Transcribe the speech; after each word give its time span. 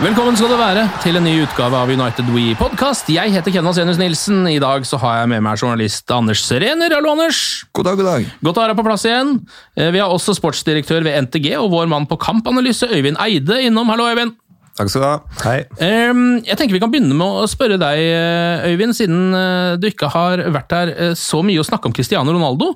Velkommen 0.00 0.32
skal 0.32 0.48
du 0.48 0.56
være 0.56 0.86
til 1.02 1.18
en 1.18 1.26
ny 1.28 1.32
utgave 1.42 1.76
av 1.76 1.90
United 1.92 2.28
We 2.32 2.54
Podcast. 2.56 3.10
Jeg 3.12 3.34
heter 3.34 3.52
Kenvas 3.52 3.76
Enus 3.82 3.98
Nilsen. 4.00 4.46
I 4.48 4.56
dag 4.62 4.86
så 4.88 4.96
har 5.02 5.18
jeg 5.20 5.28
med 5.34 5.42
meg 5.44 5.60
journalist 5.60 6.08
Anders 6.16 6.40
Serener. 6.48 6.94
Hallo, 6.96 7.12
Anders. 7.12 7.40
God 7.76 7.84
dag, 7.84 7.98
god 8.00 8.08
dag. 8.08 8.30
Godt 8.48 8.60
å 8.60 8.62
ha 8.64 8.70
deg 8.70 8.78
på 8.78 8.86
plass 8.86 9.04
igjen. 9.04 9.34
Eh, 9.76 9.90
Vi 9.92 10.00
har 10.00 10.08
også 10.08 10.32
sportsdirektør 10.38 11.04
ved 11.04 11.26
NTG 11.26 11.50
og 11.58 11.68
vår 11.74 11.92
mann 11.92 12.08
på 12.08 12.16
kampanalyse, 12.16 12.88
Øyvind 12.88 13.20
Eide, 13.20 13.60
innom. 13.68 13.92
Hallo, 13.92 14.08
Øyvind. 14.08 14.32
Takk 14.80 14.88
skal 14.88 15.04
du 15.04 15.08
ha. 15.10 15.20
Hei. 15.44 15.58
Ehm, 15.84 16.40
Jeg 16.48 16.56
tenker 16.56 16.72
Vi 16.72 16.80
kan 16.80 16.90
begynne 16.90 17.12
med 17.12 17.26
å 17.44 17.44
spørre 17.50 17.76
deg, 17.76 18.00
eh, 18.00 18.72
Øyvind, 18.72 18.96
siden 18.96 19.34
eh, 19.36 19.76
du 19.76 19.86
ikke 19.92 20.08
har 20.08 20.38
vært 20.48 20.72
eh, 20.96 21.12
så 21.12 21.44
mye 21.44 21.60
og 21.60 21.68
snakka 21.68 21.92
om 21.92 21.92
Cristiano 21.92 22.32
Ronaldo 22.32 22.72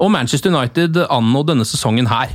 og 0.00 0.10
Manchester 0.10 0.50
United 0.50 1.06
anno 1.08 1.44
denne 1.46 1.62
sesongen 1.62 2.10
her. 2.10 2.34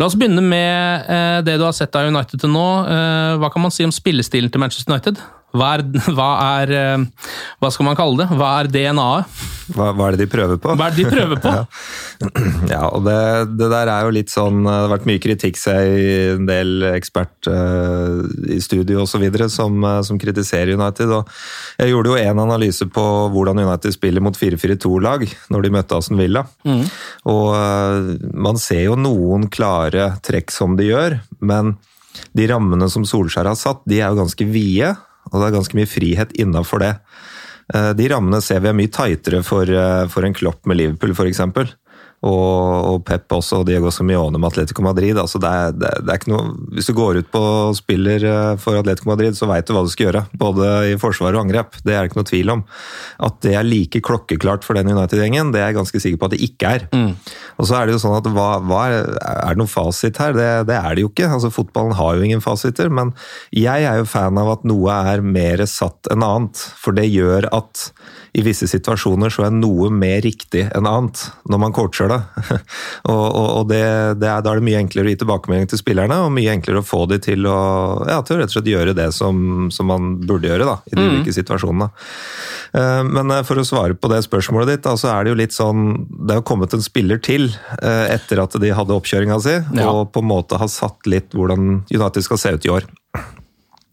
La 0.00 0.08
oss 0.08 0.16
begynne 0.18 0.42
med 0.42 1.06
eh, 1.06 1.38
det 1.46 1.58
du 1.60 1.64
har 1.66 1.74
sett 1.76 1.94
av 1.94 2.08
United 2.10 2.42
til 2.42 2.50
nå. 2.50 2.66
Eh, 2.90 3.36
Hva 3.38 3.50
kan 3.54 3.62
man 3.62 3.74
si 3.74 3.86
om 3.86 3.94
spillestilen 3.94 4.50
til 4.50 4.62
Manchester 4.62 4.94
United? 4.94 5.20
Hva 5.54 5.74
er, 5.76 5.84
hva 6.16 6.30
er 6.58 6.74
eh, 6.74 7.26
Hva 7.62 7.72
skal 7.72 7.88
man 7.88 7.98
kalle 7.98 8.24
det? 8.24 8.30
Hva 8.34 8.54
er 8.60 8.70
DNA-et? 8.72 9.42
Hva, 9.74 9.94
hva 9.96 10.10
er 10.10 10.16
det 10.16 10.26
de 10.26 10.28
prøver 10.28 10.58
på? 10.60 10.74
Hva 10.76 10.90
er 10.90 10.96
det 10.96 11.04
de 11.06 11.12
prøver 11.14 11.38
på? 11.40 11.52
Ja, 12.74 12.82
og 12.90 13.04
det, 13.06 13.16
det 13.58 13.68
der 13.72 13.90
er 13.92 14.06
jo 14.06 14.12
litt 14.14 14.32
sånn 14.32 14.62
Det 14.64 14.74
har 14.74 14.90
vært 14.92 15.06
mye 15.08 15.22
kritikk 15.22 15.60
seg 15.60 15.94
i 15.94 16.10
en 16.34 16.48
del 16.48 16.84
ekspert 16.90 17.48
uh, 17.50 18.20
i 18.50 18.60
studio 18.64 19.04
osv. 19.04 19.24
Som, 19.52 19.80
uh, 19.84 20.00
som 20.06 20.20
kritiserer 20.20 20.74
United. 20.76 21.12
Og 21.14 21.80
jeg 21.80 21.92
gjorde 21.92 22.12
jo 22.12 22.20
en 22.20 22.42
analyse 22.44 22.88
på 22.92 23.06
hvordan 23.34 23.62
United 23.62 23.96
spiller 23.96 24.24
mot 24.24 24.36
4-4-2-lag 24.36 25.26
når 25.52 25.64
de 25.64 25.72
møtte 25.74 25.98
Aston 25.98 26.20
Villa. 26.20 26.44
Og 27.30 27.48
uh, 27.54 28.12
man 28.34 28.60
ser 28.60 28.86
jo 28.88 28.98
noen 29.00 29.48
klare 29.52 30.14
trekk 30.24 30.52
som 30.54 30.76
de 30.78 30.90
gjør, 30.90 31.18
men 31.44 31.76
de 32.36 32.46
rammene 32.50 32.88
som 32.92 33.06
Solskjær 33.06 33.48
har 33.50 33.58
satt, 33.58 33.82
de 33.88 34.00
er 34.00 34.12
jo 34.12 34.22
ganske 34.22 34.46
vide. 34.48 34.94
Og 35.34 35.42
det 35.42 35.48
er 35.50 35.56
ganske 35.58 35.78
mye 35.78 35.90
frihet 35.90 36.34
innafor 36.40 36.80
det. 36.84 36.92
Eh, 37.74 37.90
De 37.98 38.08
rammene 38.12 38.40
ser 38.44 38.62
vi 38.62 38.70
er 38.70 38.78
mye 38.78 38.92
tightere 38.94 39.42
for, 39.42 39.66
eh, 39.66 40.06
for 40.12 40.24
en 40.24 40.36
Klopp 40.36 40.64
med 40.70 40.78
Liverpool, 40.78 41.10
f.eks. 41.16 41.42
Og, 42.24 43.02
Pep 43.04 43.32
også, 43.36 43.60
og 43.60 43.66
Diego 43.68 43.90
Simione 43.92 44.38
med 44.40 44.48
Atletico 44.48 44.80
Madrid. 44.86 45.18
Altså 45.20 45.36
det 45.42 45.50
er, 45.50 45.74
det, 45.76 45.90
er- 46.08 46.14
ikke 46.16 46.30
noe, 46.32 46.54
hvis 46.72 46.88
du 46.88 46.94
går 46.96 47.18
ut 47.20 47.28
på 47.34 47.42
spiller 47.76 48.24
eh, 48.24 48.54
for 48.62 48.78
Atletico 48.80 49.10
Madrid, 49.10 49.36
så 49.36 49.48
veit 49.50 49.66
du 49.68 49.74
hva 49.76 49.82
du 49.84 49.90
skal 49.92 50.06
gjøre. 50.08 50.22
Både 50.40 50.70
i 50.92 50.96
forsvar 51.00 51.36
og 51.36 51.42
angrep. 51.44 51.76
Det 51.84 51.92
er 51.92 52.00
det 52.06 52.10
ikke 52.12 52.20
noe 52.22 52.30
tvil 52.30 52.52
om. 52.54 52.62
At 53.28 53.36
det 53.44 53.52
er 53.60 53.66
like 53.68 54.00
klokkeklart 54.04 54.64
for 54.64 54.78
den 54.78 54.88
United-gjengen, 54.94 55.52
det 55.54 55.60
er 55.60 55.68
jeg 55.72 55.78
ganske 55.80 56.00
sikker 56.06 56.22
på 56.22 56.30
at 56.30 56.36
det 56.36 56.42
ikke 56.48 56.72
er. 56.78 56.86
Og 57.60 57.68
så 57.68 57.76
er 57.82 57.86
det 57.90 57.96
jo 57.98 58.02
sånn 58.06 58.16
at 58.16 58.30
hva, 58.32 58.48
hva 58.64 58.80
er, 58.88 59.10
er 59.20 59.52
det 59.54 59.60
noen 59.60 59.70
fasit 59.74 60.18
her? 60.22 60.32
Det, 60.36 60.48
det 60.70 60.78
er 60.80 60.96
det 60.96 61.04
jo 61.04 61.12
ikke. 61.12 61.28
Altså 61.36 61.52
Fotballen 61.54 61.94
har 61.98 62.16
jo 62.16 62.24
ingen 62.26 62.42
fasiter. 62.44 62.88
Men 62.90 63.12
jeg 63.54 63.84
er 63.86 64.00
jo 64.00 64.08
fan 64.10 64.40
av 64.40 64.54
at 64.56 64.64
noe 64.68 64.96
er 65.12 65.22
mer 65.24 65.62
satt 65.70 66.08
enn 66.14 66.24
annet. 66.24 66.64
For 66.80 66.96
det 66.96 67.06
gjør 67.12 67.50
at 67.54 67.90
i 68.34 68.42
visse 68.42 68.66
situasjoner 68.66 69.30
så 69.30 69.44
er 69.46 69.52
noe 69.54 69.86
mer 69.94 70.18
riktig 70.24 70.64
enn 70.74 70.88
annet 70.90 71.20
når 71.46 71.60
man 71.62 71.74
coacher 71.76 72.10
det. 72.10 72.13
og 73.10 73.22
og, 73.24 73.48
og 73.58 73.68
det, 73.70 73.80
det 74.20 74.28
er, 74.30 74.42
da 74.44 74.52
er 74.52 74.60
det 74.60 74.66
mye 74.68 74.80
enklere 74.82 75.08
å 75.08 75.12
gi 75.12 75.18
tilbakemelding 75.22 75.70
til 75.72 75.80
spillerne, 75.80 76.18
og 76.26 76.32
mye 76.34 76.52
enklere 76.54 76.82
å 76.82 76.86
få 76.86 77.04
de 77.10 77.18
til 77.24 77.46
å, 77.50 77.58
ja, 78.08 78.20
til 78.26 78.36
å 78.36 78.40
rett 78.42 78.52
og 78.52 78.56
slett 78.58 78.70
gjøre 78.72 78.94
det 78.96 79.08
som, 79.16 79.68
som 79.74 79.88
man 79.90 80.14
burde 80.24 80.50
gjøre 80.50 80.68
da, 80.68 80.76
i 80.90 80.96
de 80.98 81.06
ulike 81.10 81.34
situasjonene. 81.36 81.90
Eh, 82.74 83.02
Men 83.06 83.30
eh, 83.30 83.44
for 83.46 83.60
å 83.60 83.66
svare 83.66 83.94
på 83.98 84.10
det 84.12 84.22
spørsmålet 84.26 84.74
ditt, 84.74 84.84
da, 84.86 84.96
så 85.00 85.12
er 85.14 85.24
det 85.24 85.34
jo 85.34 85.38
litt 85.38 85.54
sånn 85.54 85.84
Det 86.26 86.38
har 86.40 86.44
kommet 86.46 86.74
en 86.74 86.82
spiller 86.84 87.20
til 87.22 87.48
eh, 87.80 88.06
etter 88.14 88.42
at 88.42 88.56
de 88.60 88.72
hadde 88.74 88.96
oppkjøringa 88.96 89.40
si, 89.44 89.56
Ja. 89.78 89.88
og 89.90 90.12
på 90.14 90.22
en 90.24 90.30
måte 90.30 90.58
har 90.60 90.70
satt 90.72 91.06
litt 91.10 91.34
hvordan 91.34 91.84
United 91.92 92.22
skal 92.26 92.40
se 92.40 92.54
ut 92.56 92.66
i 92.68 92.72
år. 92.80 92.86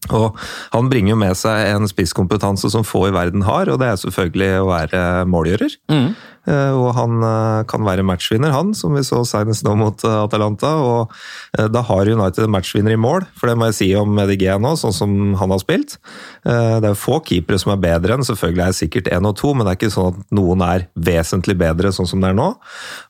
Og 0.10 0.38
Han 0.74 0.90
bringer 0.90 1.14
jo 1.14 1.20
med 1.22 1.38
seg 1.38 1.76
en 1.76 1.86
spisskompetanse 1.90 2.72
som 2.74 2.86
få 2.88 3.08
i 3.10 3.14
verden 3.14 3.46
har, 3.46 3.70
og 3.70 3.78
det 3.80 3.92
er 3.92 4.02
selvfølgelig 4.02 4.52
å 4.64 4.70
være 4.72 5.02
målgjører. 5.30 5.76
Mm. 5.94 6.12
Og 6.50 6.88
han 6.98 7.22
eh, 7.22 7.64
kan 7.70 7.84
være 7.86 8.02
matchvinner, 8.02 8.50
han, 8.50 8.72
som 8.74 8.96
vi 8.98 9.04
så 9.06 9.20
senest 9.30 9.62
nå 9.62 9.76
mot 9.78 10.02
eh, 10.08 10.16
Atalanta. 10.24 10.72
Og 10.82 11.14
eh, 11.54 11.68
da 11.70 11.84
har 11.86 12.10
United 12.10 12.50
matchvinner 12.50 12.96
i 12.96 12.98
mål, 12.98 13.28
for 13.38 13.52
det 13.52 13.60
må 13.62 13.70
jeg 13.70 13.78
si 13.78 13.90
om 13.94 14.18
EDG 14.24 14.48
nå, 14.58 14.74
sånn 14.82 14.96
som 14.96 15.14
han 15.38 15.54
har 15.54 15.62
spilt. 15.62 16.00
Eh, 16.42 16.80
Det 16.82 16.90
er 16.90 16.98
få 16.98 17.20
keepere 17.28 17.62
som 17.62 17.76
er 17.76 17.84
bedre 17.86 18.18
enn, 18.18 18.26
selvfølgelig 18.26 18.66
er 18.66 18.74
det 18.74 18.80
sikkert 18.82 19.14
én 19.14 19.30
og 19.30 19.38
to, 19.38 19.54
men 19.54 19.68
det 19.68 19.76
er 19.76 19.82
ikke 19.84 19.94
sånn 19.94 20.16
at 20.16 20.38
noen 20.42 20.66
er 20.66 20.90
vesentlig 20.98 21.60
bedre 21.62 21.94
sånn 21.94 22.10
som 22.10 22.26
det 22.26 22.34
er 22.34 22.42
nå. 22.42 22.56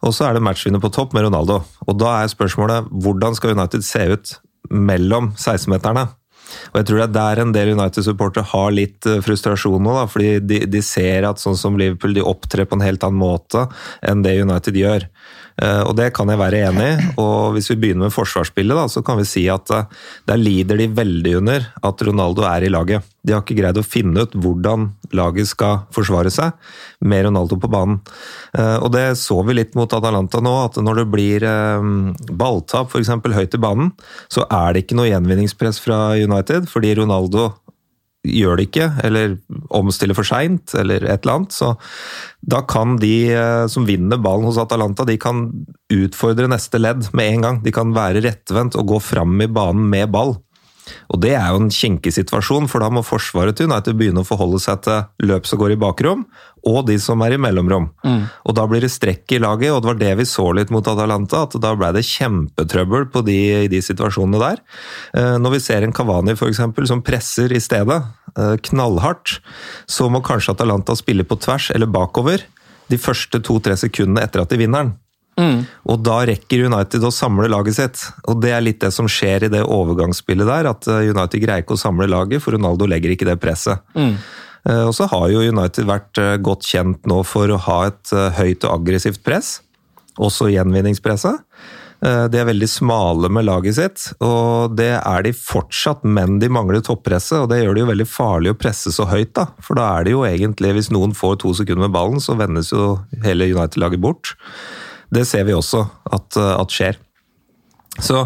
Og 0.03 0.11
så 0.17 0.27
er 0.27 0.35
det 0.35 0.43
matchvinner 0.43 0.83
på 0.83 0.91
topp 0.91 1.15
med 1.15 1.29
Ronaldo. 1.29 1.61
Og 1.87 2.01
da 2.03 2.17
er 2.19 2.35
spørsmålet 2.35 2.91
hvordan 2.91 3.39
skal 3.39 3.55
United 3.55 3.87
se 3.87 4.09
ut 4.11 4.35
mellom 4.67 5.31
16-meterne? 5.39 6.09
Og 6.71 6.79
jeg 6.79 6.87
tror 6.87 7.01
det 7.01 7.07
er 7.07 7.15
der 7.17 7.43
en 7.43 7.53
del 7.55 7.73
United-supportere 7.75 8.49
har 8.53 8.73
litt 8.75 9.07
eh, 9.09 9.21
frustrasjon 9.25 9.81
nå, 9.83 9.95
da, 9.99 10.07
fordi 10.11 10.33
de, 10.43 10.63
de 10.71 10.83
ser 10.85 11.27
at 11.29 11.41
sånn 11.41 11.59
som 11.59 11.77
Liverpool 11.79 12.15
de 12.17 12.25
opptrer 12.25 12.67
på 12.67 12.77
en 12.77 12.85
helt 12.85 13.03
annen 13.07 13.21
måte 13.21 13.67
enn 14.07 14.25
det 14.25 14.37
United 14.41 14.77
gjør. 14.77 15.07
Eh, 15.61 15.81
Og 15.83 15.95
det 15.97 16.11
kan 16.15 16.29
jeg 16.29 16.39
være 16.39 16.61
enig 16.69 16.87
i. 16.87 17.07
Og 17.21 17.55
hvis 17.55 17.69
vi 17.73 17.79
begynner 17.81 18.07
med 18.07 18.15
forsvarsspillet, 18.15 18.75
da, 18.77 18.85
så 18.87 19.03
kan 19.05 19.17
vi 19.19 19.25
si 19.27 19.47
at 19.51 19.71
eh, 19.75 19.87
der 20.29 20.39
lider 20.39 20.77
de 20.79 20.87
veldig 20.87 21.37
under 21.41 21.67
at 21.83 22.01
Ronaldo 22.07 22.45
er 22.47 22.67
i 22.67 22.71
laget. 22.71 23.03
De 23.21 23.33
har 23.35 23.43
ikke 23.43 23.59
greid 23.59 23.77
å 23.77 23.85
finne 23.85 24.23
ut 24.25 24.33
hvordan 24.33 24.87
laget 25.13 25.49
skal 25.51 25.83
forsvare 25.93 26.31
seg 26.33 26.55
med 27.05 27.27
Ronaldo 27.27 27.59
på 27.61 27.69
banen. 27.69 27.99
Eh, 28.57 28.77
Og 28.81 28.91
det 28.95 29.17
så 29.19 29.41
vi 29.45 29.57
litt 29.57 29.75
mot 29.75 29.91
Atalanta 29.93 30.41
nå, 30.41 30.55
at 30.65 30.79
når 30.81 31.01
det 31.03 31.09
blir 31.11 31.45
balltap 32.31 32.89
f.eks. 32.91 33.09
høyt 33.35 33.55
i 33.57 33.61
banen, 33.61 33.91
så 34.31 34.45
er 34.49 34.73
det 34.73 34.85
ikke 34.85 34.97
noe 34.97 35.09
gjenvinningspress 35.11 35.79
fra 35.83 35.99
United, 36.17 36.67
fordi 36.71 36.95
Ronaldo 37.01 37.51
gjør 38.27 38.59
det 38.59 38.67
ikke, 38.69 38.87
eller 39.07 39.35
omstiller 39.73 40.17
for 40.17 40.27
seint, 40.27 40.75
eller 40.77 41.05
et 41.07 41.23
eller 41.23 41.39
annet. 41.39 41.55
Så 41.55 41.73
da 42.53 42.61
kan 42.69 42.99
de 43.01 43.15
eh, 43.33 43.65
som 43.71 43.87
vinner 43.87 44.21
ballen 44.21 44.47
hos 44.49 44.59
Atalanta, 44.61 45.05
de 45.07 45.17
kan 45.21 45.47
utfordre 45.91 46.49
neste 46.51 46.81
ledd 46.81 47.09
med 47.17 47.33
en 47.33 47.47
gang. 47.47 47.59
De 47.65 47.73
kan 47.75 47.93
være 47.95 48.23
rettvendt 48.25 48.77
og 48.79 48.93
gå 48.93 49.01
fram 49.11 49.41
i 49.41 49.49
banen 49.51 49.89
med 49.91 50.13
ball. 50.13 50.37
Og 51.13 51.21
Det 51.21 51.33
er 51.35 51.49
jo 51.51 51.61
en 51.61 51.69
kinkig 51.69 52.13
situasjon, 52.13 52.67
for 52.71 52.83
da 52.83 52.89
må 52.89 53.03
forsvaret 53.05 53.55
til 53.57 53.69
United 53.69 53.97
begynne 53.97 54.23
å 54.23 54.27
forholde 54.27 54.59
seg 54.63 54.81
til 54.85 55.27
løp 55.27 55.45
som 55.45 55.59
går 55.59 55.75
i 55.75 55.81
bakrom, 55.81 56.25
og 56.67 56.85
de 56.87 56.97
som 57.01 57.21
er 57.25 57.33
i 57.33 57.41
mellomrom. 57.41 57.89
Og 58.45 58.55
Da 58.55 58.67
blir 58.67 58.81
det 58.81 58.91
strekk 58.91 59.31
i 59.33 59.39
laget, 59.41 59.71
og 59.71 59.81
det 59.81 59.89
var 59.89 59.99
det 59.99 60.17
vi 60.17 60.25
så 60.29 60.45
litt 60.53 60.69
mot 60.69 60.85
Atalanta. 60.85 61.43
at 61.43 61.59
Da 61.59 61.75
ble 61.75 61.91
det 61.93 62.05
kjempetrøbbel 62.05 63.09
på 63.11 63.25
de, 63.25 63.65
i 63.65 63.67
de 63.67 63.81
situasjonene 63.81 64.39
der. 64.39 64.57
Eh, 65.15 65.37
Når 65.37 65.51
vi 65.51 65.59
ser 65.59 65.83
en 65.83 65.93
Kavani 65.93 66.31
eksempel, 66.31 66.87
som 66.87 67.01
presser 67.01 67.51
i 67.51 67.59
stedet, 67.59 68.03
eh, 68.37 68.57
knallhardt, 68.57 69.39
så 69.87 70.09
må 70.09 70.21
kanskje 70.21 70.53
Atalanta 70.53 70.95
spille 70.95 71.23
på 71.23 71.39
tvers 71.39 71.71
eller 71.71 71.87
bakover 71.87 72.43
de 72.89 72.97
første 72.97 73.41
to-tre 73.41 73.73
sekundene 73.79 74.23
etter 74.23 74.41
at 74.41 74.49
de 74.49 74.57
vinner 74.57 74.83
den. 74.83 74.93
Og 75.89 76.03
da 76.05 76.19
rekker 76.29 76.67
United 76.67 77.03
å 77.07 77.11
samle 77.13 77.49
laget 77.51 77.77
sitt. 77.79 78.03
Og 78.29 78.41
det 78.43 78.53
er 78.55 78.63
litt 78.65 78.81
det 78.83 78.91
som 78.95 79.09
skjer 79.09 79.47
i 79.47 79.51
det 79.53 79.63
overgangsspillet 79.65 80.47
der, 80.49 80.69
at 80.71 80.87
eh, 80.87 81.09
United 81.11 81.43
greier 81.43 81.65
ikke 81.65 81.77
å 81.77 81.83
samle 81.83 82.09
laget, 82.11 82.43
for 82.43 82.57
Ronaldo 82.57 82.87
legger 82.89 83.15
ikke 83.15 83.29
det 83.29 83.39
presset. 83.41 83.83
Mm. 83.97 84.15
Og 84.61 84.93
så 84.93 85.07
har 85.09 85.29
jo 85.33 85.41
United 85.41 85.87
vært 85.89 86.19
eh, 86.21 86.37
godt 86.37 86.67
kjent 86.69 87.07
nå 87.09 87.23
for 87.25 87.49
å 87.49 87.61
ha 87.65 87.77
et 87.89 88.11
eh, 88.13 88.27
høyt 88.37 88.67
og 88.67 88.75
aggressivt 88.75 89.23
press, 89.25 89.55
også 90.21 90.51
gjenvinningspresset. 90.53 91.41
Eh, 92.05 92.27
De 92.29 92.37
er 92.37 92.45
veldig 92.49 92.69
smale 92.69 93.29
med 93.33 93.47
laget 93.47 93.77
sitt, 93.77 94.05
og 94.21 94.75
det 94.77 94.91
er 94.99 95.25
de 95.25 95.33
fortsatt, 95.37 96.05
men 96.05 96.39
de 96.41 96.49
mangler 96.49 96.81
toppresset. 96.85 97.39
og 97.39 97.49
Det 97.49 97.63
gjør 97.63 97.73
det 97.73 97.83
jo 97.83 97.89
veldig 97.91 98.09
farlig 98.09 98.53
å 98.53 98.59
presse 98.61 98.93
så 98.93 99.09
høyt, 99.09 99.33
da. 99.37 99.47
For 99.61 99.77
da 99.77 99.89
er 99.97 100.05
det 100.05 100.15
jo 100.15 100.25
egentlig, 100.29 100.75
hvis 100.77 100.93
noen 100.93 101.17
får 101.17 101.41
to 101.41 101.55
sekunder 101.57 101.87
med 101.87 101.97
ballen, 101.97 102.21
så 102.21 102.37
vendes 102.37 102.69
jo 102.73 102.99
hele 103.25 103.49
United-laget 103.49 104.01
bort. 104.01 104.35
Det 105.11 105.25
ser 105.27 105.47
vi 105.47 105.55
også 105.57 105.85
at, 106.11 106.37
eh, 106.39 106.53
at 106.57 106.75
skjer. 106.75 106.99
Så 107.99 108.21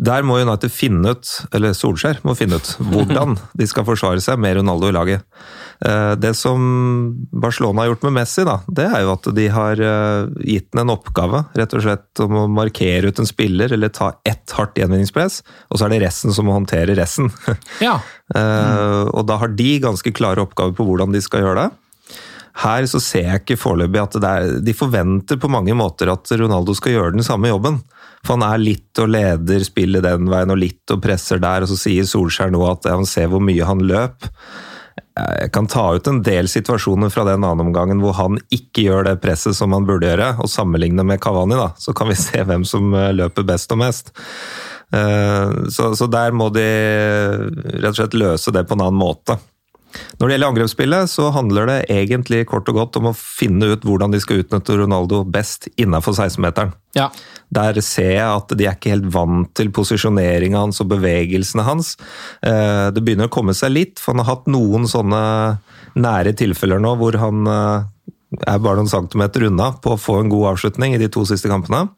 der 0.00 0.24
må 0.24 0.38
United 0.40 0.72
finne 0.72 1.12
ut, 1.12 1.28
eller 1.52 1.74
Solskjær 1.76 2.22
må 2.24 2.32
finne 2.34 2.56
ut, 2.56 2.70
hvordan 2.80 3.36
de 3.60 3.66
skal 3.68 3.84
forsvare 3.84 4.22
seg 4.24 4.40
med 4.40 4.56
Ronaldo 4.56 4.88
i 4.88 4.94
laget. 4.96 5.26
Eh, 5.84 6.14
Det 6.16 6.32
som 6.38 6.62
Barcelona 7.28 7.84
har 7.84 7.92
gjort 7.92 8.06
med 8.08 8.16
Messi, 8.16 8.46
da, 8.48 8.56
det 8.72 8.86
er 8.88 9.04
jo 9.04 9.12
at 9.12 9.28
de 9.36 9.46
har 9.52 9.84
eh, 9.84 10.32
gitt 10.54 10.70
ham 10.72 10.86
en 10.86 10.94
oppgave. 10.96 11.42
Rett 11.60 11.76
og 11.76 11.84
slett 11.84 12.24
om 12.24 12.38
å 12.40 12.46
markere 12.48 13.12
ut 13.12 13.20
en 13.20 13.28
spiller, 13.28 13.76
eller 13.76 13.92
ta 13.92 14.14
ett 14.24 14.56
hardt 14.56 14.80
gjenvinningspress. 14.80 15.42
Og 15.68 15.76
så 15.78 15.86
er 15.86 15.94
det 15.94 16.02
resten 16.06 16.32
som 16.32 16.48
må 16.48 16.56
håndtere 16.56 16.96
resten. 16.98 17.30
Ja. 17.82 17.98
Mm. 18.32 19.10
Og 19.12 19.26
da 19.28 19.36
har 19.42 19.50
de 19.52 19.72
ganske 19.82 20.08
klare 20.16 20.40
oppgaver 20.40 20.72
på 20.78 20.86
hvordan 20.88 21.12
de 21.12 21.20
skal 21.20 21.42
gjøre 21.42 21.66
det. 21.66 21.91
Her 22.60 22.84
så 22.90 23.00
ser 23.00 23.28
jeg 23.28 23.42
ikke 23.42 23.56
foreløpig 23.60 24.00
at 24.02 24.16
er 24.28 24.48
De 24.60 24.74
forventer 24.76 25.38
på 25.40 25.48
mange 25.52 25.72
måter 25.76 26.10
at 26.12 26.28
Ronaldo 26.36 26.74
skal 26.76 26.96
gjøre 26.96 27.14
den 27.16 27.24
samme 27.24 27.48
jobben. 27.48 27.80
For 28.22 28.36
han 28.36 28.44
er 28.46 28.60
litt 28.62 29.00
og 29.02 29.08
leder 29.10 29.64
spillet 29.66 30.04
den 30.04 30.28
veien 30.30 30.52
og 30.52 30.60
litt 30.60 30.92
og 30.94 31.00
presser 31.02 31.40
der, 31.42 31.64
og 31.64 31.72
så 31.72 31.78
sier 31.80 32.06
Solskjær 32.06 32.52
nå 32.54 32.60
at 32.68 32.86
han 32.92 33.08
ser 33.08 33.32
hvor 33.32 33.42
mye 33.42 33.66
han 33.66 33.82
løp. 33.88 34.28
Jeg 35.16 35.50
kan 35.52 35.66
ta 35.68 35.86
ut 35.96 36.08
en 36.08 36.20
del 36.24 36.48
situasjoner 36.48 37.10
fra 37.12 37.24
den 37.28 37.44
andre 37.44 37.66
omgangen 37.66 38.00
hvor 38.00 38.14
han 38.16 38.38
ikke 38.54 38.86
gjør 38.86 39.08
det 39.08 39.18
presset 39.24 39.56
som 39.56 39.74
han 39.74 39.88
burde 39.88 40.08
gjøre, 40.08 40.34
og 40.40 40.48
sammenligne 40.52 41.04
med 41.08 41.20
Cavani, 41.24 41.58
da. 41.58 41.72
Så 41.80 41.96
kan 41.96 42.12
vi 42.12 42.18
se 42.26 42.44
hvem 42.46 42.64
som 42.68 42.92
eh, 42.94 43.10
løper 43.16 43.48
best 43.48 43.74
og 43.74 43.82
mest. 43.82 44.12
Eh, 44.92 45.56
Så, 45.72 45.94
så 45.98 46.08
der 46.12 46.36
må 46.36 46.50
de 46.54 46.68
rett 47.80 47.90
og 47.92 47.98
slett 47.98 48.16
løse 48.20 48.54
det 48.54 48.64
på 48.68 48.78
en 48.78 48.86
annen 48.86 49.00
måte. 49.02 49.40
Når 50.18 50.28
det 50.28 50.34
gjelder 50.36 50.50
angrepsspillet, 50.52 51.10
så 51.10 51.30
handler 51.34 51.66
det 51.68 51.78
egentlig 51.92 52.46
kort 52.50 52.68
og 52.68 52.74
godt 52.80 52.96
om 53.00 53.10
å 53.10 53.14
finne 53.16 53.72
ut 53.74 53.82
hvordan 53.86 54.12
de 54.14 54.20
skal 54.22 54.42
utnytte 54.44 54.76
Ronaldo 54.78 55.22
best 55.24 55.68
innenfor 55.76 56.14
16-meteren. 56.16 56.72
ja. 56.98 57.10
Der 57.52 57.76
ser 57.84 58.14
jeg 58.14 58.24
at 58.24 58.48
de 58.56 58.64
er 58.64 58.72
ikke 58.78 58.94
helt 58.94 59.10
vant 59.12 59.50
til 59.58 59.68
posisjoneringa 59.76 60.56
hans 60.62 60.78
og 60.80 60.86
bevegelsene 60.88 61.60
hans. 61.66 61.98
Eh, 62.40 62.88
Det 62.90 63.02
begynner 63.04 63.28
å 63.28 63.32
komme 63.34 63.52
seg 63.52 63.74
litt, 63.74 63.98
for 64.00 64.14
han 64.14 64.24
har 64.24 64.36
hatt 64.36 64.46
noen 64.48 64.86
sånne 64.88 65.58
nære 65.94 66.32
tilfeller 66.32 66.80
nå 66.80 66.94
hvor 66.96 67.18
han 67.20 67.46
eh, 67.46 67.84
er 68.48 68.58
bare 68.64 68.80
noen 68.80 68.88
centimeter 68.88 69.44
unna 69.50 69.66
på 69.84 69.92
å 69.92 70.00
få 70.00 70.22
en 70.22 70.30
god 70.32 70.54
avslutning 70.54 70.94
i 70.96 71.00
de 71.02 71.10
to 71.12 71.26
siste 71.28 71.50
kampene. 71.52 71.90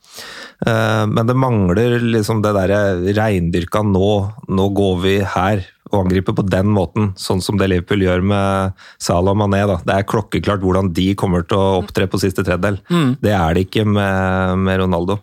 Eh, 0.66 1.06
Men 1.06 1.30
det 1.30 1.36
mangler 1.38 2.00
liksom 2.02 2.42
det 2.42 2.50
derre 2.58 3.14
reindyrka 3.14 3.84
nå, 3.86 4.10
nå 4.50 4.68
går 4.74 4.98
vi 5.06 5.14
her 5.22 5.62
og 5.94 6.06
angripe 6.06 6.34
på 6.36 6.46
den 6.46 6.70
måten, 6.74 7.12
sånn 7.20 7.42
som 7.44 7.58
det 7.60 7.70
Liverpool 7.70 8.04
gjør 8.04 8.24
med 8.26 8.80
Salah 9.02 9.34
og 9.34 9.40
Mané. 9.40 9.64
Da. 9.70 9.80
Det 9.86 9.98
er 9.98 10.08
klokkeklart 10.10 10.64
hvordan 10.64 10.92
de 10.96 11.12
kommer 11.18 11.46
til 11.46 11.60
å 11.60 11.78
opptre 11.82 12.08
på 12.10 12.20
siste 12.22 12.44
tredjedel. 12.44 12.80
Det 13.24 13.32
er 13.34 13.54
det 13.54 13.68
ikke 13.68 13.86
med, 13.88 14.58
med 14.66 14.82
Ronaldo. 14.84 15.20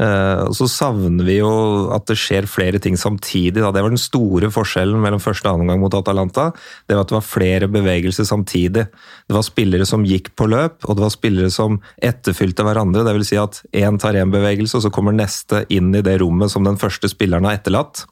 Uh, 0.00 0.48
og 0.48 0.54
Så 0.56 0.64
savner 0.70 1.26
vi 1.26 1.36
jo 1.40 1.50
at 1.92 2.06
det 2.08 2.16
skjer 2.18 2.48
flere 2.48 2.80
ting 2.80 2.96
samtidig. 2.96 3.60
Da. 3.60 3.72
Det 3.74 3.82
var 3.84 3.92
den 3.92 4.00
store 4.00 4.48
forskjellen 4.52 5.00
mellom 5.02 5.20
første 5.20 5.48
og 5.48 5.58
annen 5.58 5.72
gang 5.72 5.82
mot 5.82 5.96
Atalanta. 5.96 6.48
Det 6.88 6.96
var 6.96 7.04
at 7.04 7.12
det 7.12 7.18
var 7.18 7.26
flere 7.26 7.68
bevegelser 7.68 8.28
samtidig. 8.28 8.86
Det 8.88 9.36
var 9.36 9.44
spillere 9.44 9.88
som 9.88 10.06
gikk 10.08 10.32
på 10.40 10.48
løp, 10.48 10.80
og 10.86 10.96
det 10.96 11.04
var 11.04 11.12
spillere 11.12 11.52
som 11.52 11.80
etterfylte 12.00 12.64
hverandre. 12.64 13.04
Det 13.04 13.16
vil 13.18 13.28
si 13.28 13.40
at 13.40 13.60
én 13.76 14.00
tar 14.00 14.16
én 14.16 14.32
bevegelse, 14.32 14.78
og 14.78 14.86
så 14.86 14.94
kommer 14.94 15.16
neste 15.16 15.66
inn 15.68 15.92
i 15.92 16.04
det 16.06 16.16
rommet 16.24 16.52
som 16.52 16.64
den 16.64 16.80
første 16.80 17.10
spilleren 17.12 17.48
har 17.48 17.60
etterlatt. 17.60 18.06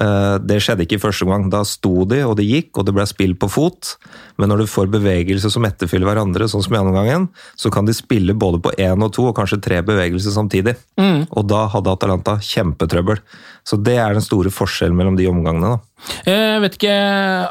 Eh, 0.00 0.36
Det 0.44 0.58
skjedde 0.60 0.84
ikke 0.84 0.98
i 0.98 1.02
første 1.02 1.26
gang. 1.28 1.48
Da 1.52 1.62
sto 1.64 2.04
de, 2.08 2.22
og 2.26 2.36
det 2.36 2.46
gikk, 2.46 2.70
og 2.76 2.86
det 2.86 2.94
ble 2.96 3.06
spill 3.08 3.34
på 3.34 3.48
fot. 3.50 3.96
Men 4.36 4.50
når 4.52 4.64
du 4.64 4.66
får 4.68 4.90
bevegelser 4.92 5.50
som 5.52 5.64
etterfyller 5.64 6.08
hverandre, 6.10 6.48
sånn 6.50 6.64
som 6.64 6.74
i 6.76 6.80
andre 6.80 6.92
gangen, 6.98 7.28
så 7.56 7.72
kan 7.72 7.88
de 7.88 7.94
spille 7.96 8.36
både 8.36 8.60
på 8.60 8.74
én 8.76 9.02
og 9.02 9.12
to, 9.16 9.26
og 9.30 9.36
kanskje 9.38 9.62
tre 9.64 9.80
bevegelser 9.86 10.34
samtidig. 10.34 10.76
Og 11.00 11.46
da 11.48 11.66
hadde 11.72 11.92
Atalanta 11.92 12.36
kjempetrøbbel. 12.44 13.22
Så 13.66 13.78
det 13.82 13.96
er 13.98 14.12
den 14.14 14.22
store 14.22 14.52
forskjellen 14.52 14.94
mellom 14.96 15.16
de 15.18 15.26
omgangene. 15.26 15.76
da. 15.76 15.80
Jeg 16.26 16.60
vet 16.62 16.76
ikke, 16.76 16.96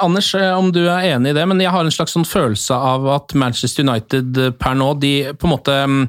Anders, 0.05 0.29
eh, 0.37 0.51
om 0.55 0.69
du 0.71 0.85
er 0.85 1.15
enig 1.15 1.33
i 1.33 1.33
det, 1.33 1.47
men 1.49 1.59
jeg 1.59 1.71
har 1.73 1.83
en 1.83 1.91
slags 1.91 2.13
sånn 2.15 2.27
følelse 2.29 2.71
av 2.77 3.07
at 3.17 3.33
Manchester 3.33 3.83
United 3.83 4.37
eh, 4.37 4.51
per 4.51 4.77
nå, 4.77 4.93
de 5.01 5.33
på 5.33 5.49
en 5.49 5.53
måte 5.57 5.75
mm, 5.89 6.05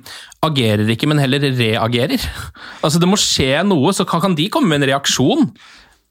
agerer 0.46 0.86
ikke, 0.92 1.08
men 1.08 1.18
heller 1.18 1.40
reagerer. 1.40 2.20
Altså, 2.84 3.00
Det 3.00 3.08
må 3.08 3.16
skje 3.18 3.64
noe, 3.66 3.90
så 3.96 4.06
kan, 4.06 4.20
kan 4.20 4.36
de 4.36 4.50
komme 4.52 4.68
med 4.68 4.84
en 4.84 4.90
reaksjon. 4.92 5.48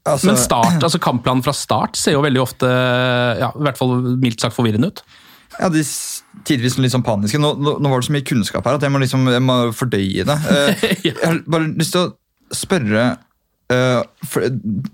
Altså, 0.06 0.30
Men 0.30 0.38
start, 0.38 0.82
altså 0.86 1.00
kampplanen 1.02 1.42
fra 1.42 1.54
start 1.56 1.98
ser 1.98 2.14
jo 2.14 2.24
veldig 2.24 2.42
ofte 2.42 2.68
ja, 3.40 3.50
i 3.50 3.64
hvert 3.66 3.78
fall 3.78 3.96
mildt 4.22 4.44
sagt 4.44 4.54
forvirrende 4.54 4.92
ut. 4.92 5.02
Ja, 5.56 5.68
de 5.72 5.82
tidvis 6.46 6.76
litt 6.78 6.92
sånn 6.92 7.04
paniske. 7.06 7.40
Nå, 7.40 7.54
nå, 7.58 7.76
nå 7.80 7.90
var 7.90 8.02
det 8.02 8.08
så 8.08 8.14
mye 8.14 8.26
kunnskap 8.26 8.66
her 8.68 8.78
at 8.78 8.84
jeg 8.84 8.92
må, 8.92 9.00
liksom, 9.02 9.24
jeg 9.32 9.44
må 9.44 9.56
fordøye 9.76 10.26
det. 10.28 10.36
Eh. 10.52 10.84
Jeg 11.08 11.16
har 11.22 11.40
bare 11.50 11.70
lyst 11.72 11.94
til 11.96 12.04
å 12.04 12.54
spørre 12.54 13.04
eh, 13.72 14.02
for, 14.28 14.46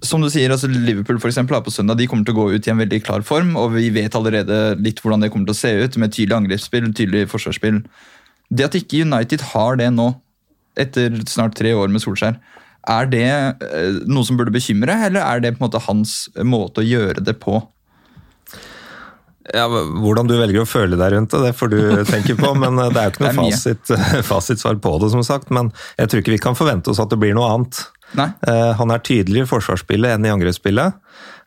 Som 0.06 0.22
du 0.24 0.30
sier, 0.32 0.52
altså 0.54 0.70
Liverpool 0.70 1.18
for 1.20 1.32
eksempel, 1.32 1.58
her 1.58 1.66
på 1.66 1.74
søndag 1.74 1.98
de 2.00 2.06
kommer 2.10 2.28
til 2.28 2.36
å 2.36 2.42
gå 2.42 2.46
ut 2.54 2.68
i 2.68 2.72
en 2.72 2.80
veldig 2.80 3.02
klar 3.04 3.26
form, 3.26 3.56
og 3.60 3.74
vi 3.76 3.90
vet 3.94 4.16
allerede 4.18 4.62
litt 4.80 5.02
hvordan 5.02 5.24
det 5.24 5.32
kommer 5.34 5.50
til 5.50 5.56
å 5.56 5.62
se 5.62 5.74
ut, 5.82 6.00
med 6.00 6.14
tydelig 6.14 6.38
angrepsspill, 6.38 6.88
tydelig 6.92 7.26
forsvarsspill. 7.32 7.82
Det 8.52 8.68
at 8.68 8.78
ikke 8.78 9.04
United 9.08 9.48
har 9.52 9.80
det 9.80 9.90
nå, 9.96 10.12
etter 10.78 11.18
snart 11.28 11.56
tre 11.58 11.74
år 11.76 11.90
med 11.92 12.04
Solskjær, 12.04 12.38
er 12.90 13.06
det 13.12 13.26
eh, 13.28 14.00
noe 14.10 14.26
som 14.26 14.38
burde 14.38 14.54
bekymre, 14.54 14.96
eller 15.06 15.22
er 15.22 15.42
det 15.44 15.54
på 15.54 15.62
en 15.62 15.68
måte 15.68 15.82
hans 15.86 16.16
måte 16.42 16.82
å 16.82 16.86
gjøre 16.86 17.22
det 17.22 17.36
på? 17.42 17.60
Ja, 19.52 19.64
Hvordan 19.66 20.28
du 20.30 20.36
velger 20.38 20.62
å 20.62 20.68
føle 20.68 20.96
deg 20.98 21.16
rundt 21.16 21.32
det, 21.34 21.40
det 21.48 21.54
får 21.58 21.72
du 21.72 21.80
tenke 22.12 22.36
på. 22.38 22.52
Men 22.58 22.78
eh, 22.78 22.92
det 22.94 23.00
er 23.00 23.08
jo 23.10 23.14
ikke 23.16 23.24
noe 23.26 23.50
fasit, 23.50 23.94
fasitsvar 24.28 24.78
på 24.82 24.94
det, 25.02 25.10
som 25.14 25.24
sagt. 25.26 25.50
Men 25.54 25.72
jeg 25.98 26.10
tror 26.12 26.22
ikke 26.22 26.36
vi 26.36 26.42
kan 26.42 26.58
forvente 26.58 26.92
oss 26.92 27.02
at 27.02 27.10
det 27.12 27.18
blir 27.22 27.34
noe 27.38 27.50
annet. 27.54 27.82
Nei? 28.18 28.28
Eh, 28.48 28.70
Han 28.78 28.92
er 28.94 29.02
tydeligere 29.02 29.48
i 29.48 29.52
forsvarsspillet 29.52 30.16
enn 30.16 30.28
i 30.28 30.32
angrepsspillet. 30.32 30.98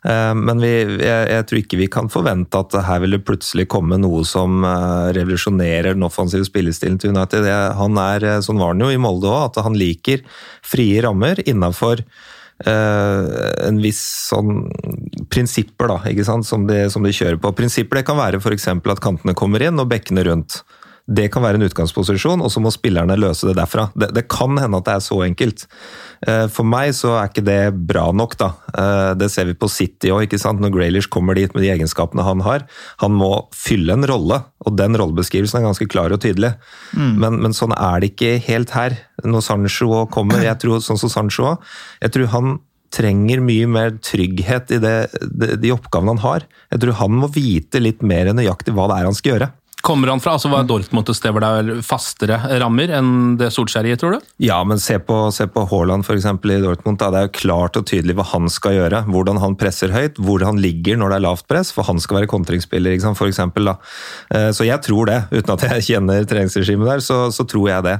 Eh, 0.06 0.34
Men 0.34 0.62
vi, 0.62 0.70
jeg, 1.02 1.26
jeg 1.32 1.46
tror 1.48 1.60
ikke 1.62 1.80
vi 1.80 1.88
kan 1.90 2.10
forvente 2.12 2.60
at 2.60 2.76
her 2.86 3.02
vil 3.02 3.16
det 3.16 3.24
plutselig 3.26 3.66
komme 3.72 3.98
noe 4.00 4.22
som 4.28 4.62
eh, 4.66 5.10
revolusjonerer 5.16 5.96
den 5.96 6.06
offensive 6.06 6.46
spillestilen 6.46 7.00
til 7.02 7.14
United. 7.16 7.48
Han 7.80 7.98
er, 8.00 8.30
eh, 8.36 8.40
Sånn 8.44 8.60
var 8.62 8.74
han 8.74 8.84
jo 8.84 8.92
i 8.92 9.00
Molde 9.00 9.30
òg, 9.32 9.50
at 9.50 9.62
han 9.66 9.78
liker 9.78 10.24
frie 10.64 11.02
rammer 11.04 11.42
innafor 11.46 12.04
en 12.56 13.78
viss 13.82 13.98
sånn 14.30 14.62
prinsipper 15.28 15.90
da, 15.90 15.96
ikke 16.08 16.24
sant, 16.24 16.46
som 16.48 16.62
de, 16.64 16.86
som 16.88 17.04
de 17.04 17.10
kjører 17.12 17.36
på. 17.36 17.50
Prinsipper 17.52 18.00
det 18.00 18.06
kan 18.08 18.16
være 18.16 18.40
f.eks. 18.40 18.64
at 18.72 19.02
kantene 19.04 19.34
kommer 19.36 19.60
inn 19.60 19.76
og 19.76 19.90
bekkene 19.90 20.24
rundt. 20.24 20.62
Det 21.06 21.28
kan 21.30 21.44
være 21.44 21.60
en 21.60 21.66
utgangsposisjon, 21.68 22.40
og 22.42 22.50
så 22.50 22.58
må 22.58 22.72
spillerne 22.74 23.14
løse 23.14 23.46
det 23.46 23.54
derfra. 23.60 23.84
Det, 23.94 24.08
det 24.16 24.24
kan 24.32 24.56
hende 24.58 24.80
at 24.80 24.88
det 24.88 24.94
er 24.96 25.04
så 25.04 25.20
enkelt. 25.22 25.62
Eh, 26.26 26.46
For 26.50 26.66
meg 26.66 26.90
så 26.98 27.12
er 27.20 27.28
ikke 27.30 27.44
det 27.46 27.58
bra 27.86 28.08
nok, 28.10 28.34
da. 28.40 28.48
Eh, 28.74 29.12
Det 29.20 29.28
ser 29.30 29.46
vi 29.46 29.54
på 29.54 29.68
City 29.70 30.10
òg, 30.10 30.24
ikke 30.26 30.40
sant. 30.42 30.58
Når 30.60 30.74
Graylish 30.74 31.08
kommer 31.12 31.38
dit 31.38 31.54
med 31.54 31.62
de 31.62 31.70
egenskapene 31.76 32.26
han 32.26 32.42
har. 32.42 32.66
Han 33.04 33.14
må 33.14 33.30
fylle 33.54 33.94
en 33.94 34.06
rolle, 34.10 34.40
og 34.66 34.74
den 34.80 34.98
rollebeskrivelsen 34.98 35.60
er 35.60 35.68
ganske 35.68 35.86
klar 35.92 36.10
og 36.10 36.20
tydelig. 36.26 36.56
Men, 36.96 37.38
men 37.44 37.54
sånn 37.54 37.74
er 37.78 38.00
det 38.02 38.10
ikke 38.16 38.32
helt 38.48 38.74
her. 38.74 38.96
Når 39.22 39.44
Sancho 39.46 40.06
kommer, 40.10 40.42
jeg 40.42 40.58
tror 40.64 40.82
sånn 40.82 40.98
som 40.98 41.12
Sancho 41.12 41.52
òg, 41.52 41.62
jeg 42.02 42.16
tror 42.16 42.32
han 42.34 42.56
trenger 42.96 43.40
mye 43.44 43.66
mer 43.68 43.94
trygghet 44.02 44.70
i 44.74 44.78
det, 44.82 44.96
de, 45.22 45.54
de 45.60 45.72
oppgavene 45.74 46.14
han 46.16 46.22
har. 46.22 46.44
Jeg 46.72 46.82
tror 46.82 46.98
han 46.98 47.14
må 47.22 47.28
vite 47.34 47.78
litt 47.82 48.02
mer 48.06 48.30
nøyaktig 48.34 48.74
hva 48.74 48.86
det 48.90 48.98
er 49.00 49.08
han 49.10 49.16
skal 49.18 49.32
gjøre. 49.34 49.48
Kommer 49.84 50.08
han 50.08 50.20
fra? 50.20 50.32
altså 50.34 50.48
Var 50.50 50.64
Dortmund 50.66 51.08
et 51.12 51.18
sted 51.18 51.34
hvor 51.34 51.44
det 51.44 51.48
er 51.76 51.82
fastere 51.84 52.38
rammer 52.62 52.90
enn 52.96 53.36
det 53.38 53.50
Solskjær 53.54 53.86
gir, 53.86 53.98
tror 54.00 54.16
du? 54.16 54.24
Ja, 54.42 54.56
men 54.66 54.80
se 54.82 54.96
på, 54.98 55.18
se 55.36 55.46
på 55.52 55.66
Haaland 55.70 56.06
eksempel, 56.16 56.54
i 56.56 56.60
Dortmund. 56.62 56.98
Da. 56.98 57.10
Det 57.12 57.20
er 57.20 57.28
jo 57.28 57.34
klart 57.36 57.76
og 57.78 57.84
tydelig 57.86 58.16
hva 58.18 58.24
han 58.32 58.48
skal 58.50 58.74
gjøre. 58.78 59.04
Hvordan 59.12 59.38
han 59.42 59.56
presser 59.60 59.92
høyt, 59.94 60.18
hvor 60.18 60.42
han 60.48 60.58
ligger 60.62 60.98
når 60.98 61.12
det 61.12 61.18
er 61.20 61.26
lavt 61.28 61.46
press. 61.50 61.70
For 61.76 61.86
han 61.86 62.00
skal 62.02 62.22
være 62.22 62.30
kontringsspiller, 62.32 62.96
ikke 62.96 63.06
for 63.20 63.30
eksempel. 63.30 63.70
Eh, 64.32 64.48
Så 64.56 64.66
jeg 64.66 64.80
tror 64.86 65.06
det. 65.12 65.20
Uten 65.36 65.54
at 65.54 65.66
jeg 65.68 65.86
kjenner 65.92 66.24
treningsregimet 66.26 66.88
der, 66.94 67.04
så, 67.04 67.26
så 67.30 67.46
tror 67.46 67.68
jeg 67.70 67.86
det. 67.86 67.98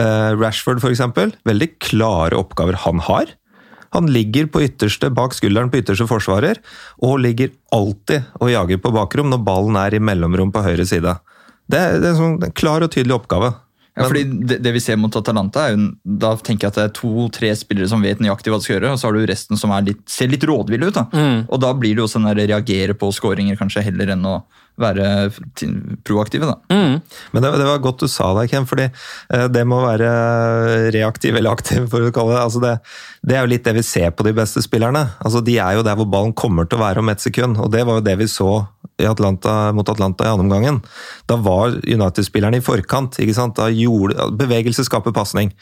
Eh, 0.00 0.30
Rashford 0.40 0.80
for 0.82 0.90
eksempel. 0.90 1.36
Veldig 1.46 1.74
klare 1.90 2.40
oppgaver 2.40 2.80
han 2.88 3.04
har. 3.06 3.36
Han 3.96 4.10
ligger 4.12 4.48
på 4.52 4.62
ytterste, 4.66 5.10
bak 5.14 5.36
skulderen 5.36 5.70
på 5.72 5.80
ytterste 5.80 6.08
forsvarer, 6.10 6.60
og 7.04 7.20
ligger 7.24 7.54
alltid 7.74 8.28
og 8.40 8.52
jager 8.52 8.82
på 8.82 8.92
bakrom 8.94 9.30
når 9.32 9.44
ballen 9.46 9.78
er 9.80 9.96
i 9.96 10.02
mellomrom 10.02 10.52
på 10.52 10.64
høyre 10.64 10.86
side. 10.88 11.16
Det 11.68 11.78
er, 11.78 11.98
det 12.00 12.10
er 12.10 12.14
en 12.16 12.20
sånn 12.22 12.52
klar 12.56 12.84
og 12.84 12.92
tydelig 12.94 13.16
oppgave. 13.18 13.54
Ja, 13.98 14.06
fordi 14.06 14.24
det, 14.46 14.60
det 14.62 14.72
vi 14.76 14.80
ser 14.82 14.98
mot 15.00 15.14
Atalanta, 15.18 15.64
er 15.66 15.74
jo, 15.74 15.88
da 16.22 16.30
tenker 16.38 16.68
jeg 16.68 16.70
at 16.70 16.76
det 16.78 16.84
er 16.86 16.92
to-tre 16.94 17.50
spillere 17.58 17.90
som 17.90 18.04
vet 18.04 18.20
nøyaktig 18.22 18.52
hva 18.52 18.60
de 18.60 18.66
skal 18.66 18.76
gjøre, 18.76 18.92
og 18.94 19.00
så 19.00 19.08
har 19.08 19.16
du 19.16 19.26
resten 19.26 19.58
som 19.58 19.72
er 19.74 19.88
litt, 19.90 20.04
ser 20.10 20.30
litt 20.30 20.46
rådville 20.46 20.90
ut. 20.92 21.00
da. 21.00 21.24
Og 21.48 21.58
da 21.64 21.72
blir 21.74 21.96
det 21.96 22.04
jo 22.04 22.10
sånn 22.12 22.28
reagere 22.38 22.94
på 22.98 23.10
skåringer 23.14 23.58
kanskje 23.58 23.82
heller 23.88 24.14
enn 24.14 24.22
å 24.28 24.36
være 24.78 25.06
proaktive. 26.06 26.48
da. 26.48 26.56
Men 27.32 27.42
det, 27.42 27.50
det 27.58 27.66
var 27.66 27.82
godt 27.82 28.04
du 28.04 28.08
sa 28.10 28.30
det, 28.38 28.48
Ken, 28.52 28.66
fordi 28.68 28.86
eh, 28.88 29.46
det 29.52 29.64
med 29.66 29.78
å 29.80 29.86
være 29.88 30.10
reaktiv 30.94 31.36
eller 31.38 31.56
aktiv, 31.56 31.88
for 31.90 32.06
å 32.06 32.12
kalle 32.14 32.36
det, 32.36 32.42
altså 32.44 32.62
det, 32.62 32.74
det 33.26 33.36
er 33.36 33.44
jo 33.44 33.52
litt 33.52 33.66
det 33.66 33.76
vi 33.80 33.86
ser 33.86 34.14
på 34.14 34.26
de 34.26 34.34
beste 34.36 34.62
spillerne. 34.64 35.04
Altså 35.18 35.42
De 35.44 35.58
er 35.58 35.78
jo 35.78 35.86
der 35.86 35.98
hvor 35.98 36.08
ballen 36.10 36.34
kommer 36.38 36.68
til 36.68 36.78
å 36.78 36.84
være 36.86 37.02
om 37.04 37.12
ett 37.12 37.24
sekund, 37.24 37.58
og 37.58 37.72
det 37.74 37.84
var 37.88 38.00
jo 38.00 38.06
det 38.06 38.18
vi 38.22 38.30
så 38.30 38.50
i 38.98 39.06
Atlanta, 39.06 39.72
mot 39.74 39.88
Atlanta 39.90 40.26
i 40.26 40.32
andre 40.32 40.46
omgangen. 40.46 40.82
Da 41.30 41.36
var 41.42 41.76
United-spillerne 41.86 42.58
i 42.58 42.64
forkant. 42.64 43.20
ikke 43.22 43.36
sant? 43.36 43.58
Da 43.58 43.68
gjorde, 43.70 44.30
bevegelse 44.38 44.86
skaper 44.86 45.14
pasning. 45.14 45.52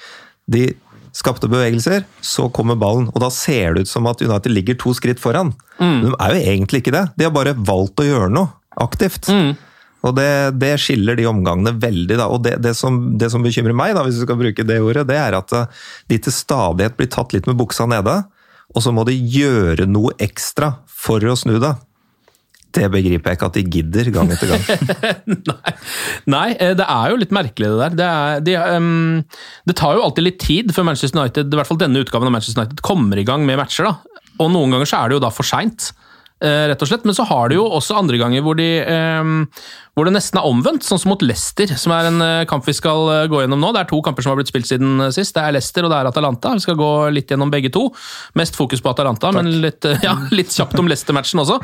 De 0.49 0.71
skapte 1.17 1.49
bevegelser, 1.49 2.05
så 2.25 2.51
kommer 2.53 2.77
ballen, 2.77 3.09
og 3.13 3.23
da 3.23 3.31
ser 3.33 3.77
det 3.77 3.87
ut 3.87 3.91
som 3.91 4.07
at 4.09 4.21
United 4.21 4.53
ligger 4.53 4.77
to 4.81 4.93
skritt 4.97 5.21
foran. 5.21 5.55
Men 5.81 6.11
de 6.11 6.17
er 6.21 6.37
jo 6.37 6.43
egentlig 6.53 6.83
ikke 6.83 6.93
det. 6.93 7.05
De 7.17 7.25
har 7.25 7.33
bare 7.33 7.57
valgt 7.57 8.03
å 8.03 8.07
gjøre 8.07 8.33
noe 8.33 8.53
aktivt. 8.83 9.31
Og 10.07 10.15
det, 10.17 10.29
det 10.61 10.75
skiller 10.83 11.19
de 11.19 11.27
omgangene 11.29 11.75
veldig. 11.83 12.19
Da. 12.19 12.29
Og 12.31 12.45
det, 12.45 12.57
det, 12.65 12.77
som, 12.79 13.17
det 13.19 13.31
som 13.33 13.45
bekymrer 13.45 13.77
meg, 13.77 13.97
da, 13.97 14.05
hvis 14.07 14.21
vi 14.21 14.27
skal 14.29 14.41
bruke 14.41 14.67
det 14.69 14.79
ordet, 14.85 15.07
det 15.11 15.19
er 15.19 15.39
at 15.39 15.57
eh, 15.57 15.83
de 16.13 16.21
til 16.23 16.35
stadighet 16.35 16.99
blir 16.99 17.11
tatt 17.13 17.35
litt 17.35 17.49
med 17.51 17.59
buksa 17.59 17.89
nede, 17.91 18.21
og 18.75 18.83
så 18.83 18.93
må 18.95 19.07
de 19.09 19.17
gjøre 19.17 19.87
noe 19.89 20.15
ekstra 20.23 20.77
for 20.91 21.23
å 21.25 21.37
snu 21.39 21.57
det. 21.63 21.75
Det 22.77 22.91
begriper 22.93 23.33
jeg 23.33 23.39
ikke 23.39 23.49
at 23.49 23.57
de 23.57 23.63
gidder 23.73 24.11
gang 24.13 24.33
etter 24.35 24.51
gang. 24.53 24.65
Nei. 25.49 25.75
Nei, 26.29 26.49
eh, 26.61 26.75
det 26.77 26.87
er 26.87 27.13
jo 27.13 27.21
litt 27.23 27.35
merkelig 27.35 27.71
det 27.73 27.79
der. 27.81 27.97
Det, 27.97 28.09
er, 28.11 28.43
de, 28.45 28.57
um, 28.77 29.23
det 29.71 29.79
tar 29.81 29.97
jo 29.97 30.05
alltid 30.05 30.27
litt 30.27 30.41
tid 30.43 30.75
før 30.77 30.91
Manchester 30.91 31.23
United, 31.23 31.49
i 31.49 31.61
hvert 31.61 31.71
fall 31.71 31.81
denne 31.81 32.03
utgaven 32.05 32.29
av 32.29 32.37
Manchester 32.37 32.63
United, 32.63 32.85
kommer 32.85 33.19
i 33.19 33.25
gang 33.27 33.47
med 33.49 33.59
matcher. 33.63 33.89
da. 33.89 34.21
Og 34.45 34.53
noen 34.53 34.77
ganger 34.77 34.91
så 34.91 35.01
er 35.01 35.09
det 35.09 35.17
jo 35.17 35.25
da 35.25 35.33
for 35.33 35.49
seint. 35.49 35.89
Eh, 36.43 36.67
Rett 36.71 36.83
og 36.83 36.91
slett. 36.91 37.07
Men 37.09 37.17
så 37.17 37.27
har 37.29 37.49
de 37.49 37.59
jo 37.61 37.67
også 37.79 37.99
andre 38.01 38.21
ganger 38.21 38.45
hvor, 38.45 38.59
de, 38.59 38.71
ehm, 38.85 39.47
hvor 39.97 40.05
det 40.05 40.13
nesten 40.13 40.37
er 40.37 40.45
omvendt, 40.45 40.85
sånn 40.85 40.99
som 41.01 41.09
mot 41.15 41.23
Leicester, 41.25 41.71
som 41.81 41.93
er 41.97 42.11
en 42.11 42.21
eh, 42.21 42.43
kamp 42.49 42.67
vi 42.69 42.75
skal 42.77 43.07
eh, 43.15 43.23
gå 43.33 43.39
gjennom 43.41 43.63
nå. 43.63 43.71
Det 43.73 43.81
er 43.81 43.89
to 43.89 44.03
kamper 44.05 44.27
som 44.27 44.35
har 44.35 44.37
blitt 44.37 44.51
spilt 44.51 44.69
siden 44.69 45.07
eh, 45.07 45.13
sist. 45.15 45.33
Det 45.33 45.41
er 45.41 45.55
Leicester 45.57 45.87
og 45.87 45.93
det 45.93 46.01
er 46.03 46.11
Atalanta. 46.11 46.53
Vi 46.53 46.65
skal 46.67 46.77
gå 46.77 46.91
litt 47.17 47.33
gjennom 47.33 47.49
begge 47.53 47.71
to. 47.73 47.87
Mest 48.37 48.59
fokus 48.61 48.85
på 48.85 48.93
Atalanta, 48.93 49.33
men 49.33 49.49
litt, 49.65 49.89
ja, 50.05 50.13
litt 50.37 50.53
kjapt 50.53 50.77
om 50.83 50.91
Leicester-matchen 50.93 51.41
også. 51.41 51.57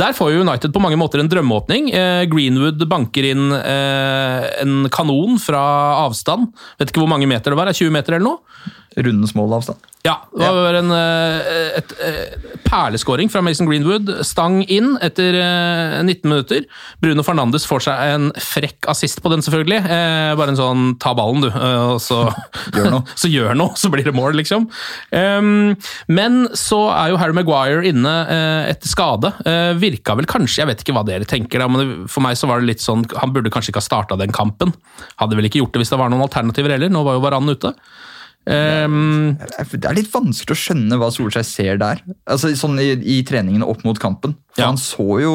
Der 0.00 0.16
får 0.16 0.32
jo 0.32 0.46
United 0.46 0.72
på 0.72 0.80
mange 0.80 0.96
måter 1.00 1.20
en 1.20 1.28
drømmeåpning. 1.28 1.92
Greenwood 2.32 2.86
banker 2.88 3.28
inn 3.34 3.52
en 3.52 4.88
kanon 4.88 5.36
fra 5.42 5.60
avstand. 6.06 6.54
Vet 6.80 6.88
ikke 6.88 7.04
hvor 7.04 7.12
mange 7.12 7.28
meter 7.28 7.52
det 7.52 7.60
var, 7.60 7.68
er 7.68 7.76
20 7.76 7.92
meter 7.92 8.16
eller 8.16 8.30
noe? 8.30 8.72
Rundens 8.96 9.34
målavstand. 9.36 9.90
Ja, 10.06 10.22
det 10.32 10.48
var 10.56 10.76
en 10.78 10.92
et, 10.94 11.92
et 12.06 12.64
perleskåring 12.74 13.30
fra 13.30 13.42
Mason 13.44 13.68
Greenwood. 13.68 14.10
Stang 14.26 14.62
inn 14.72 14.94
etter 15.04 15.36
eh, 15.38 16.00
19 16.02 16.28
minutter. 16.30 16.66
Bruno 17.02 17.24
Fernandes 17.26 17.66
får 17.68 17.73
seg 17.82 18.12
en 18.14 18.28
frekk 18.38 18.86
assist 18.92 19.18
på 19.24 19.30
den, 19.32 19.42
selvfølgelig. 19.42 19.80
Eh, 19.90 20.34
Bare 20.38 20.52
en 20.52 20.58
sånn 20.58 20.82
ta 21.02 21.14
ballen, 21.18 21.40
du, 21.42 21.48
eh, 21.48 21.94
og 21.94 22.00
så 22.04 22.20
Gjør 22.76 22.90
noe. 22.92 23.02
så 23.22 23.30
gjør 23.32 23.54
noe, 23.58 23.74
så 23.80 23.90
blir 23.90 24.04
det 24.04 24.14
mål, 24.14 24.36
liksom. 24.38 24.68
Um, 25.10 25.74
men 26.12 26.48
så 26.54 26.78
er 26.94 27.10
jo 27.12 27.18
Harry 27.22 27.34
Maguire 27.34 27.82
inne 27.90 28.14
eh, 28.30 28.70
etter 28.74 28.88
skade. 28.92 29.32
Eh, 29.48 29.72
virka 29.80 30.14
vel 30.18 30.26
kanskje, 30.30 30.62
jeg 30.62 30.70
vet 30.70 30.84
ikke 30.84 30.94
hva 30.94 31.04
dere 31.08 31.24
tenker, 31.28 31.58
da, 31.64 31.68
men 31.68 32.06
for 32.06 32.20
meg 32.22 32.36
så 32.38 32.46
var 32.50 32.60
det 32.62 32.70
litt 32.74 32.84
sånn 32.84 33.02
Han 33.18 33.32
burde 33.34 33.50
kanskje 33.50 33.72
ikke 33.74 33.82
ha 33.82 33.88
starta 33.88 34.16
den 34.20 34.32
kampen. 34.34 34.72
Hadde 35.20 35.36
vel 35.38 35.48
ikke 35.50 35.58
gjort 35.64 35.74
det 35.74 35.82
hvis 35.84 35.90
det 35.94 35.98
var 36.00 36.10
noen 36.12 36.24
alternativer 36.28 36.76
heller. 36.76 36.92
Nå 36.92 37.02
var 37.06 37.16
jo 37.18 37.24
Varan 37.24 37.48
ute. 37.50 37.74
Det 38.44 39.88
er 39.88 39.96
litt 39.96 40.10
vanskelig 40.12 40.52
å 40.52 40.60
skjønne 40.60 40.98
hva 41.00 41.08
Solskjær 41.14 41.46
ser 41.48 41.78
der. 41.80 42.02
Altså 42.28 42.50
sånn 42.58 42.76
i, 42.82 42.90
i 43.16 43.22
treningene 43.26 43.64
opp 43.68 43.84
mot 43.88 43.98
kampen. 44.00 44.36
For 44.54 44.62
Ja. 44.64 44.68
han 44.72 44.80
så 44.80 45.06
jo 45.22 45.34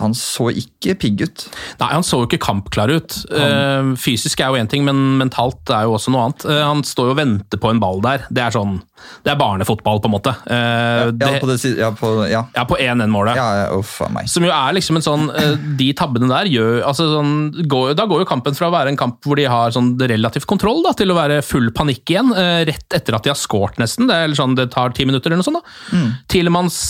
Han 0.00 0.14
så 0.16 0.48
ikke 0.56 0.94
pigg 0.98 1.20
ut. 1.20 1.42
Nei, 1.78 1.88
han 1.92 2.02
så 2.02 2.22
jo 2.22 2.26
ikke 2.26 2.40
kampklar 2.42 2.90
ut. 2.90 3.14
Han... 3.30 3.92
fysisk 4.00 4.40
er 4.40 4.48
jo 4.50 4.56
én 4.58 4.66
ting, 4.70 4.82
men 4.88 4.96
mentalt 5.20 5.68
er 5.70 5.84
jo 5.86 5.92
også 5.98 6.10
noe 6.14 6.24
annet. 6.26 6.46
Eh, 6.48 6.62
han 6.64 6.80
står 6.86 7.10
jo 7.10 7.12
og 7.12 7.18
venter 7.20 7.60
på 7.60 7.70
en 7.70 7.78
ball 7.82 8.00
der. 8.02 8.24
Det 8.32 8.40
er 8.42 8.54
sånn 8.56 8.78
Det 9.22 9.30
er 9.34 9.36
barnefotball, 9.38 10.00
på 10.02 10.08
en 10.10 10.14
måte. 10.16 10.32
Eh, 10.48 11.02
Ja, 11.02 11.10
det, 11.12 11.28
på 11.42 11.46
det, 11.50 11.58
ja, 11.78 11.90
på, 11.94 12.10
ja. 12.30 12.40
ja, 12.56 12.64
på 12.66 12.78
1-1-målet. 12.80 13.36
ja, 13.38 13.46
ja, 13.60 13.68
uff 13.76 13.92
a 14.02 14.08
meg. 14.16 14.30
Som 14.32 14.46
jo 14.48 14.50
er 14.54 14.74
liksom 14.78 14.98
en 14.98 15.04
sånn 15.06 15.28
eh, 15.38 15.54
De 15.78 15.90
tabbene 15.98 16.30
der 16.32 16.50
gjør 16.50 16.80
altså 16.88 17.06
sånn, 17.12 17.34
går, 17.70 17.92
Da 17.98 18.08
går 18.10 18.24
jo 18.24 18.30
kampen 18.32 18.56
fra 18.58 18.70
å 18.70 18.74
være 18.74 18.94
en 18.94 18.98
kamp 18.98 19.20
hvor 19.28 19.38
de 19.38 19.44
har 19.52 19.76
sånn 19.76 19.92
relativt 20.00 20.48
kontroll, 20.50 20.82
da, 20.86 20.94
til 20.98 21.12
å 21.12 21.18
være 21.20 21.42
full 21.46 21.68
panikk 21.76 22.14
igjen. 22.16 22.32
eh, 22.34 22.64
Rett 22.72 22.96
etter 22.98 23.18
at 23.20 23.28
de 23.28 23.34
har 23.34 23.38
scoret, 23.38 23.78
nesten. 23.82 24.08
Det, 24.10 24.16
er 24.16 24.26
eller 24.26 24.40
sånn, 24.40 24.56
det 24.58 24.70
tar 24.72 24.96
ti 24.96 25.06
minutter 25.06 25.30
eller 25.30 25.44
noe 25.44 25.50
sånt. 25.50 25.60
da. 25.62 25.98
Mm. 26.00 26.10
Tilemanns 26.32 26.80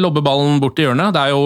lobber 0.00 0.24
ballen 0.24 0.58
bort 0.62 0.80
i 0.80 0.88
hjørnet. 0.88 1.12
Det 1.14 1.22
er 1.28 1.34
jo 1.36 1.44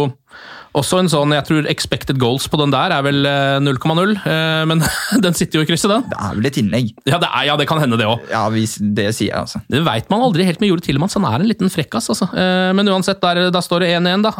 også 0.78 1.00
en 1.00 1.08
sånn, 1.10 1.32
jeg 1.34 1.46
tror 1.48 1.68
expected 1.70 2.18
goals 2.22 2.46
på 2.50 2.58
den 2.60 2.70
der 2.70 2.92
er 2.94 3.02
vel 3.02 3.26
eh, 3.26 3.58
0,0, 3.62 4.12
eh, 4.22 4.62
men 4.70 4.84
den 5.24 5.36
sitter 5.36 5.58
jo 5.60 5.64
i 5.66 5.68
krysset, 5.68 5.90
den. 5.90 6.04
Det 6.12 6.18
er 6.20 6.36
vel 6.38 6.46
et 6.50 6.58
innlegg. 6.62 6.92
Ja, 7.10 7.18
det, 7.22 7.30
er, 7.30 7.46
ja, 7.48 7.56
det 7.58 7.66
kan 7.70 7.80
hende, 7.82 7.98
det 7.98 8.06
òg. 8.06 8.22
Ja, 8.30 8.44
Det 8.50 9.08
sier 9.16 9.32
jeg, 9.32 9.40
altså. 9.40 9.62
Det 9.70 9.82
veit 9.86 10.10
man 10.12 10.22
aldri 10.26 10.46
helt 10.46 10.62
med 10.62 10.70
Jule 10.70 11.08
så 11.10 11.18
han 11.18 11.26
er 11.26 11.42
en 11.42 11.50
liten 11.50 11.72
frekkas, 11.72 12.10
altså. 12.14 12.30
Eh, 12.34 12.70
Men 12.76 12.88
uansett, 12.92 13.20
der, 13.22 13.50
der 13.50 13.64
står 13.64 13.84
det 13.84 13.90
1-1, 13.98 14.26
da. 14.28 14.32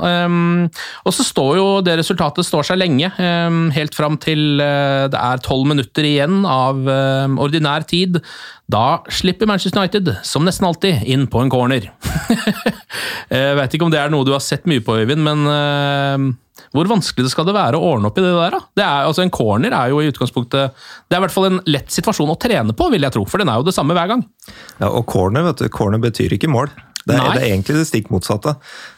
Og 1.05 1.17
så 1.17 1.27
står 1.27 1.57
jo 1.59 1.67
det 1.85 1.99
resultatet 2.01 2.47
står 2.47 2.71
seg 2.71 2.79
lenge, 2.81 3.11
helt 3.75 3.97
fram 3.97 4.19
til 4.21 4.63
eh, 4.63 5.09
det 5.11 5.19
er 5.19 5.43
tolv 5.45 5.67
minutter 5.71 6.07
igjen 6.07 6.45
av 6.47 6.79
ordinær 7.41 7.87
tid. 7.89 8.21
Da 8.71 9.03
slipper 9.11 9.49
Manchester 9.51 9.81
United, 9.81 10.13
som 10.23 10.45
nesten 10.47 10.69
alltid, 10.69 11.03
inn 11.11 11.27
på 11.31 11.41
en 11.43 11.51
corner. 11.51 11.89
Jeg 13.31 13.57
vet 13.59 13.75
ikke 13.75 13.87
om 13.89 13.91
det 13.91 13.99
er 13.99 14.13
noe 14.13 14.27
du 14.27 14.31
har 14.35 14.43
sett 14.45 14.69
mye 14.71 14.83
på, 14.85 14.95
Øyvind, 15.01 15.25
men 15.27 15.43
uh, 15.49 16.67
hvor 16.77 16.91
vanskelig 16.91 17.27
det 17.27 17.33
skal 17.33 17.49
det 17.49 17.57
være 17.57 17.79
å 17.79 17.89
ordne 17.95 18.11
opp 18.11 18.21
i 18.21 18.23
det 18.23 18.31
der? 18.31 18.55
da? 18.55 18.61
Det 18.79 18.85
er, 18.85 19.09
altså 19.09 19.25
En 19.25 19.33
corner 19.35 19.75
er 19.75 19.91
jo 19.91 20.03
i 20.03 20.11
utgangspunktet 20.11 20.77
Det 21.09 21.17
er 21.17 21.19
i 21.19 21.25
hvert 21.25 21.35
fall 21.35 21.49
en 21.49 21.63
lett 21.67 21.91
situasjon 21.91 22.31
å 22.31 22.39
trene 22.39 22.77
på, 22.77 22.91
vil 22.93 23.07
jeg 23.07 23.17
tro, 23.17 23.25
for 23.27 23.43
den 23.43 23.51
er 23.51 23.59
jo 23.59 23.67
det 23.67 23.75
samme 23.75 23.97
hver 23.97 24.13
gang. 24.13 24.23
Ja, 24.79 24.93
og 24.93 25.03
corner, 25.11 25.49
vet 25.49 25.65
du, 25.65 25.71
corner 25.73 26.03
betyr 26.03 26.37
ikke 26.37 26.53
mål. 26.53 26.71
Det 27.07 27.15
er, 27.17 27.31
det 27.33 27.41
er 27.43 27.47
egentlig 27.49 27.77
det 27.79 27.87
stikk 27.89 28.11
motsatte. 28.13 28.57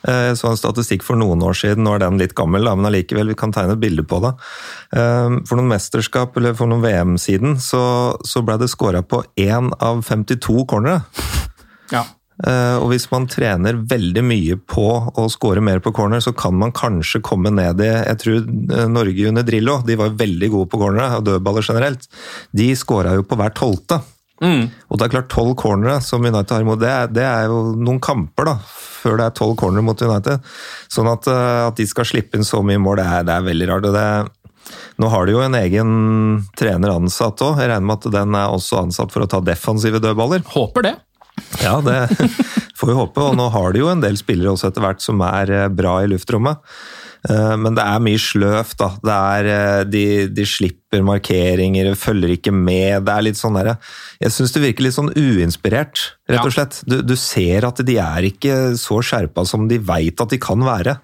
Eh, 0.08 0.30
Jeg 0.32 0.38
så 0.40 0.48
en 0.50 0.58
statistikk 0.58 1.04
for 1.06 1.18
noen 1.20 1.42
år 1.46 1.54
siden, 1.54 1.84
nå 1.86 1.94
er 1.94 2.02
den 2.02 2.18
litt 2.18 2.34
gammel, 2.38 2.66
men 2.76 2.88
allikevel, 2.88 3.28
vi 3.30 3.38
kan 3.38 3.52
tegne 3.54 3.76
et 3.76 3.82
bilde 3.84 4.02
på 4.08 4.18
det. 4.24 4.32
Eh, 4.96 5.36
For 5.46 5.58
noen 5.60 5.70
mesterskap, 5.70 6.34
eller 6.36 6.56
for 6.58 6.66
noen 6.70 6.82
VM 6.82 7.14
siden, 7.22 7.58
så, 7.62 7.82
så 8.26 8.42
ble 8.42 8.58
det 8.58 8.70
skåra 8.72 9.04
på 9.06 9.22
én 9.38 9.70
av 9.78 10.02
52 10.02 10.64
cornere. 10.66 11.04
Ja. 11.92 12.02
Eh, 12.42 12.76
Og 12.82 12.88
hvis 12.90 13.06
man 13.12 13.28
trener 13.30 13.76
veldig 13.86 14.22
mye 14.26 14.56
på 14.58 14.86
å 15.20 15.28
score 15.30 15.62
mer 15.62 15.78
på 15.84 15.92
corner, 15.94 16.18
så 16.24 16.32
kan 16.34 16.56
man 16.58 16.72
kanskje 16.74 17.20
komme 17.22 17.52
ned 17.54 17.80
i 17.84 17.90
Jeg 17.92 18.18
tror 18.24 18.40
eh, 18.40 18.88
Norge 18.90 19.28
under 19.30 19.46
Drillo, 19.46 19.78
de 19.86 19.94
var 20.00 20.16
veldig 20.18 20.50
gode 20.50 20.70
på 20.72 20.80
cornere, 20.82 21.20
og 21.20 21.28
dødballer 21.28 21.62
generelt. 21.68 22.08
De 22.50 22.72
skåra 22.74 23.14
jo 23.14 23.22
på 23.28 23.38
hver 23.38 23.54
tolvte. 23.54 24.00
Og 24.42 24.98
det 24.98 25.06
er 25.06 25.14
klart, 25.14 25.30
tolv 25.32 25.54
cornere 25.60 26.00
som 26.04 26.24
United 26.24 26.50
har 26.56 26.64
imot, 26.64 26.80
det 26.82 26.90
er, 26.90 27.10
det 27.14 27.26
er 27.26 27.48
jo 27.50 27.60
noen 27.78 28.00
kamper 28.02 28.50
da, 28.50 28.56
før 28.66 29.20
det 29.20 29.26
er 29.28 29.36
tolv 29.38 29.56
cornere 29.60 29.86
mot 29.86 30.02
United. 30.02 30.42
Sånn 30.92 31.10
at, 31.10 31.28
eh, 31.30 31.58
at 31.68 31.78
de 31.78 31.86
skal 31.88 32.08
slippe 32.08 32.38
inn 32.38 32.46
så 32.46 32.62
mye 32.66 32.80
mål, 32.82 33.00
det 33.00 33.08
er, 33.08 33.26
det 33.28 33.36
er 33.36 33.50
veldig 33.50 33.68
rart. 33.72 33.90
og 33.90 33.98
det 33.98 34.06
nå 35.00 35.08
har 35.10 35.26
de 35.26 35.34
jo 35.34 35.40
en 35.42 35.56
egen 35.58 35.88
trener 36.58 36.94
ansatt 36.94 37.40
òg. 37.44 37.60
Jeg 37.60 37.70
regner 37.72 37.88
med 37.88 37.98
at 37.98 38.12
den 38.14 38.36
er 38.38 38.52
også 38.54 38.82
ansatt 38.84 39.12
for 39.12 39.24
å 39.24 39.30
ta 39.30 39.40
defensive 39.44 40.00
dødballer. 40.02 40.44
Håper 40.54 40.86
det. 40.86 40.94
Ja, 41.62 41.78
det 41.84 41.98
får 42.78 42.90
vi 42.90 42.96
håpe. 42.98 43.24
Og 43.26 43.36
nå 43.38 43.48
har 43.54 43.74
de 43.74 43.82
jo 43.82 43.90
en 43.92 44.04
del 44.04 44.18
spillere 44.20 44.54
også 44.54 44.70
etter 44.70 44.84
hvert 44.84 45.04
som 45.04 45.22
er 45.26 45.52
eh, 45.52 45.70
bra 45.72 45.98
i 46.04 46.10
luftrommet. 46.12 46.62
Eh, 47.30 47.56
Men 47.56 47.76
det 47.78 47.84
er 47.86 48.02
mye 48.02 48.20
sløvt, 48.20 48.76
da. 48.80 48.88
Det 49.02 49.16
er, 49.16 49.50
eh, 49.56 49.82
de, 49.88 50.04
de 50.34 50.46
slipper 50.48 51.04
markeringer, 51.06 51.92
følger 51.98 52.34
ikke 52.36 52.54
med. 52.54 53.04
Det 53.06 53.14
er 53.14 53.26
litt 53.28 53.40
sånn 53.40 53.56
derre 53.56 53.78
Jeg 54.20 54.34
syns 54.34 54.54
det 54.54 54.64
virker 54.64 54.86
litt 54.86 54.96
sånn 54.98 55.12
uinspirert, 55.14 56.06
rett 56.30 56.46
og 56.46 56.54
slett. 56.54 56.80
Du, 56.88 57.00
du 57.06 57.14
ser 57.18 57.68
at 57.68 57.84
de 57.86 57.98
er 58.02 58.30
ikke 58.32 58.74
så 58.80 59.00
skjerpa 59.04 59.46
som 59.48 59.68
de 59.70 59.78
veit 59.78 60.20
at 60.20 60.34
de 60.34 60.40
kan 60.42 60.60
være. 60.66 60.98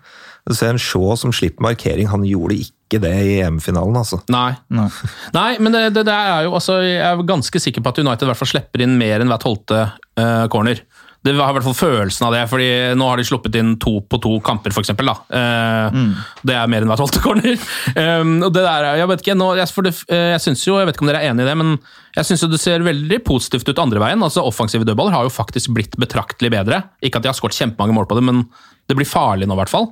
Du 0.49 0.57
ser 0.57 0.73
en 0.73 0.81
Shaw 0.81 1.15
som 1.21 1.35
slipper 1.35 1.67
markering, 1.67 2.09
han 2.09 2.25
gjorde 2.25 2.63
ikke 2.63 2.75
ikke 2.89 3.03
det 3.05 3.15
i 3.21 3.33
EM-finalen, 3.45 3.97
altså. 4.01 4.23
Nei. 4.33 4.55
Nei. 4.73 4.89
Nei, 5.37 5.51
men 5.61 5.75
det, 5.75 5.83
det, 5.93 6.07
det 6.09 6.15
er 6.15 6.47
jo 6.47 6.55
altså, 6.57 6.79
Jeg 6.81 7.05
er 7.05 7.27
ganske 7.29 7.61
sikker 7.61 7.85
på 7.85 7.93
at 7.93 8.01
United 8.01 8.25
i 8.25 8.31
hvert 8.31 8.41
fall 8.41 8.49
slipper 8.55 8.85
inn 8.85 8.97
mer 9.01 9.21
enn 9.21 9.29
hver 9.29 9.43
tolvte 9.43 9.83
uh, 9.85 10.47
corner. 10.53 10.81
Det 11.29 11.35
har 11.37 11.53
i 11.53 11.57
hvert 11.59 11.67
fall 11.69 11.77
følelsen 11.77 12.27
av 12.29 12.33
det, 12.35 12.41
fordi 12.51 12.69
nå 12.99 13.07
har 13.11 13.21
de 13.21 13.27
sluppet 13.29 13.59
inn 13.61 13.75
to 13.83 13.99
på 14.09 14.19
to 14.25 14.33
kamper, 14.45 14.73
f.eks. 14.75 14.91
Uh, 14.97 15.99
Det 16.47 16.55
er 16.57 16.71
mer 16.73 16.85
enn 16.85 16.91
hver 16.91 17.01
tolvte 17.03 17.21
corner. 17.25 17.55
Um, 17.95 18.33
og 18.47 18.53
det 18.57 18.65
der, 18.65 18.87
er- 18.89 19.01
jeg 19.03 19.11
vet 19.13 19.25
ikke, 19.25 19.37
nå, 19.39 19.51
jeg, 19.61 19.71
det, 19.89 19.93
eh, 20.15 20.31
jeg 20.35 20.41
synes 20.47 20.65
jo, 20.67 20.79
jeg 20.81 20.89
vet 20.89 20.97
ikke 20.99 21.07
om 21.07 21.11
dere 21.13 21.23
er 21.23 21.33
enig 21.33 21.45
i 21.45 21.49
det, 21.51 21.57
men 21.61 21.75
jeg 22.17 22.29
syns 22.31 22.47
det 22.51 22.61
ser 22.63 22.87
veldig 22.87 23.21
positivt 23.29 23.69
ut 23.71 23.83
andre 23.85 24.01
veien. 24.03 24.23
altså 24.25 24.43
Offensive 24.49 24.87
dødballer 24.89 25.15
har 25.15 25.29
jo 25.29 25.35
faktisk 25.35 25.75
blitt 25.77 25.95
betraktelig 26.01 26.51
bedre. 26.57 26.83
Ikke 27.05 27.21
at 27.21 27.27
de 27.27 27.31
har 27.33 27.39
skåret 27.39 27.59
kjempemange 27.59 27.95
mål 27.95 28.09
på 28.11 28.19
det, 28.19 28.25
men 28.27 28.47
det 28.89 28.97
blir 28.99 29.07
farlig 29.09 29.47
nå, 29.47 29.55
i 29.55 29.61
hvert 29.63 29.73
fall. 29.73 29.91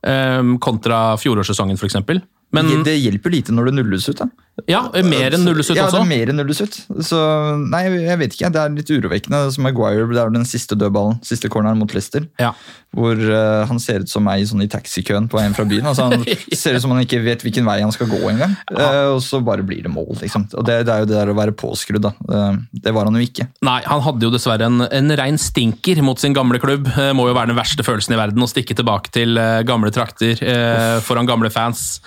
Um, 0.00 0.54
kontra 0.62 1.16
fjorårssesongen, 1.20 1.76
f.eks. 1.80 1.98
Men 2.56 2.66
det 2.86 2.96
hjelper 2.98 3.30
lite 3.30 3.52
når 3.54 3.68
det 3.68 3.74
nulles 3.78 4.08
ut. 4.10 4.18
da. 4.18 4.26
Ja, 4.68 4.82
mer 5.06 5.36
enn 5.36 5.46
nullesutt 5.46 5.74
også. 5.74 5.78
ja, 5.78 5.86
også. 5.86 6.00
det 6.00 6.02
er 6.02 6.10
mer 6.10 6.32
enn 6.32 6.40
nulles 6.40 6.60
ut. 6.60 6.78
Så 7.06 7.20
nei, 7.62 7.84
jeg 8.02 8.20
vet 8.20 8.36
ikke. 8.36 8.50
Det 8.52 8.62
er 8.62 8.74
litt 8.74 8.92
urovekkende. 8.92 9.40
Som 9.54 9.66
Maguire, 9.68 10.08
det 10.10 10.20
er 10.22 10.34
den 10.34 10.46
siste 10.48 10.78
dødballen, 10.78 11.20
siste 11.26 11.50
corneren 11.52 11.80
mot 11.80 11.94
Leicester. 11.94 12.26
Ja. 12.42 12.52
Hvor 12.96 13.14
uh, 13.14 13.62
han 13.70 13.78
ser 13.82 14.02
ut 14.04 14.10
som 14.10 14.24
meg 14.26 14.42
sånn 14.50 14.64
i 14.64 14.68
taxikøen 14.70 15.28
på 15.30 15.38
veien 15.38 15.54
fra 15.56 15.66
byen. 15.68 15.86
Altså, 15.90 16.08
han 16.10 16.26
ser 16.62 16.76
ut 16.76 16.84
som 16.84 16.94
han 16.94 17.04
ikke 17.06 17.22
vet 17.24 17.44
hvilken 17.46 17.68
vei 17.68 17.78
han 17.84 17.94
skal 17.94 18.10
gå 18.10 18.20
engang. 18.32 18.56
Eh, 18.74 19.12
og 19.14 19.22
så 19.24 19.40
bare 19.44 19.64
blir 19.66 19.84
det 19.86 19.94
mål. 19.94 20.16
Liksom. 20.20 20.48
Og 20.58 20.66
det, 20.66 20.80
det 20.88 20.94
er 20.94 21.04
jo 21.04 21.10
det 21.10 21.18
der 21.18 21.32
å 21.32 21.38
være 21.38 21.56
påskrudd. 21.56 22.08
da. 22.08 22.14
Uh, 22.26 22.60
det 22.74 22.94
var 22.96 23.08
han 23.08 23.18
jo 23.18 23.24
ikke. 23.24 23.46
Nei, 23.66 23.78
han 23.86 24.04
hadde 24.04 24.26
jo 24.26 24.34
dessverre 24.34 24.68
en, 24.68 24.84
en 24.90 25.16
rein 25.20 25.38
stinker 25.40 26.02
mot 26.04 26.20
sin 26.20 26.36
gamle 26.36 26.60
klubb. 26.62 26.90
Uh, 26.96 27.12
må 27.16 27.30
jo 27.30 27.36
være 27.36 27.52
den 27.52 27.58
verste 27.60 27.86
følelsen 27.86 28.16
i 28.16 28.20
verden 28.20 28.44
å 28.44 28.50
stikke 28.50 28.76
tilbake 28.78 29.12
til 29.14 29.38
eh, 29.40 29.62
gamle 29.66 29.92
trakter 29.94 30.40
eh, 30.44 30.98
foran 31.04 31.28
gamle 31.28 31.50
fans 31.52 32.00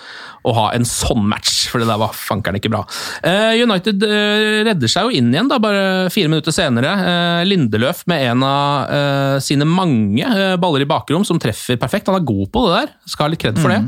og 0.44 0.56
ha 0.58 0.64
en 0.76 0.84
sånn 0.88 1.24
match, 1.28 1.68
for 1.72 1.80
det 1.80 1.88
der 1.88 2.00
var 2.00 2.12
fankeren 2.16 2.58
ikke 2.58 2.72
bra. 2.72 2.82
Eh, 3.24 3.62
United 3.64 4.04
eh, 4.04 4.60
redder 4.68 4.90
seg 4.90 5.08
jo 5.08 5.20
inn 5.20 5.30
igjen, 5.32 5.48
da, 5.50 5.58
bare 5.62 6.10
fire 6.12 6.30
minutter 6.30 6.54
senere. 6.54 6.92
Eh, 7.00 7.44
Lindeløf 7.48 8.04
med 8.10 8.26
en 8.28 8.44
av 8.44 9.40
sine 9.44 9.66
mange 9.68 10.28
baller 10.60 10.84
i 10.84 10.88
bakrom 10.88 11.24
som 11.26 11.40
treffer 11.40 11.78
perfekt. 11.80 12.10
Han 12.10 12.18
er 12.18 12.28
god 12.28 12.50
på 12.52 12.66
det 12.66 12.76
der, 12.76 12.92
skal 13.08 13.26
ha 13.26 13.32
litt 13.32 13.42
kred 13.42 13.60
for 13.60 13.72
det. 13.72 13.80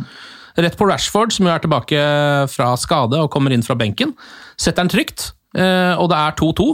Rett 0.57 0.77
på 0.79 0.89
Rashford, 0.89 1.35
som 1.37 1.45
jo 1.45 1.53
er 1.53 1.61
tilbake 1.61 2.01
fra 2.49 2.71
skade 2.81 3.21
og 3.21 3.29
kommer 3.33 3.53
inn 3.53 3.65
fra 3.67 3.77
benken. 3.79 4.15
Setter 4.57 4.87
den 4.87 4.93
trygt, 4.95 5.27
og 5.53 6.07
det 6.13 6.17
er 6.17 6.37
2-2. 6.41 6.69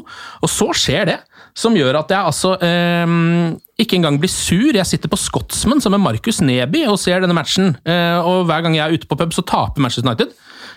Og 0.46 0.50
så 0.50 0.68
skjer 0.78 1.08
det, 1.10 1.18
som 1.58 1.74
gjør 1.76 1.98
at 2.00 2.12
jeg 2.14 2.24
altså 2.30 2.54
eh, 2.64 3.16
ikke 3.82 3.98
engang 3.98 4.18
blir 4.22 4.30
sur. 4.32 4.70
Jeg 4.72 4.88
sitter 4.88 5.10
på 5.12 5.18
Scotsman 5.20 5.82
som 5.84 5.94
er 5.96 6.00
Markus 6.02 6.40
Neby 6.44 6.86
og 6.88 6.98
ser 7.02 7.20
denne 7.24 7.36
matchen. 7.36 7.74
Eh, 7.84 8.18
og 8.24 8.46
hver 8.48 8.64
gang 8.64 8.76
jeg 8.78 8.84
er 8.86 8.96
ute 8.96 9.10
på 9.10 9.18
pub, 9.20 9.34
så 9.36 9.44
taper 9.44 9.84
Manchester 9.84 10.08
United. 10.08 10.32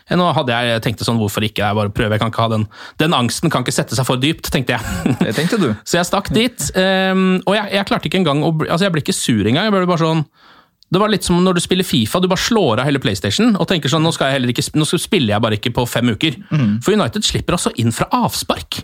Eh, 0.09 0.17
Nå 0.19 0.27
hadde 0.35 0.57
jeg 0.57 0.83
tenkt 0.85 1.03
sånn, 1.05 1.19
hvorfor 1.21 1.45
ikke? 1.47 1.63
Jeg 1.63 1.77
bare 1.79 1.93
prøver, 1.95 2.17
jeg 2.17 2.23
kan 2.25 2.33
ikke 2.33 2.43
ha 2.45 2.51
den 2.57 2.67
Den 3.01 3.15
angsten 3.17 3.53
kan 3.53 3.63
ikke 3.65 3.75
sette 3.77 3.97
seg 3.97 4.07
for 4.07 4.19
dypt, 4.21 4.51
tenkte 4.53 4.75
jeg. 4.75 5.05
Det 5.23 5.35
tenkte 5.37 5.61
du. 5.61 5.69
Så 5.87 5.99
jeg 5.99 6.09
stakk 6.09 6.31
dit. 6.35 6.67
ehm, 6.75 7.39
og 7.45 7.55
jeg, 7.57 7.71
jeg 7.77 7.89
klarte 7.91 8.11
ikke 8.11 8.21
engang 8.23 8.43
å 8.45 8.51
bli, 8.55 8.69
altså 8.69 8.89
Jeg 8.89 8.95
ble 8.97 9.05
ikke 9.05 9.15
sur 9.17 9.45
engang. 9.47 9.69
Jeg 9.69 9.75
ble 9.77 9.87
bare 9.89 10.03
sånn 10.03 10.25
det 10.93 10.99
var 11.01 11.09
litt 11.09 11.25
som 11.25 11.39
når 11.41 11.57
du 11.57 11.61
spiller 11.63 11.83
Fifa, 11.83 12.19
du 12.21 12.27
bare 12.29 12.39
slår 12.39 12.79
av 12.79 12.85
hele 12.85 12.99
PlayStation 13.01 13.55
og 13.57 13.65
tenker 13.67 13.89
sånn, 13.89 14.03
nå 14.05 14.11
skal 14.13 14.29
jeg 14.29 14.35
heller 14.37 14.51
ikke, 14.53 14.63
nå 14.77 14.85
spiller 14.85 15.33
jeg 15.33 15.41
bare 15.43 15.57
ikke 15.57 15.71
på 15.73 15.83
fem 15.89 16.11
uker. 16.13 16.37
For 16.85 16.93
United 16.93 17.25
slipper 17.25 17.57
altså 17.57 17.71
inn 17.81 17.89
fra 17.91 18.05
avspark. 18.13 18.77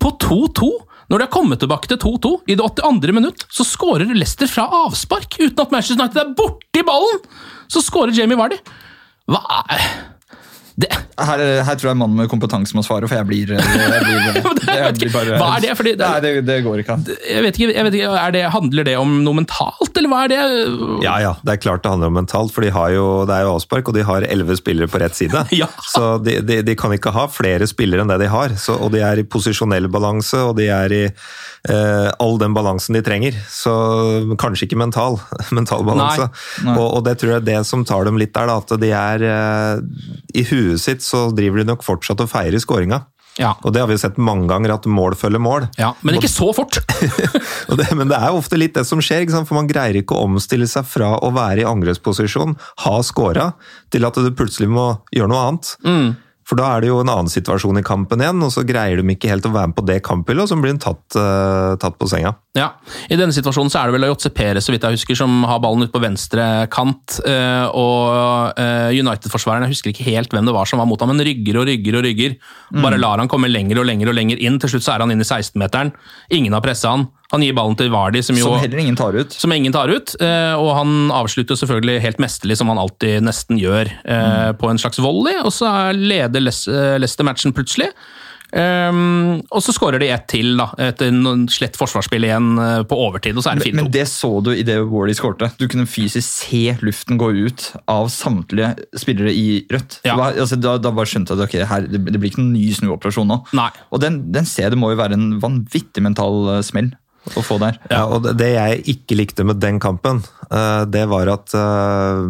På 0.00 0.14
2-2. 0.24 0.70
Når 1.10 1.20
de 1.20 1.26
har 1.26 1.32
kommet 1.32 1.60
tilbake 1.60 1.90
til 1.90 2.00
2-2, 2.00 2.32
i 2.48 2.56
det 2.56 2.64
82. 2.64 3.12
minutt, 3.16 3.44
så 3.52 3.66
skårer 3.68 4.08
Leicester 4.14 4.48
fra 4.50 4.68
avspark 4.84 5.36
uten 5.40 5.60
at 5.60 5.74
Manchester 5.74 6.00
United 6.00 6.22
er 6.22 6.34
borti 6.38 6.84
ballen! 6.86 7.22
Så 7.68 7.82
skårer 7.84 8.14
Jamie 8.16 8.38
Vardy. 8.38 8.58
Hva 9.28 9.40
er 9.72 9.84
Her, 10.74 11.38
her 11.62 11.76
tror 11.78 11.92
jeg 11.92 11.98
mannen 12.00 12.18
med 12.18 12.26
kompetanse 12.26 12.74
må 12.74 12.82
svare, 12.82 13.06
for 13.06 13.14
jeg 13.14 13.26
blir, 13.28 13.50
jeg 13.54 14.00
blir, 14.02 14.38
jeg 14.80 14.94
blir 14.98 15.12
bare 15.14 15.36
Hva 15.38 15.50
er 15.54 15.62
det? 15.62 15.74
Fordi 15.78 15.92
det- 15.94 16.08
Nei, 16.08 16.20
det, 16.24 16.32
det 16.48 16.56
går 16.64 16.80
ikke 16.82 16.96
an. 16.96 17.04
jeg 17.06 17.44
vet 17.44 17.60
ikke, 17.60 17.68
jeg 17.76 17.86
vet 17.86 17.96
ikke 18.00 18.16
er 18.18 18.34
det, 18.34 18.40
Handler 18.50 18.88
det 18.88 18.96
om 18.98 19.12
noe 19.22 19.38
mentalt, 19.38 19.92
eller 19.94 20.10
hva 20.10 20.24
er 20.24 20.32
det? 20.32 20.40
Ja, 21.06 21.14
ja, 21.22 21.30
det 21.46 21.54
er 21.54 21.60
klart 21.62 21.84
det 21.84 21.92
handler 21.94 22.10
om 22.10 22.18
mentalt, 22.18 22.50
for 22.56 22.66
de 22.66 22.72
har 22.74 22.90
jo, 22.90 23.04
det 23.30 23.36
er 23.36 23.46
jo 23.46 23.52
avspark, 23.54 23.92
og 23.92 23.94
de 23.94 24.02
har 24.08 24.26
elleve 24.26 24.56
spillere 24.58 24.90
på 24.90 24.98
rett 25.04 25.14
side. 25.14 25.44
Ja. 25.54 25.68
Så 25.86 26.16
de, 26.26 26.40
de, 26.42 26.58
de 26.66 26.74
kan 26.74 26.90
ikke 26.96 27.12
ha 27.14 27.28
flere 27.30 27.68
spillere 27.70 28.02
enn 28.02 28.10
det 28.10 28.18
de 28.24 28.32
har. 28.34 28.56
Så, 28.58 28.74
og 28.82 28.90
de 28.96 29.04
er 29.06 29.22
i 29.22 29.26
posisjonell 29.30 29.86
balanse, 29.94 30.40
og 30.50 30.56
de 30.58 30.66
er 30.74 30.90
i 30.96 31.02
eh, 31.06 32.10
all 32.18 32.34
den 32.42 32.56
balansen 32.58 32.98
de 32.98 33.04
trenger. 33.06 33.38
Så 33.54 33.70
kanskje 34.42 34.66
ikke 34.66 34.80
mental, 34.82 35.20
mental 35.54 35.86
balanse. 35.86 36.26
Nei. 36.66 36.74
Og, 36.74 36.88
og 36.98 37.06
det 37.06 37.14
tror 37.22 37.36
jeg 37.36 37.44
er 37.44 37.48
det 37.52 37.60
som 37.70 37.86
tar 37.86 38.10
dem 38.10 38.18
litt 38.18 38.34
der, 38.34 38.50
da, 38.50 38.58
at 38.58 38.74
de 38.82 38.90
er 38.90 39.28
eh, 39.30 40.04
I 40.34 40.46
huet 40.50 40.62
sitt 40.80 41.04
så 41.04 41.28
driver 41.34 41.62
de 41.62 41.68
nok 41.72 41.84
fortsatt 41.86 42.22
og 42.24 42.30
feirer 42.32 42.62
skåringa. 42.62 43.04
Ja. 43.40 43.56
Og 43.66 43.72
det 43.74 43.80
har 43.82 43.88
vi 43.90 43.96
sett 43.98 44.18
mange 44.20 44.46
ganger, 44.50 44.76
at 44.76 44.84
mål 44.86 45.16
følger 45.18 45.42
mål. 45.42 45.66
ja, 45.78 45.90
Men 46.06 46.18
ikke 46.20 46.30
så 46.30 46.52
fort! 46.54 46.78
Og 47.70 47.78
det, 47.80 47.88
men 47.98 48.06
det 48.10 48.14
er 48.14 48.30
jo 48.30 48.38
ofte 48.38 48.58
litt 48.60 48.76
det 48.76 48.84
som 48.86 49.00
skjer, 49.02 49.26
for 49.32 49.58
man 49.58 49.66
greier 49.70 49.98
ikke 49.98 50.14
å 50.14 50.28
omstille 50.28 50.68
seg 50.70 50.86
fra 50.86 51.16
å 51.18 51.32
være 51.34 51.64
i 51.64 51.66
angrepsposisjon, 51.66 52.54
ha 52.84 52.94
scora, 53.02 53.48
til 53.90 54.06
at 54.06 54.20
du 54.22 54.30
plutselig 54.36 54.70
må 54.70 54.86
gjøre 55.14 55.32
noe 55.32 55.48
annet. 55.48 55.72
For 56.44 56.60
da 56.60 56.74
er 56.74 56.84
det 56.84 56.90
jo 56.90 56.98
en 57.00 57.08
annen 57.08 57.30
situasjon 57.32 57.80
i 57.80 57.84
kampen 57.86 58.20
igjen, 58.20 58.42
og 58.44 58.50
så 58.52 58.64
greier 58.68 59.00
de 59.00 59.14
ikke 59.14 59.30
helt 59.32 59.46
å 59.48 59.52
være 59.54 59.70
med 59.70 59.76
på 59.78 59.84
det 59.88 59.98
kamphyllet, 60.04 60.44
og 60.44 60.50
så 60.50 60.58
blir 60.60 60.74
de 60.76 60.82
tatt, 60.84 61.16
uh, 61.16 61.72
tatt 61.80 61.96
på 61.96 62.08
senga. 62.10 62.34
Ja, 62.54 62.68
I 63.10 63.16
denne 63.18 63.34
situasjonen 63.34 63.72
så 63.72 63.80
er 63.80 63.88
det 63.90 63.96
vel 63.96 64.06
Jotze 64.10 64.30
Perez 64.30 64.68
så 64.68 64.70
vidt 64.74 64.84
jeg 64.86 64.98
husker, 64.98 65.16
som 65.18 65.40
har 65.48 65.58
ballen 65.64 65.86
ute 65.88 65.94
på 65.94 66.02
venstre 66.04 66.44
kant. 66.70 67.16
Uh, 67.24 67.66
Og 67.74 68.54
uh, 68.60 68.92
United-forsvareren, 68.94 69.66
jeg 69.66 69.74
husker 69.78 69.90
ikke 69.94 70.06
helt 70.12 70.30
hvem 70.36 70.44
det 70.46 70.54
var 70.54 70.68
som 70.68 70.78
var 70.82 70.86
mot 70.90 71.00
ham, 71.00 71.10
men 71.14 71.24
rygger 71.26 71.58
og 71.62 71.66
rygger 71.70 71.98
og 71.98 72.04
rygger. 72.06 72.36
Bare 72.84 73.00
lar 73.00 73.18
han 73.22 73.30
komme 73.32 73.48
lenger 73.50 73.80
og 73.80 73.88
lenger 73.88 74.12
og 74.12 74.18
lenger 74.20 74.40
inn. 74.44 74.60
Til 74.62 74.74
slutt 74.76 74.84
så 74.86 74.94
er 74.94 75.04
han 75.06 75.14
inne 75.16 75.24
i 75.24 75.28
16-meteren. 75.28 75.94
Ingen 76.36 76.54
har 76.54 76.62
pressa 76.64 76.92
han. 76.92 77.08
Han 77.32 77.42
gir 77.42 77.54
ballen 77.56 77.74
til 77.74 77.88
Vardi, 77.90 78.20
som 78.22 78.36
jo 78.38 78.46
Som 78.46 78.60
heller 78.62 78.78
ingen 78.78 78.94
tar 78.94 79.16
ut. 79.16 79.32
som 79.32 79.50
ingen 79.50 79.72
tar 79.74 79.90
ut. 79.90 80.12
Og 80.20 80.68
han 80.76 81.10
avslutter 81.10 81.58
selvfølgelig 81.58 82.02
helt 82.04 82.20
mesterlig, 82.22 82.58
som 82.60 82.70
han 82.70 82.78
alltid 82.78 83.24
nesten 83.26 83.58
gjør, 83.58 83.90
mm. 84.04 84.60
på 84.60 84.70
en 84.70 84.78
slags 84.78 85.00
volley. 85.02 85.40
Og 85.42 85.50
så 85.56 85.66
er- 85.66 85.98
leder 86.42 86.94
eh, 86.94 86.98
Leicester 87.02 87.26
matchen 87.26 87.54
plutselig. 87.56 87.92
Um, 88.54 89.40
og 89.50 89.62
så 89.64 89.72
skårer 89.74 89.98
de 89.98 90.08
ett 90.14 90.28
til, 90.30 90.52
da, 90.60 90.68
etter 90.78 91.10
slett 91.50 91.74
forsvarsspill 91.78 92.26
igjen 92.28 92.52
eh, 92.62 92.82
på 92.86 92.98
overtid. 93.08 93.34
Og 93.34 93.42
så 93.42 93.50
er 93.50 93.58
det 93.58 93.72
Men, 93.72 93.80
men 93.82 93.92
det 93.94 94.04
så 94.12 94.30
du 94.44 94.52
i 94.54 94.62
det 94.66 94.76
Wardy 94.92 95.16
skårte. 95.18 95.50
Du 95.58 95.66
kunne 95.70 95.88
fysisk 95.90 96.28
se 96.28 96.76
luften 96.84 97.18
gå 97.18 97.32
ut 97.34 97.66
av 97.90 98.06
samtlige 98.14 98.74
spillere 99.00 99.34
i 99.34 99.64
rødt. 99.72 99.98
Ja. 100.06 100.14
Var, 100.20 100.38
altså, 100.44 100.60
da, 100.60 100.76
da 100.78 100.94
bare 100.94 101.10
skjønte 101.10 101.34
jeg 101.34 101.42
at 101.42 101.48
okay, 101.48 101.66
her, 101.66 101.88
det, 101.90 102.04
det 102.06 102.20
blir 102.20 102.30
ikke 102.30 102.44
noen 102.44 102.54
ny 102.54 102.68
snuoperasjon 102.78 103.32
nå. 103.32 103.40
Nei. 103.58 103.70
Og 103.90 104.04
den, 104.04 104.22
den 104.34 104.46
ser 104.46 104.70
det 104.70 104.78
må 104.78 104.92
jo 104.92 105.02
være 105.02 105.18
en 105.18 105.32
vanvittig 105.42 106.04
mental 106.04 106.54
eh, 106.54 106.62
smell 106.66 106.92
å 107.32 107.42
få 107.44 107.56
der. 107.62 107.78
Ja, 107.90 108.04
og 108.04 108.26
det- 108.36 108.52
jeg 108.54 108.84
ikke 108.94 109.16
likte 109.16 109.44
med 109.44 109.60
den 109.60 109.80
kampen, 109.80 110.22
eh, 110.50 110.84
det 110.84 111.06
var 111.08 111.28
at 111.32 111.54
eh, 111.54 112.20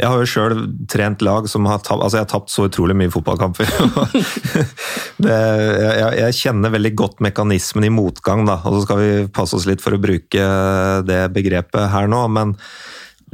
Jeg 0.00 0.08
har 0.08 0.18
jo 0.18 0.26
sjøl 0.26 0.56
trent 0.88 1.22
lag 1.22 1.48
som 1.48 1.64
har 1.66 1.78
tapt 1.78 2.02
Altså, 2.02 2.18
jeg 2.18 2.26
har 2.26 2.32
tapt 2.34 2.50
så 2.50 2.66
utrolig 2.68 2.96
mye 2.98 3.12
fotballkamper. 3.14 3.70
det, 5.24 5.38
jeg, 5.38 6.18
jeg 6.18 6.38
kjenner 6.40 6.74
veldig 6.74 6.94
godt 6.98 7.22
mekanismen 7.24 7.86
i 7.86 7.92
motgang, 7.94 8.44
da. 8.48 8.58
Og 8.66 8.80
så 8.80 8.82
skal 8.86 9.00
vi 9.02 9.10
passe 9.32 9.56
oss 9.56 9.66
litt 9.70 9.84
for 9.84 9.96
å 9.96 10.02
bruke 10.02 10.50
det 11.06 11.22
begrepet 11.36 11.90
her 11.92 12.10
nå, 12.10 12.26
men 12.32 12.56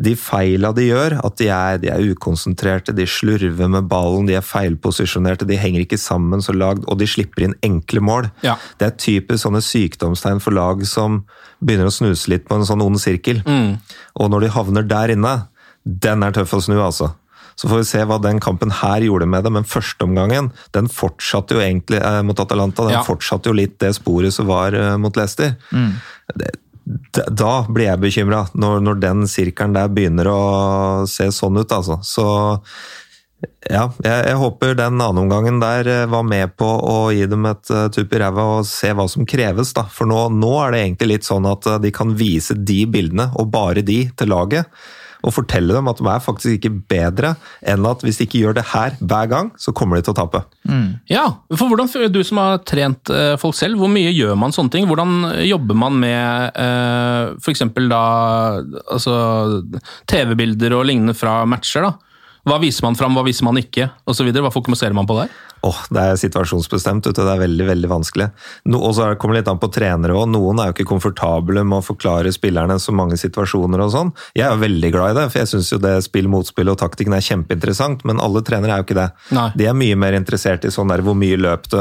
de 0.03 0.13
feila 0.19 0.73
de 0.75 0.89
gjør, 0.89 1.15
at 1.25 1.37
de 1.39 1.47
er, 1.55 1.77
de 1.83 1.91
er 1.93 2.03
ukonsentrerte, 2.13 2.95
de 2.97 3.05
slurver 3.07 3.69
med 3.71 3.87
ballen, 3.91 4.27
de 4.27 4.35
er 4.35 4.43
feilposisjonerte, 4.43 5.47
de 5.47 5.59
henger 5.61 5.85
ikke 5.85 5.99
sammen 6.01 6.43
så 6.43 6.55
lagd, 6.57 6.83
og 6.91 6.99
de 6.99 7.07
slipper 7.07 7.47
inn 7.47 7.55
enkle 7.63 8.03
mål. 8.03 8.29
Ja. 8.43 8.57
Det 8.81 8.89
er 8.89 8.97
typisk 8.99 9.45
sånne 9.47 9.63
sykdomstegn 9.63 10.43
for 10.43 10.57
lag 10.59 10.83
som 10.91 11.23
begynner 11.63 11.87
å 11.91 11.95
snuse 11.95 12.33
litt 12.33 12.49
på 12.49 12.59
en 12.59 12.67
sånn 12.67 12.83
ond 12.83 12.99
sirkel. 13.03 13.45
Og 13.47 14.31
når 14.33 14.47
de 14.49 14.53
havner 14.59 14.89
der 14.91 15.15
inne, 15.15 15.37
den 15.85 16.23
er 16.27 16.35
tøff 16.35 16.55
å 16.59 16.63
snu, 16.67 16.77
altså. 16.83 17.13
Så 17.59 17.69
får 17.69 17.83
vi 17.83 17.85
se 17.91 18.01
hva 18.09 18.17
den 18.23 18.39
kampen 18.41 18.71
her 18.73 19.05
gjorde 19.05 19.27
med 19.29 19.45
det, 19.45 19.51
men 19.53 19.67
førsteomgangen 19.69 20.49
den 20.73 20.87
fortsatte 20.91 21.53
jo 21.59 21.61
egentlig 21.61 21.99
eh, 22.01 22.23
mot 22.25 22.39
Atalanta. 22.41 22.87
Den 22.89 22.97
Ja. 22.97 23.03
fortsatte 23.07 23.51
jo 23.51 23.55
litt 23.59 23.77
det 23.83 23.91
sporet 23.99 24.33
som 24.33 24.49
var 24.49 24.73
eh, 24.73 24.97
mot 24.97 25.15
Leicester. 25.21 25.53
Det, 25.71 26.49
da- 27.13 27.67
blir 27.69 27.87
jeg 27.91 28.03
bekymra, 28.03 28.47
når, 28.55 28.81
når 28.83 29.01
den 29.03 29.29
sirkelen 29.31 29.77
der 29.77 29.93
begynner 29.93 30.29
å 30.31 30.43
se 31.11 31.31
sånn 31.35 31.61
ut, 31.61 31.73
altså. 31.73 32.01
Så 32.03 32.27
ja, 33.71 33.89
jeg, 34.03 34.19
jeg 34.29 34.39
håper 34.39 34.75
den 34.79 35.01
annenomgangen 35.01 35.59
der 35.63 35.89
eh, 35.91 36.07
var 36.11 36.25
med 36.27 36.55
på 36.59 36.67
å 36.67 36.97
gi 37.15 37.27
dem 37.31 37.47
et 37.51 37.71
uh, 37.75 37.87
tupp 37.95 38.15
i 38.15 38.21
ræva 38.23 38.45
og 38.59 38.67
se 38.69 38.93
hva 38.95 39.07
som 39.11 39.27
kreves, 39.29 39.73
da. 39.77 39.87
For 39.91 40.09
nå, 40.11 40.29
nå 40.35 40.53
er 40.65 40.75
det 40.75 40.83
egentlig 40.85 41.11
litt 41.15 41.29
sånn 41.29 41.47
at 41.51 41.67
eh, 41.71 41.81
de 41.83 41.93
kan 41.95 42.15
vise 42.19 42.57
de 42.59 42.83
bildene, 42.91 43.31
og 43.39 43.51
bare 43.55 43.85
de, 43.87 44.05
til 44.19 44.31
laget. 44.35 44.71
Og 45.23 45.35
fortelle 45.35 45.75
dem 45.75 45.89
at 45.91 46.01
de 46.01 46.09
er 46.11 46.23
faktisk 46.25 46.57
ikke 46.59 46.73
bedre 46.91 47.35
enn 47.69 47.87
at 47.87 48.03
hvis 48.03 48.19
de 48.19 48.27
ikke 48.27 48.43
gjør 48.43 48.57
det 48.59 48.65
her 48.73 48.97
hver 49.01 49.31
gang, 49.31 49.51
så 49.61 49.75
kommer 49.77 49.99
de 49.99 50.07
til 50.07 50.15
å 50.15 50.19
tape. 50.19 50.43
Ja, 51.11 51.25
for 51.55 51.71
hvordan, 51.71 51.91
Du 52.13 52.23
som 52.27 52.41
har 52.43 52.63
trent 52.69 53.11
eh, 53.13 53.35
folk 53.41 53.57
selv, 53.59 53.79
hvor 53.79 53.91
mye 53.93 54.11
gjør 54.11 54.35
man 54.39 54.55
sånne 54.55 54.75
ting? 54.75 54.89
Hvordan 54.91 55.45
jobber 55.47 55.79
man 55.79 55.99
med 56.03 56.59
eh, 56.59 57.35
f.eks. 57.39 57.65
da 57.93 58.03
altså 58.91 59.15
TV-bilder 60.11 60.75
og 60.79 60.87
lignende 60.91 61.15
fra 61.19 61.43
matcher? 61.47 61.87
da? 61.87 61.95
Hva 62.49 62.59
viser 62.59 62.83
man 62.89 62.99
fram, 62.99 63.15
hva 63.15 63.23
viser 63.27 63.47
man 63.47 63.61
ikke, 63.61 63.87
osv.? 64.11 64.27
Hva 64.35 64.51
fokuserer 64.51 64.97
man 64.97 65.07
på 65.07 65.21
der? 65.21 65.31
Åh, 65.63 65.79
Det 65.91 66.01
er 66.03 66.17
situasjonsbestemt. 66.19 67.07
Vet 67.07 67.17
du. 67.17 67.23
Det 67.23 67.33
er 67.33 67.43
veldig 67.45 67.67
veldig 67.69 67.91
vanskelig. 67.91 68.29
No, 68.67 68.81
og 68.83 68.97
så 68.97 69.13
kommer 69.17 69.37
det 69.37 69.45
litt 69.45 69.53
an 69.53 69.61
på 69.63 69.71
trenere 69.73 70.17
òg. 70.17 70.27
Noen 70.33 70.59
er 70.59 70.71
jo 70.71 70.77
ikke 70.77 70.89
komfortable 70.91 71.63
med 71.63 71.79
å 71.79 71.87
forklare 71.87 72.33
spillerne 72.35 72.79
så 72.83 72.95
mange 72.95 73.19
situasjoner 73.21 73.85
og 73.85 73.93
sånn. 73.95 74.11
Jeg 74.35 74.47
er 74.49 74.57
jo 74.57 74.63
veldig 74.65 74.91
glad 74.95 75.15
i 75.15 75.21
det, 75.21 75.29
for 75.31 75.43
jeg 75.43 75.53
syns 75.53 75.71
jo 75.73 75.79
det 75.83 75.95
spill, 76.03 76.29
motspill 76.33 76.73
og 76.73 76.81
taktikken 76.83 77.15
er 77.15 77.23
kjempeinteressant. 77.23 78.03
Men 78.09 78.21
alle 78.23 78.43
trenere 78.43 78.75
er 78.75 78.83
jo 78.83 78.89
ikke 78.89 78.99
det. 78.99 79.09
Nei. 79.39 79.49
De 79.57 79.71
er 79.71 79.79
mye 79.79 79.99
mer 80.03 80.19
interessert 80.19 80.67
i 80.67 80.75
sånn 80.75 80.91
der 80.91 81.05
hvor 81.07 81.15
mye 81.19 81.39
løp 81.39 81.71
du, 81.71 81.79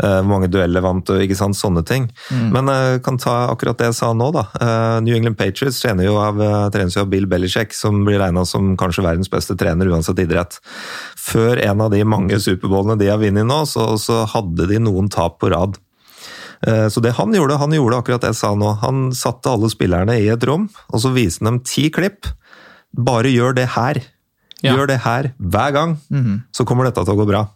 hvor 0.00 0.28
mange 0.30 0.48
dueller 0.50 0.80
vant 0.84 1.04
du, 1.06 1.12
ikke 1.20 1.36
sant, 1.36 1.56
sånne 1.58 1.82
ting. 1.86 2.08
Men 2.54 2.66
jeg 2.72 3.02
kan 3.04 3.18
ta 3.20 3.34
akkurat 3.52 3.76
det 3.78 3.90
jeg 3.90 3.98
sa 4.00 4.12
nå, 4.16 4.30
da. 4.32 4.46
Eh, 4.60 5.00
New 5.04 5.14
England 5.16 5.36
Patriots 5.38 5.80
trener 5.82 6.04
jo 6.08 6.16
av, 6.22 6.40
eh, 6.40 6.68
trenes 6.74 6.96
jo 6.96 7.02
av 7.04 7.10
Bill 7.12 7.26
Belichick, 7.30 7.72
som 7.76 8.02
blir 8.06 8.18
regna 8.22 8.46
som 8.46 8.76
kanskje 8.80 9.04
verdens 9.04 9.28
beste 9.32 9.56
trener 9.60 9.90
uansett 9.92 10.18
idrett. 10.24 10.58
Før 11.20 11.60
en 11.62 11.80
av 11.84 11.90
de 11.92 12.02
mange 12.04 12.38
superbowlene 12.40 12.98
de 12.98 13.08
har 13.12 13.18
vunnet 13.22 13.46
nå, 13.46 13.60
så, 13.68 13.92
så 14.00 14.24
hadde 14.32 14.66
de 14.70 14.78
noen 14.82 15.08
tap 15.12 15.38
på 15.40 15.50
rad. 15.52 15.76
Eh, 16.66 16.88
Så 16.92 17.00
det 17.00 17.14
han 17.16 17.32
gjorde, 17.32 17.58
han 17.60 17.72
gjorde 17.72 18.00
akkurat 18.02 18.20
det 18.24 18.32
jeg 18.34 18.40
sa 18.42 18.54
nå. 18.54 18.74
Han 18.82 19.10
satte 19.16 19.48
alle 19.52 19.70
spillerne 19.72 20.16
i 20.20 20.28
et 20.32 20.44
rom, 20.48 20.68
og 20.92 21.00
så 21.00 21.12
viste 21.14 21.44
han 21.44 21.54
dem 21.54 21.62
ti 21.64 21.88
klipp. 21.90 22.26
Bare 22.96 23.30
gjør 23.32 23.54
det 23.56 23.68
her. 23.76 24.00
Ja. 24.60 24.74
Gjør 24.76 24.88
det 24.90 24.98
her 25.06 25.30
hver 25.40 25.72
gang, 25.72 25.94
så 26.52 26.66
kommer 26.68 26.84
dette 26.84 27.00
til 27.06 27.14
å 27.14 27.20
gå 27.22 27.24
bra. 27.30 27.46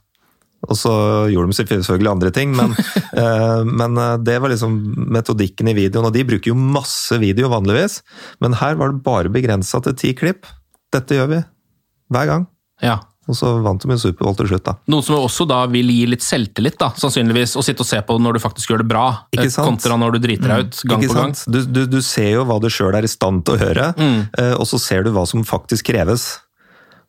Og 0.68 0.76
så 0.80 0.92
gjorde 1.32 1.52
de 1.52 1.80
selvfølgelig 1.84 2.12
andre 2.14 2.30
ting, 2.34 2.54
men, 2.56 2.74
eh, 3.22 3.62
men 3.68 3.98
eh, 4.00 4.16
det 4.24 4.38
var 4.42 4.52
liksom 4.52 4.76
metodikken 5.14 5.68
i 5.72 5.76
videoen. 5.76 6.08
Og 6.08 6.14
de 6.16 6.24
bruker 6.28 6.52
jo 6.52 6.58
masse 6.58 7.18
video 7.22 7.50
vanligvis, 7.52 8.00
men 8.44 8.56
her 8.60 8.78
var 8.80 8.92
det 8.94 9.02
bare 9.06 9.32
begrensa 9.34 9.82
til 9.84 9.96
ti 10.00 10.14
klipp. 10.18 10.46
Dette 10.94 11.18
gjør 11.18 11.32
vi 11.34 11.42
hver 12.14 12.30
gang. 12.30 12.46
Ja. 12.84 13.00
Og 13.24 13.32
så 13.38 13.54
vant 13.64 13.80
de 13.80 13.88
jo 13.88 13.96
Superbowl 13.96 14.34
til 14.36 14.50
slutt, 14.50 14.66
da. 14.66 14.74
Noe 14.92 15.00
som 15.04 15.16
også 15.16 15.46
da 15.48 15.62
vil 15.72 15.88
gi 15.88 16.02
litt 16.12 16.20
selvtillit, 16.24 16.74
da, 16.80 16.90
sannsynligvis. 17.00 17.54
Å 17.56 17.62
sitte 17.64 17.80
og 17.80 17.88
se 17.88 18.00
på 18.04 18.18
når 18.20 18.36
du 18.36 18.40
faktisk 18.42 18.74
gjør 18.74 18.82
det 18.82 18.88
bra, 18.90 19.04
Ikke 19.32 19.46
eh, 19.48 19.54
sant? 19.54 19.70
kontra 19.70 19.96
når 20.00 20.18
du 20.18 20.18
driter 20.26 20.52
deg 20.52 20.66
ut 20.66 20.82
gang 20.90 21.04
Ikke 21.06 21.14
på 21.14 21.16
gang. 21.22 21.32
Du, 21.48 21.58
du, 21.64 21.80
du 21.88 22.00
ser 22.04 22.34
jo 22.34 22.44
hva 22.44 22.58
du 22.60 22.68
sjøl 22.72 22.92
er 22.98 23.08
i 23.08 23.10
stand 23.10 23.46
til 23.48 23.56
å 23.56 23.62
høre, 23.64 23.92
Mm. 23.96 24.18
eh, 24.36 24.52
og 24.58 24.68
så 24.68 24.76
ser 24.82 25.06
du 25.06 25.12
hva 25.16 25.24
som 25.28 25.40
faktisk 25.48 25.88
kreves. 25.88 26.26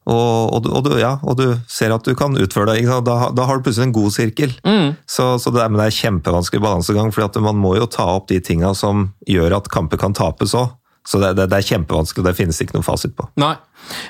Og, 0.06 0.54
og, 0.54 0.60
du, 0.62 0.70
og, 0.70 0.84
du, 0.86 0.94
ja, 1.02 1.16
og 1.26 1.38
du 1.40 1.46
ser 1.72 1.94
at 1.96 2.06
du 2.06 2.14
kan 2.18 2.36
utføre 2.38 2.76
det. 2.76 2.86
Da, 3.08 3.18
da 3.34 3.48
har 3.50 3.58
du 3.58 3.66
plutselig 3.66 3.88
en 3.90 3.96
god 3.96 4.14
sirkel. 4.14 4.54
Mm. 4.62 4.94
Så, 5.10 5.32
så 5.42 5.54
det, 5.54 5.64
er, 5.64 5.72
men 5.74 5.82
det 5.82 5.90
er 5.90 5.98
kjempevanskelig 5.98 6.62
balansegang, 6.62 7.14
for 7.16 7.42
man 7.42 7.58
må 7.58 7.74
jo 7.80 7.90
ta 7.90 8.06
opp 8.14 8.30
de 8.30 8.38
tinga 8.44 8.76
som 8.78 9.10
gjør 9.30 9.58
at 9.58 9.70
kamper 9.74 10.02
kan 10.02 10.14
tapes 10.18 10.54
òg. 10.58 10.76
Så 11.06 11.22
det, 11.22 11.36
det, 11.38 11.50
det 11.52 11.58
er 11.58 11.68
kjempevanskelig, 11.68 12.24
og 12.24 12.30
det 12.30 12.38
finnes 12.38 12.62
ikke 12.62 12.78
noe 12.78 12.86
fasit 12.86 13.14
på. 13.18 13.28
Nei. 13.42 13.54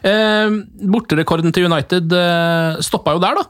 Eh, 0.07 0.59
borterekorden 0.91 1.55
til 1.55 1.67
United 1.67 2.11
eh, 2.15 2.83
stoppa 2.83 3.15
jo 3.15 3.23
der, 3.23 3.39
da. 3.39 3.47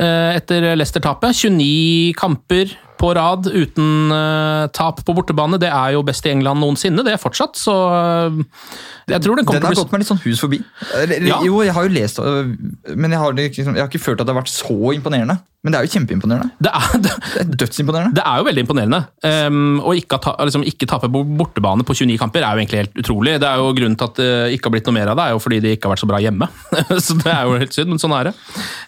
Eh, 0.00 0.38
etter 0.38 0.70
Leicester-tapet. 0.76 1.36
29 1.36 2.14
kamper 2.20 2.72
på 3.00 3.12
rad 3.16 3.48
uten 3.48 4.12
uh, 4.12 4.68
tap 4.76 5.00
på 5.06 5.16
bortebane. 5.16 5.60
Det 5.60 5.70
er 5.72 5.96
jo 5.96 6.04
best 6.06 6.26
i 6.28 6.34
England 6.34 6.60
noensinne, 6.62 7.04
det 7.06 7.16
er 7.16 7.22
fortsatt, 7.22 7.58
så 7.58 7.76
uh, 7.90 8.40
jeg 9.10 9.24
tror 9.24 9.38
den 9.38 9.46
kommer 9.46 9.62
Den 9.62 9.70
har 9.72 9.78
gått 9.80 9.92
meg 9.94 10.02
litt 10.02 10.10
sånn 10.10 10.22
hus 10.24 10.42
forbi. 10.42 10.60
Ja. 11.26 11.40
Jo, 11.46 11.60
jeg 11.64 11.74
har 11.76 11.86
jo 11.86 11.92
lest 11.92 12.20
øh, 12.22 12.50
Men 12.94 13.14
jeg 13.14 13.20
har, 13.20 13.36
liksom, 13.36 13.76
jeg 13.76 13.82
har 13.82 13.90
ikke 13.90 14.02
følt 14.02 14.20
at 14.20 14.28
det 14.28 14.34
har 14.34 14.42
vært 14.42 14.52
så 14.52 14.76
imponerende. 14.94 15.40
Men 15.60 15.74
det 15.74 15.76
er 15.76 15.84
jo 15.84 15.92
kjempeimponerende. 15.92 16.54
det 16.64 16.70
er, 16.72 16.92
det, 17.04 17.10
Det 17.34 17.40
er 17.42 17.48
dødsimponerende. 17.62 18.16
det 18.16 18.22
er 18.24 18.36
jo 18.40 18.44
veldig 18.46 18.62
imponerende. 18.64 19.00
Um, 19.28 19.74
å 19.84 19.92
ikke, 19.98 20.16
ta, 20.24 20.32
liksom, 20.48 20.62
ikke 20.64 20.88
tape 20.88 21.10
på 21.12 21.20
bortebane 21.36 21.84
på 21.84 21.96
29 21.98 22.16
kamper 22.22 22.46
er 22.46 22.56
jo 22.56 22.62
egentlig 22.62 22.80
helt 22.80 23.02
utrolig. 23.02 23.34
Det 23.42 23.48
er 23.48 23.60
jo 23.60 23.74
Grunnen 23.76 23.98
til 24.00 24.08
at 24.08 24.20
det 24.20 24.30
ikke 24.56 24.70
har 24.70 24.74
blitt 24.76 24.88
noe 24.88 24.96
mer 24.96 25.10
av 25.12 25.20
det, 25.20 25.26
er 25.26 25.36
jo 25.36 25.42
fordi 25.44 25.58
de 25.60 25.74
ikke 25.76 25.88
har 25.88 25.94
vært 25.94 26.04
så 26.04 26.08
bra 26.08 26.20
hjemme. 26.24 26.48
så 27.04 27.18
det 27.20 27.34
er 27.34 27.44
jo 27.44 27.60
helt 27.60 27.76
synd, 27.76 27.92
men 27.92 28.00
sånn 28.00 28.16
er 28.16 28.30
det. 28.30 28.34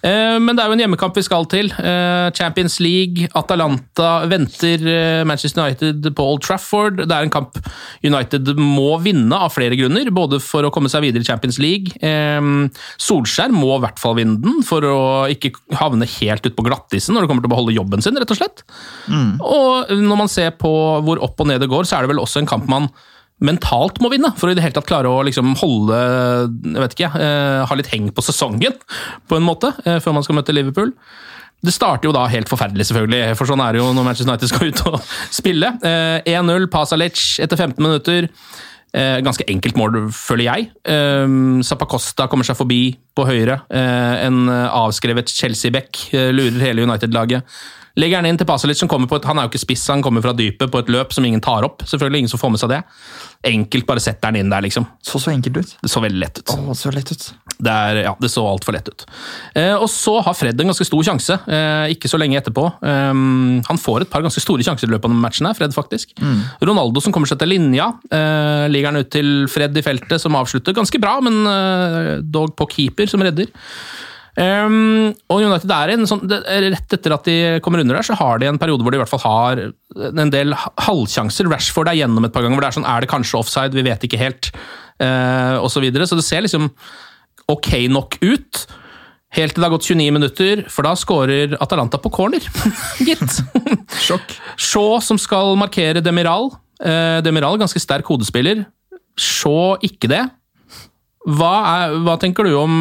Uh, 0.00 0.38
men 0.40 0.56
det 0.56 0.64
er 0.64 0.72
jo 0.72 0.78
en 0.78 0.84
hjemmekamp 0.86 1.20
vi 1.20 1.26
skal 1.28 1.48
til. 1.52 1.68
Uh, 1.76 2.32
Champions 2.40 2.78
League, 2.80 3.28
Atalanta 3.36 4.01
venter 4.30 4.82
uh, 4.86 5.22
Manchester 5.28 5.62
United 5.62 6.08
på 6.16 6.26
Old 6.32 6.42
Trafford. 6.46 7.02
Det 7.04 7.12
er 7.12 7.26
en 7.26 7.32
kamp 7.32 7.58
United 8.04 8.52
må 8.58 8.96
vinne 9.04 9.36
av 9.36 9.54
flere 9.54 9.78
grunner, 9.78 10.10
både 10.14 10.40
for 10.42 10.66
å 10.66 10.72
komme 10.74 10.90
seg 10.92 11.04
videre 11.06 11.24
i 11.24 11.28
Champions 11.28 11.60
League. 11.62 11.94
Um, 12.02 12.68
Solskjær 13.02 13.54
må 13.54 13.76
i 13.76 13.82
hvert 13.84 14.02
fall 14.02 14.18
vinne 14.18 14.40
den 14.42 14.60
for 14.66 14.84
å 14.88 14.98
ikke 15.32 15.54
havne 15.78 16.08
helt 16.18 16.46
ut 16.46 16.58
på 16.58 16.66
glattisen 16.66 17.16
når 17.16 17.24
det 17.24 17.32
kommer 17.32 17.44
til 17.44 17.52
å 17.52 17.54
beholde 17.54 17.76
jobben 17.76 18.04
sin, 18.04 18.18
rett 18.18 18.34
og 18.34 18.40
slett. 18.40 18.64
Og 19.42 19.96
når 20.02 20.22
man 20.24 20.30
ser 20.32 20.52
på 20.58 20.72
hvor 21.06 21.22
opp 21.22 21.40
og 21.42 21.50
ned 21.50 21.62
det 21.62 21.70
går, 21.72 21.88
så 21.88 21.98
er 21.98 22.04
det 22.04 22.14
vel 22.14 22.22
også 22.22 22.42
en 22.42 22.50
kamp 22.50 22.68
man 22.70 22.90
mentalt 23.42 23.98
må 24.02 24.10
vinne, 24.12 24.30
for 24.38 24.48
å 24.48 24.54
i 24.54 24.58
det 24.58 24.64
hele 24.64 24.76
tatt 24.76 24.88
klare 24.88 25.10
å 25.10 25.22
liksom 25.26 25.56
holde 25.60 25.98
jeg 25.98 26.78
vet 26.78 26.96
ikke, 26.96 27.10
eh, 27.18 27.64
ha 27.66 27.78
litt 27.78 27.90
heng 27.92 28.10
på 28.14 28.24
sesongen, 28.24 28.76
på 29.28 29.38
en 29.38 29.46
måte, 29.46 29.72
eh, 29.84 29.98
før 29.98 30.14
man 30.14 30.26
skal 30.26 30.38
møte 30.38 30.54
Liverpool. 30.54 30.92
Det 31.62 31.74
starter 31.74 32.08
jo 32.08 32.14
da 32.14 32.24
helt 32.26 32.50
forferdelig, 32.50 32.88
selvfølgelig, 32.88 33.36
for 33.38 33.46
sånn 33.46 33.62
er 33.62 33.76
det 33.76 33.82
jo 33.82 33.92
når 33.94 34.06
Manchester 34.08 34.32
United 34.32 34.50
skal 34.50 34.70
ut 34.72 34.80
og 34.90 34.96
spille. 35.30 35.68
Eh, 35.86 36.32
1-0, 36.34 36.66
Pasalic 36.72 37.22
etter 37.44 37.60
15 37.60 37.78
minutter. 37.78 38.26
Eh, 38.92 39.20
ganske 39.24 39.46
enkelt 39.48 39.78
mål, 39.78 40.00
føler 40.12 40.48
jeg. 40.48 40.72
Eh, 40.84 42.26
kommer 42.26 42.48
seg 42.48 42.58
forbi 42.58 42.80
på 43.14 43.28
høyre. 43.28 43.60
Eh, 43.70 44.26
en 44.26 44.50
avskrevet 44.50 45.30
Chelsea-back 45.30 46.08
eh, 46.10 46.32
lurer 46.34 46.66
hele 46.66 46.82
United-laget. 46.82 47.46
Legger 48.00 48.22
han 48.22 48.26
inn 48.26 48.38
til 48.40 48.48
Pasalic, 48.48 48.78
som 48.80 48.88
kommer 48.88 49.08
på 49.08 49.18
et, 49.20 49.26
han 49.28 49.38
er 49.38 49.46
jo 49.46 49.52
ikke 49.52 49.66
spiss, 49.66 49.84
han 49.92 50.02
kommer 50.04 50.24
fra 50.24 50.32
dypet 50.36 50.70
på 50.72 50.80
et 50.80 50.90
løp 50.92 51.12
som 51.12 51.24
ingen 51.28 51.42
tar 51.44 51.66
opp. 51.66 51.84
Selvfølgelig, 51.84 52.24
ingen 52.24 52.32
som 52.32 52.40
får 52.40 52.54
med 52.54 52.62
seg 52.62 52.72
det. 52.72 52.80
Enkelt 53.42 53.86
bare 53.88 54.02
setter 54.02 54.30
han 54.30 54.38
inn 54.38 54.50
der, 54.52 54.62
liksom. 54.62 54.84
Så 55.02 55.18
så 55.18 55.32
enkelt 55.32 55.56
ut. 55.56 55.70
Det 55.82 55.90
så 55.90 56.02
veldig 56.04 56.20
lett 56.22 56.38
ut. 56.38 56.52
Å, 56.54 56.76
så 56.78 56.92
lett 56.94 57.10
ut. 57.10 57.24
Det, 57.56 57.72
er, 57.72 58.00
ja, 58.06 58.12
det 58.22 58.30
så 58.30 58.44
altfor 58.46 58.76
lett 58.76 58.90
ut. 58.92 59.04
Eh, 59.58 59.74
og 59.74 59.88
så 59.90 60.14
har 60.22 60.36
Fred 60.38 60.60
en 60.62 60.70
ganske 60.70 60.86
stor 60.86 61.02
sjanse, 61.06 61.38
eh, 61.50 61.94
ikke 61.96 62.10
så 62.10 62.20
lenge 62.22 62.38
etterpå. 62.38 62.68
Um, 62.82 63.58
han 63.66 63.80
får 63.82 64.06
et 64.06 64.12
par 64.12 64.22
ganske 64.22 64.42
store 64.42 64.62
sjanser 64.66 64.86
i 64.86 64.92
løpet 64.94 65.08
av 65.08 65.14
denne 65.14 65.24
matchen, 65.24 65.48
her, 65.50 65.58
Fred 65.58 65.74
faktisk. 65.74 66.14
Ronaldo 66.62 67.02
som 67.02 67.14
kommer 67.14 67.30
seg 67.30 67.40
til 67.42 67.50
linja, 67.54 67.90
eh, 68.14 68.68
ligger 68.70 68.92
han 68.92 69.02
ut 69.02 69.10
til 69.12 69.32
Fred 69.50 69.76
i 69.78 69.84
feltet, 69.84 70.22
som 70.22 70.38
avslutter 70.38 70.78
ganske 70.78 71.02
bra, 71.02 71.18
men 71.24 71.42
eh, 71.50 72.14
dog 72.22 72.54
på 72.58 72.70
keeper, 72.76 73.10
som 73.10 73.26
redder. 73.26 73.50
Um, 74.32 75.12
og 75.28 75.42
United 75.44 75.72
er 75.76 75.90
en 75.92 76.06
sånn, 76.08 76.22
det, 76.24 76.38
Rett 76.72 76.94
etter 76.96 77.12
at 77.12 77.26
de 77.28 77.36
kommer 77.64 77.82
under 77.82 77.98
der, 77.98 78.06
så 78.06 78.16
har 78.16 78.40
de 78.40 78.48
en 78.48 78.60
periode 78.60 78.80
hvor 78.80 78.94
de 78.94 78.96
i 78.96 79.02
hvert 79.02 79.12
fall 79.12 79.24
har 79.26 79.60
en 80.08 80.32
del 80.32 80.56
halvsjanser. 80.56 81.50
Rashford 81.52 81.90
er 81.92 81.98
gjennom 82.00 82.24
et 82.24 82.32
par 82.32 82.44
ganger 82.44 82.56
hvor 82.56 82.64
det 82.64 82.70
er 82.70 82.78
sånn 82.78 82.88
Er 82.88 83.04
det 83.04 83.10
kanskje 83.12 83.40
offside? 83.42 83.76
Vi 83.76 83.84
vet 83.84 84.06
ikke 84.08 84.20
helt. 84.20 84.52
Uh, 84.96 85.60
og 85.60 85.68
så, 85.72 85.82
videre. 85.84 86.08
så 86.08 86.16
det 86.16 86.24
ser 86.24 86.46
liksom 86.46 86.70
ok 87.52 87.70
nok 87.92 88.16
ut. 88.22 88.64
Helt 89.36 89.56
til 89.56 89.64
det 89.64 89.68
har 89.68 89.74
gått 89.74 89.88
29 89.88 90.12
minutter, 90.12 90.64
for 90.72 90.84
da 90.84 90.92
skårer 90.96 91.56
Atalanta 91.64 92.00
på 92.00 92.12
corner. 92.12 92.44
Gitt. 93.06 93.40
Sjokk. 94.00 94.36
Shaw 94.60 95.00
som 95.04 95.20
skal 95.20 95.56
markere 95.60 96.04
Demiral. 96.04 96.54
Uh, 96.80 97.20
Demiral, 97.24 97.60
ganske 97.60 97.80
sterk 97.80 98.08
hodespiller. 98.08 98.64
Shaw 99.20 99.76
ikke 99.84 100.08
det. 100.08 100.24
Hva, 101.22 101.52
er, 101.70 101.96
hva 102.02 102.16
tenker 102.18 102.48
du 102.48 102.54
om 102.58 102.72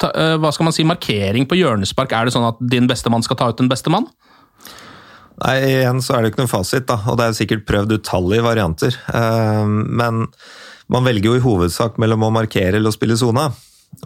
ta, 0.00 0.08
eh, 0.16 0.36
hva 0.40 0.52
skal 0.54 0.70
man 0.70 0.76
si, 0.76 0.86
markering 0.88 1.44
på 1.48 1.58
hjørnespark? 1.58 2.14
Er 2.16 2.26
det 2.26 2.34
sånn 2.36 2.46
at 2.48 2.60
din 2.60 2.88
beste 2.88 3.12
mann 3.12 3.24
skal 3.26 3.36
ta 3.40 3.50
ut 3.52 3.60
den 3.60 3.68
beste 3.68 3.92
mann? 3.92 4.08
Nei, 5.42 5.56
igjen 5.66 6.00
så 6.04 6.14
er 6.14 6.22
det 6.22 6.32
ikke 6.32 6.44
noen 6.44 6.52
fasit, 6.52 6.86
da, 6.88 6.96
og 7.10 7.18
det 7.18 7.26
er 7.26 7.36
sikkert 7.36 7.66
prøvd 7.68 7.98
utallige 7.98 8.46
varianter. 8.46 8.96
Eh, 9.12 9.66
Men 9.68 10.26
man 10.88 11.06
velger 11.06 11.32
jo 11.32 11.36
i 11.38 11.44
hovedsak 11.44 12.00
mellom 12.00 12.24
å 12.24 12.32
markere 12.32 12.78
eller 12.78 12.92
å 12.92 12.96
spille 12.96 13.16
sone. 13.20 13.50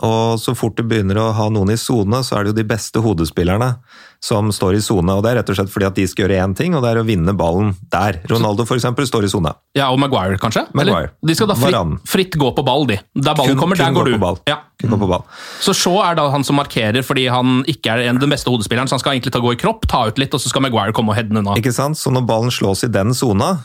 Og 0.02 0.38
så 0.40 0.54
fort 0.56 0.76
du 0.76 0.82
begynner 0.86 1.18
å 1.20 1.32
ha 1.36 1.48
noen 1.52 1.70
i 1.74 1.76
sone, 1.80 2.22
så 2.24 2.36
er 2.38 2.44
det 2.44 2.52
jo 2.54 2.58
de 2.62 2.68
beste 2.68 3.00
hodespillerne 3.04 3.76
som 4.20 4.48
står 4.50 4.78
i 4.78 4.82
sone. 4.82 5.14
Og 5.14 5.22
det 5.22 5.30
er 5.30 5.36
rett 5.40 5.50
og 5.52 5.58
slett 5.58 5.70
fordi 5.70 5.86
at 5.86 5.94
de 5.98 6.06
skal 6.10 6.24
gjøre 6.26 6.38
én 6.42 6.54
ting, 6.58 6.74
og 6.74 6.82
det 6.82 6.90
er 6.90 7.00
å 7.02 7.06
vinne 7.06 7.34
ballen 7.38 7.74
der. 7.92 8.20
Ronaldo 8.30 8.66
eksempel 8.66 9.06
står 9.06 9.24
i 9.28 9.30
sone. 9.32 9.52
Ja, 9.78 9.90
og 9.94 10.00
Maguire, 10.02 10.38
kanskje? 10.42 10.66
Maguire. 10.74 11.12
Eller, 11.12 11.28
de 11.30 11.34
skal 11.38 11.50
da 11.52 11.54
fritt, 11.58 12.02
fritt 12.10 12.38
gå 12.40 12.50
på 12.56 12.64
ball, 12.66 12.86
de. 12.90 12.98
Der 13.14 13.34
ballen 13.38 13.54
Kun- 13.54 13.62
kommer, 13.62 13.76
der 13.78 13.94
gå 13.94 14.02
går 14.04 14.18
du. 14.18 14.42
Ja. 14.50 14.58
Kun 14.80 14.90
gå 14.90 14.98
på 14.98 15.08
ball. 15.10 15.24
Så 15.62 15.74
Shaw 15.74 16.00
er 16.02 16.14
da 16.18 16.28
han 16.30 16.44
som 16.44 16.56
markerer 16.58 17.02
fordi 17.06 17.28
han 17.30 17.64
ikke 17.70 17.94
er 17.94 18.08
en- 18.08 18.18
den 18.18 18.30
beste 18.30 18.50
hodespilleren, 18.50 18.86
så 18.90 18.98
han 18.98 19.00
skal 19.00 19.12
egentlig 19.16 19.32
ta 19.32 19.40
gå 19.40 19.52
i 19.52 19.56
kropp, 19.56 19.86
ta 19.86 20.06
ut 20.06 20.18
litt, 20.18 20.34
og 20.34 20.40
så 20.40 20.48
skal 20.48 20.62
Maguire 20.62 20.92
komme 20.92 21.10
og 21.10 21.16
heade 21.16 21.28
den 21.30 21.38
unna. 21.38 21.54
Ikke 21.56 21.72
sant? 21.72 21.96
Så 21.96 22.10
når 22.12 22.26
ballen 22.26 22.50
slås 22.50 22.84
i 22.84 22.88
den 22.88 23.14
sona, 23.14 23.58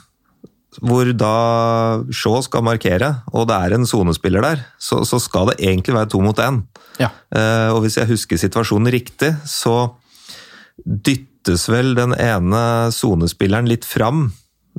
hvor 0.82 1.10
da 1.18 1.34
Shaw 2.14 2.40
skal 2.46 2.66
markere, 2.66 3.10
og 3.34 3.50
det 3.50 3.58
er 3.58 3.76
en 3.76 3.88
sonespiller 3.90 4.46
der, 4.46 4.64
så, 4.82 5.04
så 5.08 5.20
skal 5.22 5.52
det 5.52 5.60
egentlig 5.62 5.96
være 5.98 6.12
to 6.14 6.22
mot 6.24 6.40
én. 6.42 6.64
Ja. 7.02 7.12
Uh, 7.34 7.76
og 7.76 7.84
hvis 7.86 8.00
jeg 8.00 8.10
husker 8.10 8.40
situasjonen 8.40 8.92
riktig, 8.94 9.34
så 9.50 9.94
dyttes 10.84 11.68
vel 11.70 11.94
den 11.98 12.16
ene 12.18 12.64
sonespilleren 12.94 13.70
litt 13.70 13.86
fram, 13.86 14.32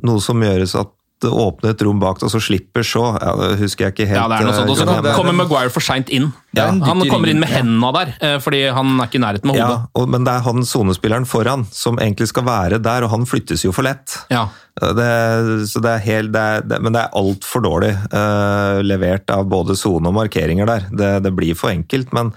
noe 0.03 0.23
som 0.23 0.43
gjøres 0.43 0.75
at 0.79 0.91
det 1.23 1.31
åpner 1.31 1.71
et 1.71 1.83
rom 1.85 1.99
bak, 2.01 2.19
og 2.23 2.31
så 2.31 2.41
slipper 2.43 2.83
Shaw. 2.85 3.15
Ja, 3.21 3.33
det 3.39 3.59
husker 3.61 3.87
jeg 3.87 3.95
ikke 3.95 4.07
helt. 4.09 4.19
Ja, 4.19 4.25
det 4.29 4.41
er 4.41 4.49
noe 4.49 4.55
sånt. 4.57 4.71
Og 4.73 4.79
så 4.81 4.87
eh, 4.99 5.15
kommer 5.15 5.35
Maguire 5.37 5.71
for 5.73 5.85
seint 5.85 6.11
inn. 6.13 6.27
Er 6.57 6.73
Han 6.87 7.03
kommer 7.09 7.31
inn 7.31 7.41
med 7.41 7.51
hendene 7.51 7.93
der, 7.95 8.13
eh, 8.19 8.35
fordi 8.43 8.65
han 8.75 8.95
er 8.99 9.09
ikke 9.09 9.19
i 9.19 9.23
nærheten 9.25 9.51
med 9.51 9.59
Ja, 9.59 9.67
hodet. 9.67 9.89
og, 9.95 10.09
men 10.09 10.27
det 10.27 10.35
er 10.35 10.45
han 10.47 10.67
sonespilleren 10.67 11.25
foran 11.29 11.65
som 11.71 11.99
egentlig 11.99 12.29
skal 12.31 12.45
være 12.47 12.79
der, 12.83 13.03
og 13.05 13.11
han 13.11 13.25
flyttes 13.29 13.65
jo 13.65 13.73
for 13.75 13.87
lett. 13.87 14.19
Ja. 14.31 14.47
Det, 14.75 15.67
så 15.71 15.79
det 15.79 15.91
er 15.93 16.01
helt, 16.03 16.33
det 16.35 16.39
er, 16.41 16.63
det, 16.67 16.81
men 16.83 16.91
det 16.91 17.05
er 17.05 17.13
altfor 17.15 17.63
dårlig 17.63 17.93
uh, 18.11 18.81
levert 18.83 19.31
av 19.31 19.45
både 19.47 19.71
sone 19.79 20.11
og 20.11 20.17
markeringer 20.17 20.67
der. 20.67 20.89
Det, 20.91 21.11
det 21.23 21.31
blir 21.37 21.55
for 21.55 21.71
enkelt, 21.71 22.11
men 22.11 22.33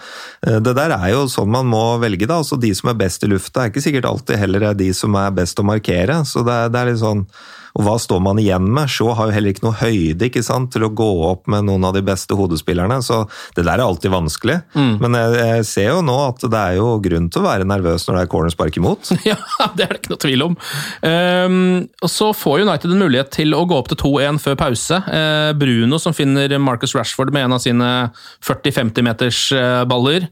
eh, 0.47 0.61
det 0.63 0.77
der 0.79 0.95
er 0.95 1.11
jo 1.17 1.25
sånn 1.27 1.51
man 1.51 1.67
må 1.67 1.83
velge. 1.99 2.29
da, 2.31 2.39
altså 2.39 2.55
De 2.61 2.71
som 2.79 2.93
er 2.93 3.01
best 3.01 3.27
i 3.27 3.33
lufta, 3.33 3.65
er 3.65 3.73
ikke 3.73 3.83
sikkert 3.83 4.07
alltid 4.07 4.39
heller 4.39 4.69
er 4.71 4.79
de 4.79 4.93
som 4.95 5.19
er 5.19 5.35
best 5.35 5.59
å 5.59 5.67
markere. 5.67 6.23
så 6.25 6.47
det, 6.47 6.61
det 6.71 6.79
er 6.79 6.93
litt 6.93 7.03
sånn, 7.03 7.27
og 7.79 7.85
hva 7.87 7.97
står 8.01 8.23
man 8.23 8.39
igjen 8.39 8.71
med? 8.75 8.91
Shaw 8.91 9.13
har 9.19 9.29
jo 9.29 9.35
heller 9.37 9.55
ikke 9.55 9.67
noe 9.67 9.79
høyde 9.83 10.27
ikke 10.31 10.43
sant, 10.47 10.71
til 10.75 10.87
å 10.87 10.95
gå 10.95 11.09
opp 11.29 11.51
med 11.51 11.67
noen 11.67 11.85
av 11.91 11.95
de 11.95 12.03
beste 12.07 12.39
hodespillerne, 12.39 13.01
så 13.03 13.25
det 13.55 13.67
der 13.67 13.77
er 13.77 13.87
alltid 13.87 14.08
vanskelig. 14.13 14.59
Men 14.75 15.17
jeg, 15.19 15.37
jeg 15.39 15.67
ser 15.69 15.89
jo 15.93 16.03
nå 16.05 16.17
at 16.29 16.45
det 16.45 16.61
er 16.61 16.79
jo 16.79 16.91
grunn 17.05 17.29
til 17.33 17.43
å 17.43 17.47
være 17.47 17.69
nervøs 17.69 18.07
når 18.09 18.19
det 18.19 18.25
er 18.25 18.33
cornerspark 18.35 18.81
imot. 18.81 19.13
Ja, 19.29 19.37
det 19.77 19.85
er 19.85 19.93
det 19.93 20.01
ikke 20.01 20.13
noe 20.15 20.23
tvil 20.23 20.45
om. 20.47 20.55
Um, 21.03 21.57
og 22.01 22.13
Så 22.13 22.31
får 22.37 22.65
United 22.65 22.95
en 22.95 23.03
mulighet 23.03 23.33
til 23.35 23.53
å 23.57 23.65
gå 23.69 23.77
opp 23.77 23.91
til 23.93 24.01
2-1 24.01 24.41
før 24.43 24.59
pause. 24.61 25.01
Uh, 25.09 25.51
Bruno 25.59 26.01
som 26.01 26.17
finner 26.17 26.55
Marcus 26.63 26.95
Rashford 26.97 27.35
med 27.35 27.49
en 27.49 27.57
av 27.59 27.65
sine 27.65 27.91
40-50 28.47 29.05
meters 29.05 29.43
uh, 29.57 29.83
baller. 29.89 30.29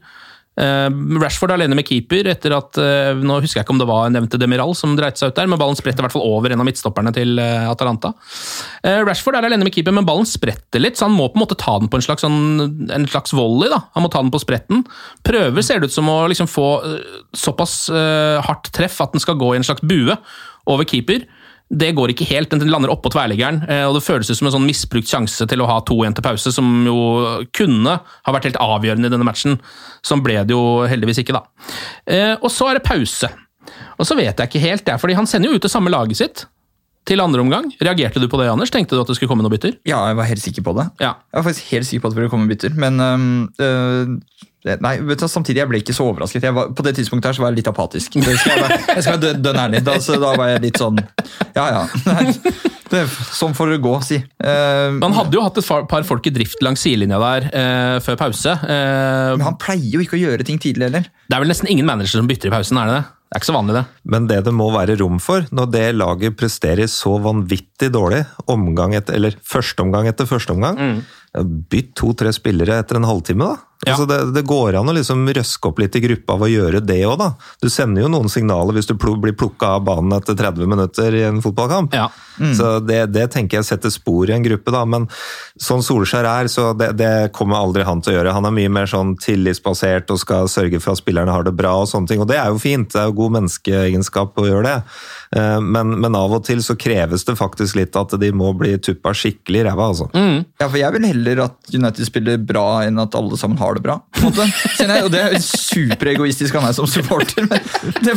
Eh, 0.57 0.89
Rashford 1.21 1.51
alene 1.53 1.77
med 1.77 1.85
keeper 1.85 2.25
etter 2.31 2.55
at 2.57 2.79
eh, 2.81 3.11
Nå 3.21 3.35
husker 3.43 3.59
jeg 3.59 3.67
ikke 3.67 3.75
om 3.75 3.81
det 3.81 3.85
var 3.85 4.07
nevnte 4.09 4.39
Demiral 4.41 4.73
som 4.77 4.95
dreit 4.97 5.19
seg 5.19 5.29
ut 5.29 5.37
der, 5.37 5.49
men 5.51 5.59
ballen 5.61 5.77
spretter 5.77 6.01
i 6.01 6.07
hvert 6.07 6.15
fall 6.15 6.25
over 6.25 6.53
en 6.53 6.63
av 6.63 6.65
midtstopperne 6.65 7.13
til 7.13 7.37
eh, 7.41 7.67
Atalanta. 7.69 8.13
Rashford 9.05 9.37
er 9.37 9.45
alene 9.49 9.67
med 9.67 9.75
keeper, 9.75 9.93
men 9.93 10.07
ballen 10.07 10.25
spretter 10.29 10.81
litt, 10.81 10.97
så 10.97 11.05
han 11.05 11.15
må 11.17 11.27
på 11.29 11.37
en 11.37 11.43
måte 11.43 11.59
ta 11.59 11.75
den 11.77 11.91
på 11.91 11.99
en 11.99 12.05
slags, 12.05 12.25
sånn, 12.25 12.89
en 12.93 13.07
slags 13.09 13.35
volley. 13.37 13.69
da. 13.69 13.83
Han 13.93 14.05
må 14.05 14.11
ta 14.13 14.23
den 14.23 14.33
på 14.33 14.41
spretten. 14.41 14.83
Prøver, 15.27 15.65
ser 15.65 15.81
det 15.81 15.91
ut 15.91 15.97
som 15.97 16.09
å 16.09 16.19
liksom 16.31 16.49
få 16.49 16.67
såpass 17.37 17.79
hardt 18.47 18.71
treff 18.75 19.01
at 19.03 19.13
den 19.13 19.23
skal 19.23 19.37
gå 19.39 19.53
i 19.53 19.59
en 19.59 19.67
slags 19.67 19.85
bue 19.85 20.15
over 20.67 20.87
keeper. 20.87 21.25
Det 21.69 21.89
går 21.97 22.13
ikke 22.13 22.27
helt, 22.29 22.49
den 22.49 22.69
lander 22.71 22.93
oppå 22.93 23.11
tverrliggeren, 23.11 23.61
eh, 23.67 23.83
og 23.83 23.97
det 23.97 24.03
føles 24.05 24.29
som 24.31 24.47
en 24.47 24.53
sånn 24.55 24.67
misbrukt 24.67 25.09
sjanse 25.11 25.47
til 25.51 25.59
å 25.59 25.67
ha 25.67 25.81
2-1 25.83 26.15
til 26.15 26.23
pause, 26.23 26.53
som 26.55 26.69
jo 26.87 26.95
kunne 27.51 27.97
ha 27.99 28.31
vært 28.35 28.47
helt 28.47 28.61
avgjørende 28.63 29.09
i 29.09 29.13
denne 29.13 29.27
matchen. 29.27 29.57
Som 30.01 30.23
ble 30.23 30.39
det 30.47 30.55
jo 30.55 30.85
heldigvis 30.87 31.19
ikke, 31.23 31.35
da. 31.35 31.43
Eh, 32.07 32.35
Og 32.41 32.49
så 32.53 32.69
er 32.69 32.79
det 32.79 32.87
pause. 32.87 33.27
Og 33.99 34.07
så 34.07 34.15
vet 34.15 34.37
jeg 34.37 34.47
ikke 34.47 34.63
helt, 34.63 34.85
det, 34.85 34.95
fordi 35.01 35.17
han 35.17 35.27
sender 35.27 35.51
jo 35.51 35.59
ut 35.59 35.65
det 35.67 35.71
samme 35.73 35.91
laget 35.91 36.17
sitt 36.21 36.45
til 37.07 37.23
andre 37.23 37.41
omgang. 37.43 37.69
Reagerte 37.83 38.19
du 38.21 38.27
på 38.31 38.39
det, 38.41 38.49
Anders? 38.51 38.71
Tenkte 38.73 38.97
du 38.97 39.01
at 39.01 39.07
det 39.09 39.15
skulle 39.17 39.31
komme 39.31 39.45
noen 39.45 39.55
bytter? 39.55 39.77
Ja, 39.87 40.01
jeg 40.11 40.19
var 40.19 40.27
helt 40.29 40.43
sikker 40.43 40.65
på 40.67 40.75
det. 40.77 40.89
Ja. 41.03 41.13
Jeg 41.31 41.39
var 41.39 41.47
faktisk 41.49 41.71
helt 41.71 41.87
sikker 41.89 42.03
på 42.03 42.11
at 42.11 42.17
det 42.17 42.21
ville 42.21 42.33
komme 42.33 42.51
bytter, 42.51 42.75
men 42.75 42.99
øh, 43.63 44.17
Nei, 44.67 44.97
vet 45.07 45.21
du, 45.21 45.27
samtidig 45.31 45.61
jeg 45.61 45.69
ble 45.71 45.79
ikke 45.79 45.93
så 45.95 46.03
overrasket. 46.09 46.43
Jeg 46.43 46.51
var, 46.51 46.73
på 46.75 46.83
det 46.83 46.91
tidspunktet 46.97 47.29
her 47.29 47.35
så 47.37 47.43
var 47.45 47.53
jeg 47.53 47.61
litt 47.61 47.69
apatisk. 47.71 48.17
Det 48.19 48.33
skal 48.35 48.51
jeg, 48.51 48.63
være, 48.65 48.79
jeg 48.97 49.05
skal 49.05 49.13
være 49.13 49.21
dø- 49.23 49.43
dønn 49.45 49.59
ærlig. 49.63 49.79
Da, 49.87 49.93
så 50.03 50.17
da 50.19 50.31
var 50.35 50.49
jeg 50.51 50.63
litt 50.65 50.81
sånn 50.81 50.97
Ja, 51.55 51.67
ja. 51.71 51.83
Nei, 52.09 52.33
det, 52.91 53.03
sånn 53.37 53.55
får 53.55 53.71
det 53.71 53.77
gå, 53.85 53.93
si. 54.03 54.17
Uh, 54.43 54.97
Man 54.99 55.15
hadde 55.15 55.39
jo 55.39 55.45
hatt 55.45 55.61
et 55.61 55.69
par- 55.87 56.03
folk 56.09 56.27
i 56.27 56.33
drift 56.35 56.59
langs 56.65 56.83
sidelinja 56.83 57.19
der 57.23 57.47
uh, 57.53 57.95
før 58.03 58.19
pause. 58.25 58.57
Uh, 58.59 59.37
men 59.37 59.45
han 59.47 59.59
pleier 59.61 59.87
jo 59.95 60.03
ikke 60.03 60.19
å 60.19 60.23
gjøre 60.25 60.47
ting 60.47 60.59
tidlig 60.59 60.89
heller. 60.89 61.07
det 61.29 61.37
er 61.39 61.45
vel 61.45 61.53
nesten 61.53 61.71
ingen 61.71 61.87
managere 61.87 62.17
som 62.19 62.27
bytter 62.27 62.51
i 62.51 62.55
pausen, 62.57 62.81
er 62.83 62.91
det 62.91 62.97
det? 62.99 63.05
Det 63.27 63.35
er 63.35 63.41
ikke 63.41 63.49
så 63.49 63.57
vanlig, 63.57 63.73
det. 63.75 63.83
Men 64.07 64.27
det 64.29 64.37
det 64.45 64.53
må 64.55 64.69
være 64.71 64.95
rom 65.01 65.17
for, 65.19 65.43
når 65.51 65.71
det 65.73 65.85
laget 65.97 66.37
presterer 66.39 66.87
så 66.87 67.17
vanvittig 67.19 67.89
dårlig, 67.91 68.21
omgang 68.47 68.95
etter, 68.95 69.17
eller 69.19 69.35
førsteomgang 69.43 70.07
etter 70.07 70.29
førsteomgang, 70.29 71.01
bytt 71.67 71.91
to-tre 71.99 72.31
spillere 72.31 72.79
etter 72.79 73.01
en 73.01 73.09
halvtime, 73.09 73.49
da. 73.51 73.66
Ja. 73.85 73.93
Altså 73.93 74.07
det, 74.09 74.17
det 74.33 74.41
går 74.49 74.79
an 74.79 74.89
å 74.89 74.93
liksom 74.97 75.27
røske 75.37 75.69
opp 75.69 75.77
litt 75.83 75.95
i 75.95 76.01
gruppa 76.01 76.33
av 76.33 76.45
å 76.47 76.49
gjøre 76.49 76.79
det 76.81 76.97
òg, 77.05 77.17
da. 77.21 77.27
Du 77.61 77.67
sender 77.69 78.01
jo 78.01 78.07
noen 78.09 78.29
signaler 78.31 78.73
hvis 78.73 78.87
du 78.89 78.95
pl 78.97 79.13
blir 79.21 79.35
plukka 79.37 79.75
av 79.77 79.83
banen 79.85 80.15
etter 80.17 80.33
30 80.39 80.65
minutter 80.71 81.13
i 81.13 81.21
en 81.27 81.43
fotballkamp. 81.45 81.93
Ja. 81.93 82.07
Så 82.57 82.79
det, 82.85 82.99
det 83.13 83.27
tenker 83.33 83.57
jeg 83.59 83.65
setter 83.65 83.89
spor 83.93 84.29
i 84.29 84.33
en 84.35 84.43
gruppe, 84.45 84.73
da. 84.73 84.81
Men 84.85 85.05
sånn 85.61 85.81
Solskjær 85.85 86.25
er, 86.29 86.49
så 86.53 86.71
det, 86.77 86.91
det 86.99 87.11
kommer 87.37 87.61
aldri 87.61 87.85
han 87.85 88.01
til 88.01 88.13
å 88.13 88.17
gjøre. 88.17 88.33
Han 88.35 88.45
er 88.49 88.55
mye 88.57 88.73
mer 88.73 88.89
sånn 88.89 89.13
tillitsbasert 89.21 90.09
og 90.13 90.19
skal 90.21 90.49
sørge 90.51 90.81
for 90.81 90.93
at 90.93 91.01
spillerne 91.01 91.33
har 91.33 91.45
det 91.47 91.53
bra 91.57 91.75
og 91.83 91.89
sånne 91.89 92.09
ting. 92.11 92.21
Og 92.21 92.29
det 92.29 92.37
er 92.41 92.49
jo 92.53 92.61
fint, 92.61 92.89
det 92.93 93.01
er 93.03 93.09
jo 93.11 93.15
god 93.21 93.37
menneskeegenskap 93.39 94.37
å 94.41 94.47
gjøre 94.49 94.65
det. 94.67 94.75
Eh, 95.37 95.59
Men, 95.61 95.95
men 96.01 96.15
av 96.17 96.33
og 96.37 96.45
til 96.47 96.61
så 96.63 96.75
kreves 96.79 97.25
det 97.27 97.37
faktisk 97.39 97.75
litt 97.77 97.95
at 97.99 98.13
de 98.21 98.29
må 98.33 98.51
bli 98.57 98.75
tuppa 98.81 99.13
skikkelig 99.17 99.63
i 99.63 99.65
ræva, 99.69 99.89
altså. 99.91 100.09
Ja, 100.13 100.67
for 100.69 100.77
Jeg 100.79 100.93
vil 100.97 101.07
heller 101.09 101.43
at 101.47 101.73
United 101.73 102.05
spiller 102.07 102.37
bra 102.39 102.67
enn 102.85 102.99
at 103.01 103.15
alle 103.17 103.37
sammen 103.39 103.57
har 103.59 103.66
det 103.75 103.83
bra. 103.83 103.97
Jeg, 104.17 105.03
og 105.03 105.11
Det 105.11 105.21
er 105.27 105.37
superegoistisk 105.43 106.55
av 106.55 106.63
meg 106.63 106.75
som 106.77 106.87
supporter, 106.87 107.47
men 107.49 107.59
det, 108.05 108.15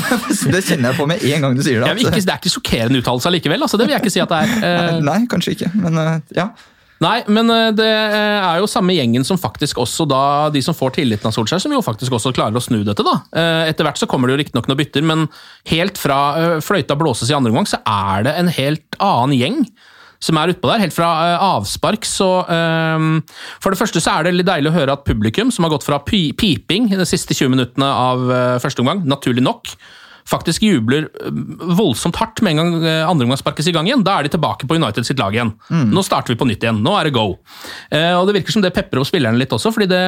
det 0.54 0.62
kjenner 0.66 0.92
jeg 0.92 0.98
på 1.00 1.06
med 1.10 1.24
en 1.34 1.46
gang 1.46 1.56
du 1.58 1.62
sier 1.66 1.82
det. 1.82 1.90
At, 1.90 1.98
ikke, 1.98 2.20
det 2.22 2.34
er 2.34 2.38
ikke 2.42 2.54
sjokkerende 2.54 3.02
uttalelse 3.02 3.28
allikevel, 3.32 3.66
altså, 3.66 3.80
det 3.80 3.88
vil 3.88 3.96
jeg 3.96 4.04
ikke 4.04 4.14
si 4.14 4.22
at 4.22 4.30
det 4.34 4.42
er. 4.44 4.68
Eh, 4.70 5.00
Nei, 5.10 5.18
kanskje 5.30 5.56
ikke, 5.56 5.72
men 5.82 5.98
øh, 5.98 6.12
ja. 6.36 6.50
Nei, 7.00 7.22
men 7.32 7.48
eh, 7.48 7.70
det 7.72 7.88
eh, 7.88 8.38
er 8.44 8.58
jo 8.60 8.66
samme 8.68 8.92
gjengen 8.92 9.24
som 9.24 9.38
faktisk 9.40 9.78
også 9.80 10.04
da, 10.08 10.22
de 10.52 10.60
som 10.64 10.76
får 10.76 10.98
tilliten 10.98 11.30
av 11.30 11.32
Solskjær, 11.32 11.62
som 11.64 11.72
jo 11.72 11.80
faktisk 11.84 12.12
også 12.18 12.32
klarer 12.36 12.60
å 12.60 12.64
snu 12.64 12.82
dette, 12.84 13.04
da. 13.06 13.14
Eh, 13.32 13.70
Etter 13.70 13.88
hvert 13.88 14.00
så 14.00 14.08
kommer 14.10 14.28
det 14.28 14.36
jo 14.36 14.40
riktignok 14.42 14.68
noen 14.68 14.80
bytter, 14.82 15.06
men 15.08 15.24
helt 15.72 16.00
fra 16.00 16.18
eh, 16.36 16.58
fløyta 16.64 16.98
blåses 17.00 17.32
i 17.32 17.36
andre 17.38 17.54
omgang, 17.54 17.68
så 17.70 17.80
er 17.88 18.28
det 18.28 18.36
en 18.42 18.52
helt 18.52 19.00
annen 19.00 19.38
gjeng 19.38 19.62
som 20.20 20.38
er 20.38 20.52
utpå 20.52 20.70
der. 20.70 20.82
Helt 20.84 20.96
fra 20.96 21.10
eh, 21.26 21.46
avspark, 21.50 22.04
så 22.08 22.30
eh, 22.44 23.06
For 23.62 23.72
det 23.72 23.80
første 23.80 24.02
så 24.02 24.18
er 24.18 24.28
det 24.28 24.36
litt 24.36 24.50
deilig 24.50 24.72
å 24.72 24.76
høre 24.76 24.96
at 24.96 25.06
publikum, 25.08 25.52
som 25.54 25.66
har 25.66 25.74
gått 25.74 25.86
fra 25.88 26.00
pi 26.04 26.30
piping 26.36 26.90
de 26.92 27.08
siste 27.08 27.36
20 27.36 27.54
minuttene 27.56 27.88
av 27.88 28.28
eh, 28.28 28.58
første 28.62 28.84
omgang, 28.84 29.02
naturlig 29.08 29.44
nok, 29.44 29.74
faktisk 30.30 30.64
jubler 30.64 31.08
eh, 31.08 31.30
voldsomt 31.76 32.18
hardt 32.20 32.42
med 32.44 32.54
en 32.54 32.60
gang 32.60 32.84
eh, 32.84 33.02
andre 33.08 33.26
omgang 33.26 33.40
sparkes 33.40 33.68
i 33.70 33.74
gang 33.74 33.88
igjen. 33.88 34.04
Da 34.06 34.18
er 34.18 34.26
de 34.26 34.34
tilbake 34.34 34.68
på 34.68 34.78
United 34.78 35.06
sitt 35.06 35.20
lag 35.20 35.34
igjen. 35.34 35.52
Nå 35.90 36.04
starter 36.06 36.34
vi 36.34 36.40
på 36.40 36.48
nytt 36.48 36.64
igjen. 36.64 36.80
Nå 36.84 36.94
er 36.98 37.08
det 37.08 37.14
go. 37.16 37.26
Eh, 37.90 38.14
og 38.16 38.28
Det 38.28 38.36
virker 38.38 38.54
som 38.54 38.64
det 38.64 38.72
peprer 38.76 39.02
opp 39.02 39.10
spillerne 39.10 39.40
litt 39.40 39.52
også, 39.54 39.72
fordi 39.74 39.90
det 39.90 40.02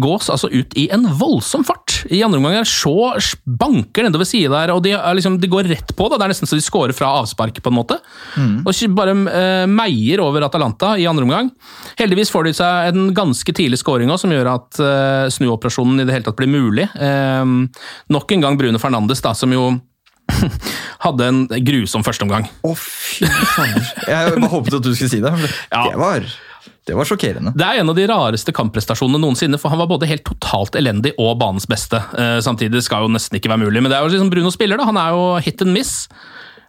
gås 0.00 0.30
altså 0.30 0.50
ut 0.52 0.74
i 0.78 0.88
en 0.94 1.06
voldsom 1.18 1.64
fart. 1.66 2.00
I 2.10 2.22
andre 2.26 2.40
omgang 2.40 2.58
er 2.60 2.68
Shaw 2.68 3.18
banker 3.44 4.06
nedover 4.06 4.28
sida 4.28 4.52
der, 4.54 4.74
og 4.74 4.82
de, 4.84 4.94
er 4.96 5.16
liksom, 5.18 5.38
de 5.42 5.50
går 5.50 5.68
rett 5.70 5.94
på. 5.96 6.08
Da. 6.10 6.18
Det 6.18 6.26
er 6.26 6.34
nesten 6.34 6.50
så 6.50 6.58
de 6.58 6.64
scorer 6.64 6.96
fra 6.96 7.12
avspark, 7.20 7.60
på 7.60 7.72
en 7.72 7.76
måte. 7.76 7.98
Og 8.64 8.70
ikke 8.72 8.90
bare 8.96 9.14
meier 9.68 10.22
over 10.22 10.46
Atalanta 10.46 10.94
i 11.00 11.06
andre 11.10 11.26
omgang. 11.26 11.50
Heldigvis 11.98 12.30
får 12.32 12.48
de 12.48 12.54
seg 12.56 12.90
en 12.90 13.10
ganske 13.16 13.54
tidlig 13.56 13.80
scoring 13.80 14.10
også, 14.10 14.24
som 14.26 14.34
gjør 14.34 14.50
at 14.52 14.80
snuoperasjonen 15.34 16.02
i 16.02 16.06
det 16.06 16.14
hele 16.14 16.26
tatt 16.26 16.38
blir 16.38 16.50
mulig. 16.50 16.86
Nok 18.14 18.34
en 18.36 18.44
gang 18.44 18.58
Bruno 18.60 18.80
Fernandes, 18.82 19.22
da, 19.24 19.34
som 19.36 19.52
jo 19.54 19.59
hadde 21.04 21.26
en 21.26 21.40
grusom 21.66 22.04
førsteomgang. 22.06 22.46
Å, 22.66 22.76
fy 22.78 23.26
fader. 23.26 23.90
Jeg 24.06 24.36
bare 24.36 24.52
håpet 24.52 24.78
at 24.78 24.86
du 24.86 24.92
skulle 24.94 25.12
si 25.12 25.20
det. 25.24 25.34
Ja. 25.74 25.84
Det 25.88 25.98
var, 26.00 26.26
det 26.88 26.96
var 26.98 27.08
sjokkerende. 27.08 27.52
Det 27.58 27.66
er 27.66 27.80
en 27.80 27.92
av 27.92 27.98
de 27.98 28.06
rareste 28.10 28.54
kampprestasjonene 28.56 29.20
noensinne, 29.22 29.60
for 29.60 29.72
han 29.72 29.80
var 29.82 29.90
både 29.90 30.08
helt 30.10 30.24
totalt 30.26 30.76
elendig 30.78 31.14
og 31.20 31.36
banens 31.40 31.68
beste. 31.70 32.00
Eh, 32.18 32.38
samtidig 32.44 32.82
skal 32.86 33.06
jo 33.06 33.14
nesten 33.14 33.38
ikke 33.38 33.52
være 33.52 33.64
mulig, 33.66 33.82
men 33.82 33.92
det 33.92 33.98
er 33.98 34.04
jo 34.06 34.12
liksom 34.14 34.32
Bruno 34.32 34.52
spiller, 34.54 34.80
da. 34.80 34.88
Han 34.90 35.00
er 35.00 35.16
jo 35.16 35.24
hit 35.44 35.64
and 35.66 35.74
miss. 35.76 35.94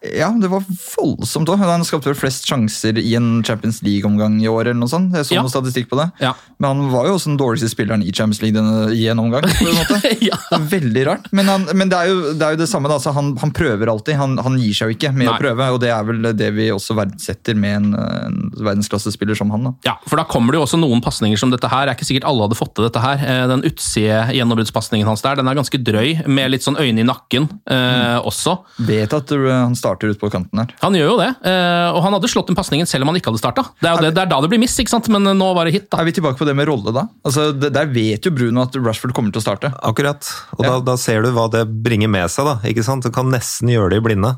Ja, 0.01 0.31
det 0.33 0.49
var 0.49 0.63
voldsomt 0.65 1.49
òg. 1.53 1.59
Han 1.61 1.83
skapte 1.85 2.09
vel 2.09 2.17
flest 2.17 2.47
sjanser 2.49 2.97
i 2.97 3.11
en 3.19 3.43
Champions 3.45 3.83
League-omgang 3.85 4.39
i 4.41 4.47
år. 4.49 4.61
eller 4.71 4.79
noe 4.81 4.89
sånt. 4.89 5.13
Jeg 5.13 5.25
så 5.27 5.35
Ja. 5.35 5.41
noe 5.45 5.51
statistikk 5.53 5.89
på 5.91 5.97
det. 5.99 6.07
Ja. 6.19 6.33
Men 6.59 6.67
han 6.81 6.89
var 6.91 7.05
jo 7.05 7.13
også 7.19 7.29
den 7.29 7.37
dårligste 7.37 7.69
spilleren 7.69 8.01
i 8.01 8.09
Champions 8.11 8.41
League 8.41 8.57
denne, 8.57 8.89
i 8.97 9.05
en 9.07 9.19
omgang. 9.21 9.43
på 9.45 9.67
en 9.67 9.75
måte. 9.77 9.99
Ja. 10.21 10.37
Det 10.49 10.57
er 10.57 10.65
veldig 10.79 11.05
rart. 11.05 11.27
Men, 11.31 11.45
han, 11.45 11.67
men 11.77 11.89
det, 11.89 11.97
er 11.97 12.07
jo, 12.09 12.33
det 12.33 12.41
er 12.41 12.51
jo 12.55 12.61
det 12.63 12.67
samme. 12.69 12.89
Da. 12.89 12.95
Altså, 12.97 13.13
han, 13.13 13.35
han 13.37 13.51
prøver 13.53 13.87
alltid. 13.93 14.15
Han, 14.17 14.37
han 14.41 14.57
gir 14.57 14.73
seg 14.73 14.89
jo 14.89 14.95
ikke 14.97 15.13
med 15.13 15.27
Nei. 15.27 15.35
å 15.35 15.39
prøve. 15.39 15.69
Og 15.75 15.79
det 15.81 15.89
er 15.93 16.03
vel 16.03 16.21
det 16.33 16.49
vi 16.57 16.69
også 16.73 16.95
verdsetter 16.97 17.55
med 17.55 17.75
en, 17.77 17.93
en 17.93 18.51
verdensklassespiller 18.57 19.37
som 19.37 19.51
han. 19.53 19.63
da. 19.69 19.73
Ja, 19.85 19.95
for 20.07 20.17
da 20.17 20.25
kommer 20.25 20.51
det 20.53 20.61
jo 20.61 20.65
også 20.65 20.81
noen 20.81 21.01
pasninger 21.05 21.37
som 21.37 21.53
dette 21.53 21.69
her. 21.69 21.85
Det 21.85 21.93
er 21.93 21.99
ikke 21.99 22.09
sikkert 22.09 22.25
alle 22.29 22.47
hadde 22.49 22.57
fått 22.57 22.73
til 22.73 22.87
dette 22.89 23.01
her. 23.05 23.21
Eh, 23.21 23.45
Den 23.53 23.61
utside 23.69 24.33
gjennombruddspasningen 24.33 25.05
hans 25.05 25.21
der, 25.21 25.35
den 25.37 25.47
er 25.47 25.57
ganske 25.61 25.77
drøy, 25.77 26.25
med 26.25 26.49
litt 26.55 26.65
sånn 26.65 26.79
øyne 26.81 27.05
i 27.05 27.07
nakken 27.07 27.45
eh, 27.69 28.17
også. 28.25 28.57
Vet 28.87 29.13
at 29.13 29.31
uh, 29.37 29.45
han 29.67 29.75
starter 29.75 29.90
ut 29.99 30.19
på 30.19 30.29
kanten 30.31 30.59
her. 30.63 30.71
Han 30.81 30.93
gjør 30.95 31.09
jo 31.11 31.17
det, 31.19 31.29
eh, 31.43 31.89
og 31.91 32.01
han 32.05 32.13
hadde 32.13 32.29
slått 32.31 32.47
den 32.47 32.55
pasningen 32.55 32.87
selv 32.87 33.03
om 33.03 33.11
han 33.11 33.19
ikke 33.19 33.31
hadde 33.31 33.41
starta. 33.41 33.63
Det, 33.81 33.89
er 33.89 33.95
jo 33.95 34.01
det, 34.07 34.13
det 34.15 34.23
er 34.23 34.31
da 34.31 34.39
det 34.41 34.49
blir 34.49 34.59
miss, 34.63 34.77
ikke 34.79 34.89
sant? 34.93 35.07
men 35.11 35.27
eh, 35.27 35.33
nå 35.37 35.53
var 35.57 35.65
det 35.65 35.73
hit. 35.75 35.89
da. 35.91 35.99
Er 36.01 36.05
vi 36.09 36.15
tilbake 36.17 36.37
på 36.39 36.45
det 36.47 36.55
med 36.55 36.67
rolle, 36.71 36.91
da? 36.95 37.07
Altså, 37.27 37.51
det, 37.53 37.73
Der 37.75 37.85
vet 37.91 38.25
jo 38.25 38.31
Bruno 38.31 38.63
at 38.63 38.75
Rashford 38.75 39.13
kommer 39.17 39.31
til 39.31 39.41
å 39.41 39.45
starte. 39.45 39.73
Akkurat. 39.83 40.23
Og 40.57 40.63
Ja. 40.65 40.71
da, 40.77 40.79
da 40.91 40.97
ser 40.97 41.21
du 41.21 41.31
hva 41.35 41.49
det 41.51 41.65
bringer 41.83 42.09
med 42.09 42.29
seg. 42.31 42.45
da, 42.45 42.57
ikke 42.67 42.83
sant? 42.83 43.03
Du 43.03 43.11
kan 43.11 43.29
nesten 43.31 43.69
gjøre 43.69 43.89
det 43.91 44.01
i 44.01 44.05
blinde. 44.09 44.35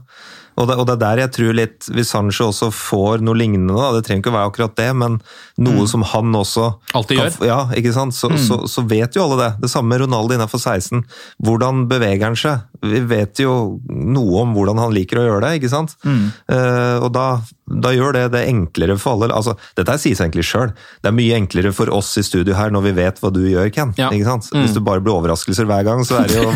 Og 0.59 0.67
det, 0.69 0.77
og 0.77 0.85
det 0.87 0.93
er 0.95 1.01
der 1.01 1.21
jeg 1.23 1.31
tror 1.33 1.55
litt 1.57 1.87
Hvis 1.93 2.11
Sancho 2.13 2.49
også 2.51 2.69
får 2.73 3.23
noe 3.25 3.37
lignende, 3.37 3.73
da, 3.73 3.91
det 3.95 4.03
trenger 4.05 4.21
ikke 4.23 4.33
å 4.33 4.35
være 4.35 4.51
akkurat 4.51 4.75
det, 4.77 4.89
men 5.01 5.17
noe 5.65 5.87
som 5.89 6.05
han 6.13 6.35
også 6.37 6.67
Alltid 6.97 7.19
gjør. 7.19 7.39
Ja, 7.49 7.59
ikke 7.77 7.93
sant? 7.95 8.15
Så, 8.17 8.29
så, 8.41 8.59
så 8.69 8.83
vet 8.89 9.17
jo 9.17 9.25
alle 9.25 9.39
det. 9.41 9.49
Det 9.63 9.71
samme 9.71 9.93
med 9.93 10.03
Ronaldo 10.05 10.35
innenfor 10.37 10.61
16. 10.61 11.03
Hvordan 11.43 11.85
beveger 11.91 12.27
han 12.27 12.37
seg? 12.39 12.63
Vi 12.83 13.01
vet 13.09 13.41
jo 13.41 13.79
noe 13.89 14.43
om 14.43 14.53
hvordan 14.55 14.81
han 14.81 14.93
liker 14.95 15.21
å 15.21 15.27
gjøre 15.27 15.43
det, 15.47 15.53
ikke 15.61 15.71
sant? 15.73 15.95
Eh, 16.03 16.97
og 16.99 17.09
da 17.15 17.27
da 17.63 17.93
gjør 17.95 18.15
det 18.17 18.23
det 18.33 18.41
enklere 18.51 18.97
for 18.99 19.15
alle. 19.15 19.29
Altså, 19.31 19.53
dette 19.77 19.95
sies 20.01 20.19
egentlig 20.19 20.43
sjøl. 20.47 20.73
Det 21.03 21.09
er 21.09 21.15
mye 21.15 21.37
enklere 21.37 21.71
for 21.75 21.87
oss 21.95 22.11
i 22.19 22.23
studio 22.25 22.57
her 22.57 22.73
når 22.73 22.83
vi 22.89 22.91
vet 22.97 23.21
hva 23.23 23.31
du 23.33 23.39
gjør, 23.47 23.69
Ken. 23.73 23.93
Ja. 23.99 24.09
Mm. 24.11 24.35
Hvis 24.59 24.75
det 24.75 24.83
bare 24.83 25.03
blir 25.03 25.15
overraskelser 25.15 25.67
hver 25.69 25.85
gang, 25.87 26.03
så 26.07 26.19
er 26.19 26.31
det 26.31 26.41
jo 26.41 26.49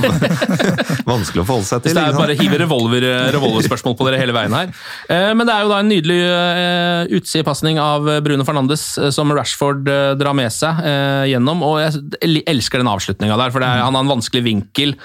vanskelig 1.13 1.43
å 1.43 1.47
forholde 1.47 1.69
seg 1.69 1.85
til. 1.85 1.93
Hvis 1.93 1.97
det 1.97 2.03
er 2.03 2.17
bare 2.19 2.35
hiver 2.39 2.63
revolver, 2.65 3.07
revolverspørsmål 3.37 3.95
på 3.99 4.09
dere 4.09 4.19
hele 4.21 4.35
veien 4.35 4.57
her. 4.57 4.73
Eh, 5.07 5.31
Men 5.37 5.47
det 5.47 5.55
er 5.55 5.63
jo 5.63 5.71
da 5.71 5.79
en 5.83 5.91
nydelig 5.91 6.19
eh, 6.27 7.15
utsidepasning 7.19 7.79
av 7.81 8.11
Bruno 8.25 8.47
Fernandes 8.47 8.85
eh, 8.99 9.09
som 9.15 9.31
Rashford 9.31 9.87
eh, 9.87 10.11
drar 10.19 10.35
med 10.37 10.51
seg 10.53 10.83
eh, 10.83 11.23
gjennom. 11.31 11.63
Og 11.67 11.79
jeg 11.85 12.43
elsker 12.51 12.83
den 12.83 12.91
avslutninga 12.91 13.39
der, 13.39 13.55
for 13.55 13.63
det 13.63 13.71
er, 13.71 13.85
han 13.87 13.95
har 13.95 14.03
en 14.05 14.15
vanskelig 14.17 14.43
vinkel. 14.51 14.97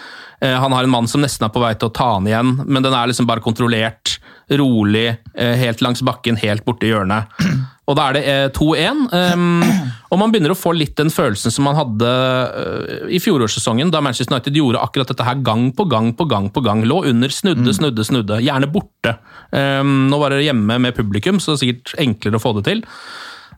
Eh, 0.43 0.59
Han 0.61 0.73
har 0.73 0.85
en 0.85 0.91
mann 0.91 1.09
som 1.09 1.23
nesten 1.23 1.47
er 1.47 1.53
på 1.55 1.63
vei 1.63 1.75
til 1.79 1.91
å 1.91 1.95
ta 1.95 2.15
han 2.17 2.27
igjen, 2.27 2.57
men 2.67 2.83
den 2.83 2.95
er 2.95 3.11
liksom 3.11 3.29
bare 3.29 3.45
kontrollert, 3.45 4.19
rolig, 4.51 5.17
eh, 5.35 5.55
helt 5.61 5.81
langs 5.85 6.03
bakken, 6.03 6.37
helt 6.43 6.65
borti 6.67 6.91
hjørnet. 6.91 7.31
Og 7.91 7.97
da 7.99 8.09
er 8.09 8.15
det 8.15 8.23
eh, 8.31 8.49
2-1. 8.55 9.01
Um, 9.11 9.63
og 10.13 10.19
man 10.21 10.31
begynner 10.31 10.53
å 10.55 10.57
få 10.57 10.71
litt 10.77 10.95
den 10.97 11.11
følelsen 11.11 11.51
som 11.51 11.67
man 11.67 11.75
hadde 11.77 12.09
eh, 12.09 13.09
i 13.17 13.19
fjorårssesongen, 13.21 13.91
da 13.93 14.01
Manchester 14.05 14.37
United 14.37 14.57
gjorde 14.57 14.81
akkurat 14.81 15.11
dette 15.11 15.27
her 15.27 15.41
gang 15.45 15.67
på 15.75 15.89
gang 15.91 16.13
på 16.17 16.27
gang. 16.31 16.47
på 16.55 16.63
gang. 16.65 16.85
Lå 16.87 17.01
under, 17.11 17.33
snudde, 17.35 17.75
snudde, 17.75 18.07
snudde. 18.07 18.39
Gjerne 18.47 18.71
borte. 18.71 19.17
Um, 19.51 20.07
nå 20.13 20.21
var 20.23 20.33
det 20.33 20.45
hjemme 20.47 20.79
med 20.87 20.97
publikum, 20.97 21.43
så 21.43 21.53
det 21.53 21.59
er 21.59 21.63
sikkert 21.65 21.95
enklere 22.07 22.39
å 22.39 22.45
få 22.45 22.55
det 22.61 22.65
til. 22.71 22.85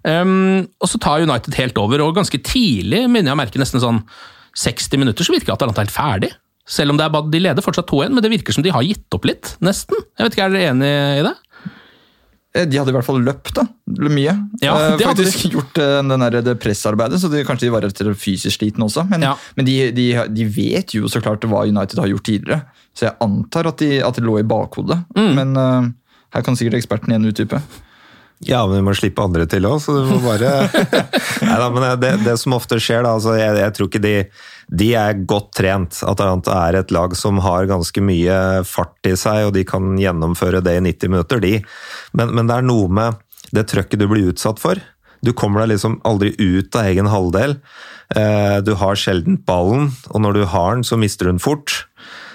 Um, 0.08 0.64
og 0.80 0.90
så 0.90 1.00
tar 1.04 1.24
United 1.28 1.60
helt 1.60 1.78
over, 1.80 2.02
og 2.04 2.16
ganske 2.16 2.40
tidlig 2.44 3.04
mener 3.06 3.30
jeg 3.30 3.36
å 3.36 3.42
merke 3.44 3.60
nesten 3.60 3.84
sånn 3.84 4.02
60 4.54 5.00
minutter 5.02 5.26
så 5.26 5.34
virker 5.34 5.50
det 5.50 5.54
at 5.56 5.62
Atalanta 5.62 5.84
helt 5.84 5.94
ferdig. 5.94 6.32
Selv 6.64 6.94
om 6.94 6.98
det 6.98 7.04
er 7.04 7.12
bare, 7.12 7.28
de 7.28 7.40
leder 7.44 7.64
fortsatt 7.64 7.90
2-1, 7.90 8.14
men 8.14 8.24
det 8.24 8.32
virker 8.32 8.56
som 8.56 8.64
de 8.64 8.72
har 8.72 8.84
gitt 8.86 9.16
opp 9.16 9.26
litt, 9.28 9.54
nesten. 9.64 9.98
Jeg 10.16 10.26
vet 10.26 10.36
ikke, 10.36 10.46
Er 10.46 10.54
dere 10.54 10.70
enig 10.72 10.92
i 11.20 11.24
det? 11.26 11.34
Eh, 12.54 12.66
De 12.70 12.78
hadde 12.78 12.92
i 12.92 12.96
hvert 12.96 13.06
fall 13.06 13.20
løpt 13.26 13.52
da, 13.58 13.66
mye. 14.06 14.34
Ja, 14.62 14.74
de 14.94 15.00
det 15.00 15.08
hadde 15.08 15.26
faktisk 15.26 15.48
gjort 15.56 15.80
eh, 15.82 15.98
den 16.06 16.24
der, 16.24 16.38
det 16.46 16.56
pressarbeidet, 16.62 17.20
så 17.20 17.28
de, 17.32 17.42
kanskje 17.46 17.66
de 17.68 17.74
var 17.74 17.84
rett 17.84 18.00
og 18.00 18.08
slett 18.08 18.22
fysisk 18.22 18.60
slitne 18.60 18.86
også. 18.86 19.04
Men, 19.10 19.26
men 19.58 19.68
de, 19.68 19.76
de, 19.96 20.06
de 20.30 20.46
vet 20.54 20.94
jo 20.96 21.10
så 21.10 21.22
klart 21.24 21.44
hva 21.50 21.66
United 21.68 22.00
har 22.00 22.12
gjort 22.12 22.26
tidligere, 22.30 22.62
så 22.94 23.08
jeg 23.10 23.18
antar 23.26 23.68
at, 23.72 23.82
de, 23.82 23.98
at 24.06 24.16
det 24.16 24.24
lå 24.24 24.38
i 24.40 24.46
bakhodet. 24.46 25.00
Mm. 25.18 25.32
Men 25.40 25.56
uh, 25.58 25.90
her 26.36 26.46
kan 26.46 26.56
sikkert 26.56 26.78
eksperten 26.78 27.10
igjen 27.12 27.26
utdype. 27.28 27.60
Ja, 28.44 28.66
men 28.66 28.76
vi 28.80 28.82
må 28.88 28.94
slippe 28.98 29.22
andre 29.24 29.46
til 29.48 29.64
òg, 29.68 29.78
så 29.80 29.94
du 29.94 30.08
må 30.10 30.18
bare 30.24 30.50
Neida, 31.46 31.68
men 31.72 31.86
det, 32.02 32.10
det 32.26 32.34
som 32.40 32.56
ofte 32.56 32.76
skjer, 32.82 33.04
da 33.06 33.14
altså 33.14 33.36
jeg, 33.38 33.54
jeg 33.62 33.74
tror 33.76 33.88
ikke 33.88 34.02
de 34.04 34.14
De 34.82 34.88
er 34.98 35.20
godt 35.28 35.52
trent. 35.60 36.00
Atalanta 36.08 36.56
er 36.66 36.80
et 36.80 36.90
lag 36.92 37.14
som 37.16 37.38
har 37.44 37.68
ganske 37.70 38.00
mye 38.04 38.36
fart 38.68 39.06
i 39.08 39.14
seg, 39.16 39.46
og 39.48 39.54
de 39.56 39.62
kan 39.68 39.94
gjennomføre 40.00 40.60
det 40.64 40.76
i 40.80 40.82
90 40.84 41.12
minutter, 41.14 41.40
de. 41.44 41.54
Men, 42.16 42.34
men 42.34 42.48
det 42.50 42.56
er 42.58 42.66
noe 42.66 42.88
med 42.88 43.20
det 43.54 43.66
trøkket 43.70 44.00
du 44.02 44.08
blir 44.10 44.32
utsatt 44.32 44.58
for. 44.58 44.80
Du 45.24 45.32
kommer 45.36 45.62
deg 45.62 45.74
liksom 45.76 46.00
aldri 46.04 46.32
ut 46.40 46.74
av 46.76 46.88
egen 46.90 47.06
halvdel. 47.12 47.58
Eh, 48.16 48.58
Du 48.66 48.74
har 48.80 48.98
sjelden 48.98 49.38
ballen, 49.46 49.92
og 50.10 50.20
når 50.24 50.40
du 50.40 50.44
har 50.52 50.74
den, 50.74 50.84
så 50.84 50.98
mister 51.00 51.28
du 51.28 51.32
den 51.36 51.40
fort 51.44 51.84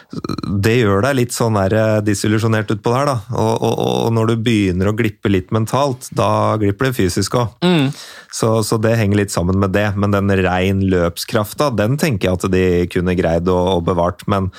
det 0.09 0.73
gjør 0.79 1.03
deg 1.05 1.17
litt 1.19 1.35
sånn 1.35 1.57
eh, 1.61 1.99
disillusjonert 2.01 2.71
utpå 2.73 2.93
der, 2.95 3.11
da. 3.11 3.17
Og, 3.37 3.51
og, 3.67 3.75
og 3.83 4.13
når 4.17 4.31
du 4.31 4.45
begynner 4.47 4.89
å 4.89 4.95
glippe 4.97 5.29
litt 5.29 5.53
mentalt, 5.53 6.09
da 6.17 6.57
glipper 6.57 6.89
det 6.89 6.97
fysisk 6.97 7.37
òg. 7.37 7.59
Mm. 7.61 7.91
Så, 8.33 8.49
så 8.65 8.77
det 8.81 8.95
henger 8.97 9.21
litt 9.21 9.33
sammen 9.33 9.59
med 9.61 9.73
det. 9.73 9.85
Men 10.01 10.13
den 10.13 10.33
rein 10.41 10.81
løpskrafta, 10.89 11.69
den 11.77 11.97
tenker 12.01 12.29
jeg 12.29 12.39
at 12.39 12.47
de 12.53 12.65
kunne 12.93 13.17
greid 13.17 13.49
å, 13.49 13.57
å 13.75 13.79
bevart. 13.85 14.25
Men 14.29 14.49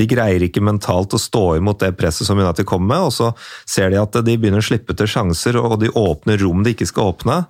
de 0.00 0.08
greier 0.08 0.44
ikke 0.44 0.64
mentalt 0.64 1.16
å 1.16 1.20
stå 1.20 1.44
imot 1.58 1.84
det 1.84 1.94
presset 2.00 2.28
som 2.28 2.40
United 2.40 2.68
kommer 2.68 2.94
med. 2.94 3.10
Og 3.10 3.14
så 3.16 3.30
ser 3.68 3.92
de 3.92 4.00
at 4.00 4.16
de 4.24 4.38
begynner 4.40 4.64
å 4.64 4.68
slippe 4.68 4.96
til 4.96 5.10
sjanser, 5.10 5.60
og 5.60 5.78
de 5.84 5.92
åpner 5.92 6.40
rom 6.40 6.64
de 6.64 6.72
ikke 6.72 6.88
skal 6.88 7.12
åpne. 7.12 7.42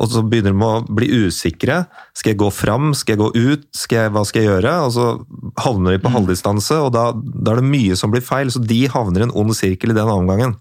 Og 0.00 0.10
så 0.14 0.22
begynner 0.26 0.54
de 0.54 0.66
å 0.66 0.72
bli 0.86 1.10
usikre. 1.26 1.82
Skal 2.16 2.34
jeg 2.34 2.42
gå 2.42 2.50
fram? 2.54 2.94
Skal 2.94 3.16
jeg 3.16 3.22
gå 3.22 3.30
ut? 3.34 3.66
Skal 3.76 4.04
jeg, 4.04 4.14
hva 4.14 4.24
skal 4.26 4.42
jeg 4.44 4.52
gjøre? 4.52 4.76
Og 4.86 4.94
så 4.94 5.08
havner 5.62 5.94
de 5.94 6.02
på 6.02 6.14
halvdistanse, 6.14 6.78
og 6.86 6.94
da, 6.96 6.99
da 7.14 7.54
er 7.54 7.60
det 7.60 7.70
mye 7.70 7.98
som 7.98 8.12
blir 8.12 8.24
feil. 8.24 8.50
Så 8.52 8.62
de 8.64 8.82
havner 8.92 9.24
i 9.24 9.28
en 9.28 9.36
ond 9.42 9.54
sirkel 9.56 9.94
i 9.94 9.98
den 9.98 10.10
omgangen. 10.10 10.56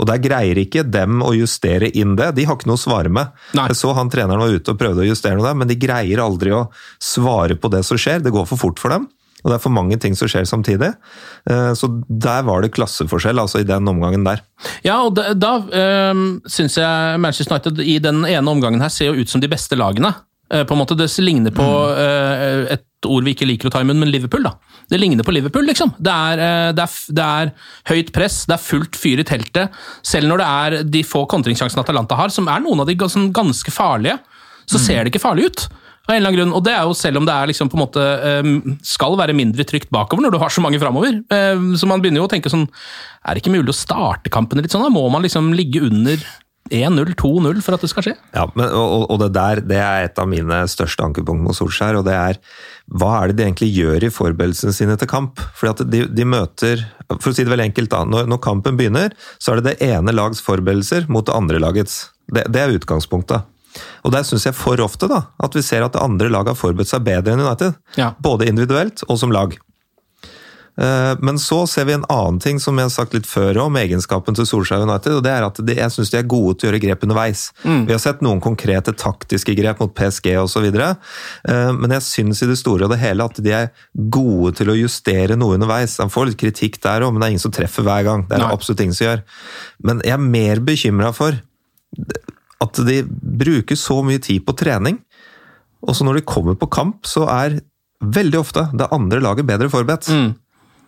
Og 0.00 0.08
der 0.08 0.20
greier 0.22 0.58
ikke 0.58 0.82
dem 0.86 1.20
å 1.22 1.32
justere 1.36 1.90
inn 1.94 2.16
det. 2.18 2.32
De 2.38 2.46
har 2.48 2.58
ikke 2.58 2.70
noe 2.70 2.80
å 2.80 2.82
svare 2.82 3.12
med. 3.12 3.30
Jeg 3.54 3.78
så 3.78 3.92
han 3.96 4.10
treneren 4.12 4.42
var 4.42 4.54
ute 4.54 4.72
og 4.72 4.80
prøvde 4.80 5.04
å 5.04 5.08
justere 5.10 5.38
noe 5.38 5.46
der, 5.46 5.58
men 5.60 5.70
de 5.70 5.78
greier 5.78 6.22
aldri 6.24 6.54
å 6.56 6.66
svare 7.02 7.58
på 7.60 7.70
det 7.72 7.84
som 7.86 8.00
skjer. 8.00 8.22
Det 8.24 8.34
går 8.34 8.48
for 8.50 8.60
fort 8.60 8.82
for 8.82 8.96
dem. 8.96 9.08
Og 9.40 9.48
det 9.48 9.56
er 9.56 9.62
for 9.62 9.72
mange 9.72 9.96
ting 10.00 10.16
som 10.18 10.28
skjer 10.28 10.48
samtidig. 10.48 10.90
Eh, 11.48 11.72
Så 11.78 11.88
der 12.08 12.42
var 12.44 12.62
det 12.62 12.74
klasseforskjell, 12.76 13.40
altså 13.40 13.62
i 13.62 13.68
den 13.68 13.88
omgangen 13.88 14.24
der. 14.26 14.42
Ja, 14.84 15.00
og 15.06 15.14
da, 15.16 15.32
da 15.32 15.54
øh, 15.64 16.24
syns 16.44 16.76
jeg 16.76 17.20
Manchester 17.20 17.56
United 17.56 17.80
i 17.80 17.98
den 17.98 18.24
ene 18.28 18.52
omgangen 18.52 18.84
her 18.84 18.92
ser 18.92 19.10
jo 19.10 19.22
ut 19.22 19.32
som 19.32 19.40
de 19.40 19.48
beste 19.48 19.78
lagene. 19.80 20.12
Eh, 20.52 20.64
på 20.64 20.76
en 20.76 20.82
måte, 20.82 20.98
Det 20.98 21.08
ligner 21.24 21.54
på 21.56 21.64
mm. 21.64 22.68
et 22.74 23.08
ord 23.08 23.24
vi 23.24 23.32
ikke 23.32 23.48
liker 23.48 23.70
å 23.70 23.72
ta 23.72 23.80
i 23.80 23.86
munnen, 23.88 24.04
men 24.04 24.12
Liverpool. 24.12 24.44
da. 24.44 24.58
Det 24.90 24.98
ligner 24.98 25.26
på 25.26 25.32
Liverpool, 25.34 25.66
liksom. 25.70 25.92
Det 25.98 26.10
er, 26.12 26.40
eh, 26.42 26.70
det 26.74 26.84
er, 26.86 26.94
det 27.14 27.26
er 27.26 27.52
høyt 27.92 28.12
press, 28.16 28.40
det 28.50 28.56
er 28.56 28.64
fullt 28.64 28.98
fyr 28.98 29.22
i 29.22 29.26
teltet. 29.28 29.76
Selv 30.02 30.28
når 30.30 30.42
det 30.42 30.48
er 30.48 30.88
de 30.96 31.04
få 31.06 31.24
kontringssjansene 31.30 31.84
Atalanta 31.84 32.18
har, 32.18 32.32
som 32.34 32.48
er 32.50 32.64
noen 32.64 32.82
av 32.82 32.90
de 32.90 32.96
sånn 33.06 33.30
ganske 33.32 33.70
farlige, 33.74 34.18
så 34.70 34.78
ser 34.82 35.04
det 35.04 35.12
ikke 35.14 35.22
farlig 35.22 35.46
ut. 35.50 35.68
Av 36.08 36.14
en 36.14 36.18
eller 36.18 36.30
annen 36.30 36.38
grunn, 36.40 36.52
og 36.58 36.64
det 36.66 36.72
er 36.74 36.86
jo 36.88 36.94
selv 36.96 37.20
om 37.20 37.26
det 37.28 37.34
er 37.36 37.48
liksom 37.50 37.70
måte 37.78 38.02
eh, 38.02 38.50
skal 38.82 39.14
være 39.20 39.34
mindre 39.36 39.66
trygt 39.68 39.90
bakover 39.94 40.24
når 40.24 40.34
du 40.34 40.38
har 40.42 40.50
så 40.50 40.62
mange 40.64 40.80
framover. 40.82 41.20
Eh, 41.30 41.64
Så 41.78 41.86
man 41.86 42.02
begynner 42.02 42.22
jo 42.22 42.26
å 42.26 42.30
tenke 42.32 42.50
sånn 42.50 42.66
Er 43.22 43.34
det 43.36 43.42
ikke 43.44 43.52
mulig 43.54 43.70
å 43.70 43.76
starte 43.76 44.32
kampene 44.32 44.64
litt 44.64 44.72
sånn? 44.74 44.82
da? 44.82 44.90
Må 44.90 45.04
man 45.12 45.22
liksom 45.22 45.52
ligge 45.54 45.82
under 45.86 46.18
1-0, 46.70 47.12
2-0 47.18 47.60
for 47.66 47.76
at 47.76 47.84
det 47.84 47.90
skal 47.90 48.06
skje? 48.06 48.14
Ja, 48.34 48.46
men, 48.54 48.70
og, 48.70 49.08
og 49.10 49.20
det 49.22 49.30
der 49.34 49.60
det 49.66 49.78
er 49.82 50.06
et 50.06 50.20
av 50.22 50.28
mine 50.30 50.62
største 50.70 51.04
ankepunkt 51.04 51.42
mot 51.44 51.56
Solskjær. 51.56 51.98
og 51.98 52.06
det 52.06 52.14
er 52.16 52.40
Hva 52.86 53.12
er 53.18 53.30
det 53.30 53.40
de 53.40 53.46
egentlig 53.48 53.70
gjør 53.74 54.06
i 54.06 54.12
forberedelsene 54.14 54.74
sine 54.76 54.96
til 55.00 55.10
kamp? 55.10 55.42
Fordi 55.58 55.72
at 55.74 55.92
de, 55.92 56.02
de 56.08 56.26
møter 56.26 56.84
For 57.18 57.32
å 57.32 57.36
si 57.36 57.44
det 57.46 57.52
vel 57.52 57.66
enkelt, 57.66 57.90
da. 57.92 58.04
Når, 58.06 58.28
når 58.30 58.42
kampen 58.44 58.78
begynner, 58.78 59.14
så 59.38 59.52
er 59.52 59.60
det 59.60 59.72
det 59.72 59.90
ene 59.90 60.14
lags 60.14 60.42
forberedelser 60.46 61.10
mot 61.10 61.26
det 61.26 61.34
andre 61.34 61.62
lagets. 61.62 62.04
Det, 62.30 62.46
det 62.48 62.62
er 62.62 62.76
utgangspunktet. 62.78 63.48
Og 64.06 64.14
der 64.14 64.24
syns 64.26 64.46
jeg 64.48 64.56
for 64.58 64.80
ofte 64.82 65.08
da, 65.10 65.24
at 65.42 65.54
vi 65.54 65.62
ser 65.62 65.84
at 65.86 65.94
det 65.94 66.02
andre 66.02 66.30
laget 66.32 66.54
har 66.54 66.58
forberedt 66.58 66.90
seg 66.90 67.04
bedre 67.06 67.34
enn 67.34 67.42
United. 67.44 67.76
Ja. 67.98 68.12
Både 68.22 68.48
individuelt 68.50 69.04
og 69.08 69.18
som 69.20 69.34
lag. 69.34 69.54
Eh, 70.78 71.14
Men 71.20 71.38
så 71.38 71.66
ser 71.68 71.84
vi 71.84 71.92
en 71.96 72.04
annen 72.08 72.38
ting 72.40 72.60
som 72.60 72.76
jeg 72.78 72.86
har 72.88 72.92
sagt 72.94 73.14
litt 73.14 73.26
før 73.26 73.58
om 73.66 73.76
egenskapen 73.76 74.36
til 74.36 74.46
Solskjær 74.46 74.84
United, 74.86 75.16
og 75.18 75.24
det 75.24 75.32
er 75.32 75.46
at 75.46 75.58
jeg 75.58 75.90
syns 75.94 76.10
de 76.12 76.18
er 76.20 76.28
gode 76.30 76.58
til 76.58 76.68
å 76.68 76.70
gjøre 76.70 76.82
grep 76.84 77.02
underveis. 77.04 77.50
Mm. 77.64 77.86
Vi 77.88 77.92
har 77.92 78.02
sett 78.02 78.22
noen 78.24 78.40
konkrete 78.40 78.92
taktiske 78.92 79.54
grep 79.58 79.80
mot 79.80 79.94
PSG 79.94 80.36
osv., 80.40 80.68
men 80.70 81.94
jeg 81.96 82.06
syns 82.06 82.42
i 82.42 82.48
det 82.50 82.58
store 82.60 82.86
og 82.86 82.92
det 82.94 83.00
hele 83.02 83.24
at 83.24 83.40
de 83.42 83.52
er 83.52 83.70
gode 83.94 84.54
til 84.60 84.70
å 84.70 84.76
justere 84.78 85.36
noe 85.36 85.56
underveis. 85.58 85.96
De 85.98 86.08
får 86.10 86.30
litt 86.30 86.40
kritikk 86.40 86.80
der 86.82 87.04
òg, 87.04 87.12
men 87.12 87.20
det 87.20 87.28
er 87.28 87.34
ingen 87.34 87.44
som 87.44 87.54
treffer 87.54 87.84
hver 87.86 88.04
gang. 88.06 88.24
Det 88.28 88.38
er 88.38 88.44
Nei. 88.44 88.52
absolutt 88.54 88.80
ingen 88.84 88.96
som 88.96 89.06
gjør. 89.08 89.22
Men 89.84 90.02
jeg 90.06 90.14
er 90.16 90.24
mer 90.24 90.62
bekymra 90.64 91.12
for 91.16 91.36
at 92.60 92.82
de 92.86 93.02
bruker 93.08 93.78
så 93.78 94.00
mye 94.06 94.20
tid 94.22 94.44
på 94.46 94.56
trening, 94.56 95.00
og 95.80 95.96
så 95.96 96.04
når 96.04 96.20
de 96.20 96.28
kommer 96.28 96.58
på 96.60 96.68
kamp, 96.72 97.06
så 97.08 97.24
er 97.32 97.60
veldig 98.00 98.40
ofte 98.40 98.66
det 98.76 98.88
andre 98.92 99.20
laget 99.24 99.48
bedre 99.48 99.70
forberedt. 99.72 100.08
Mm. 100.12 100.30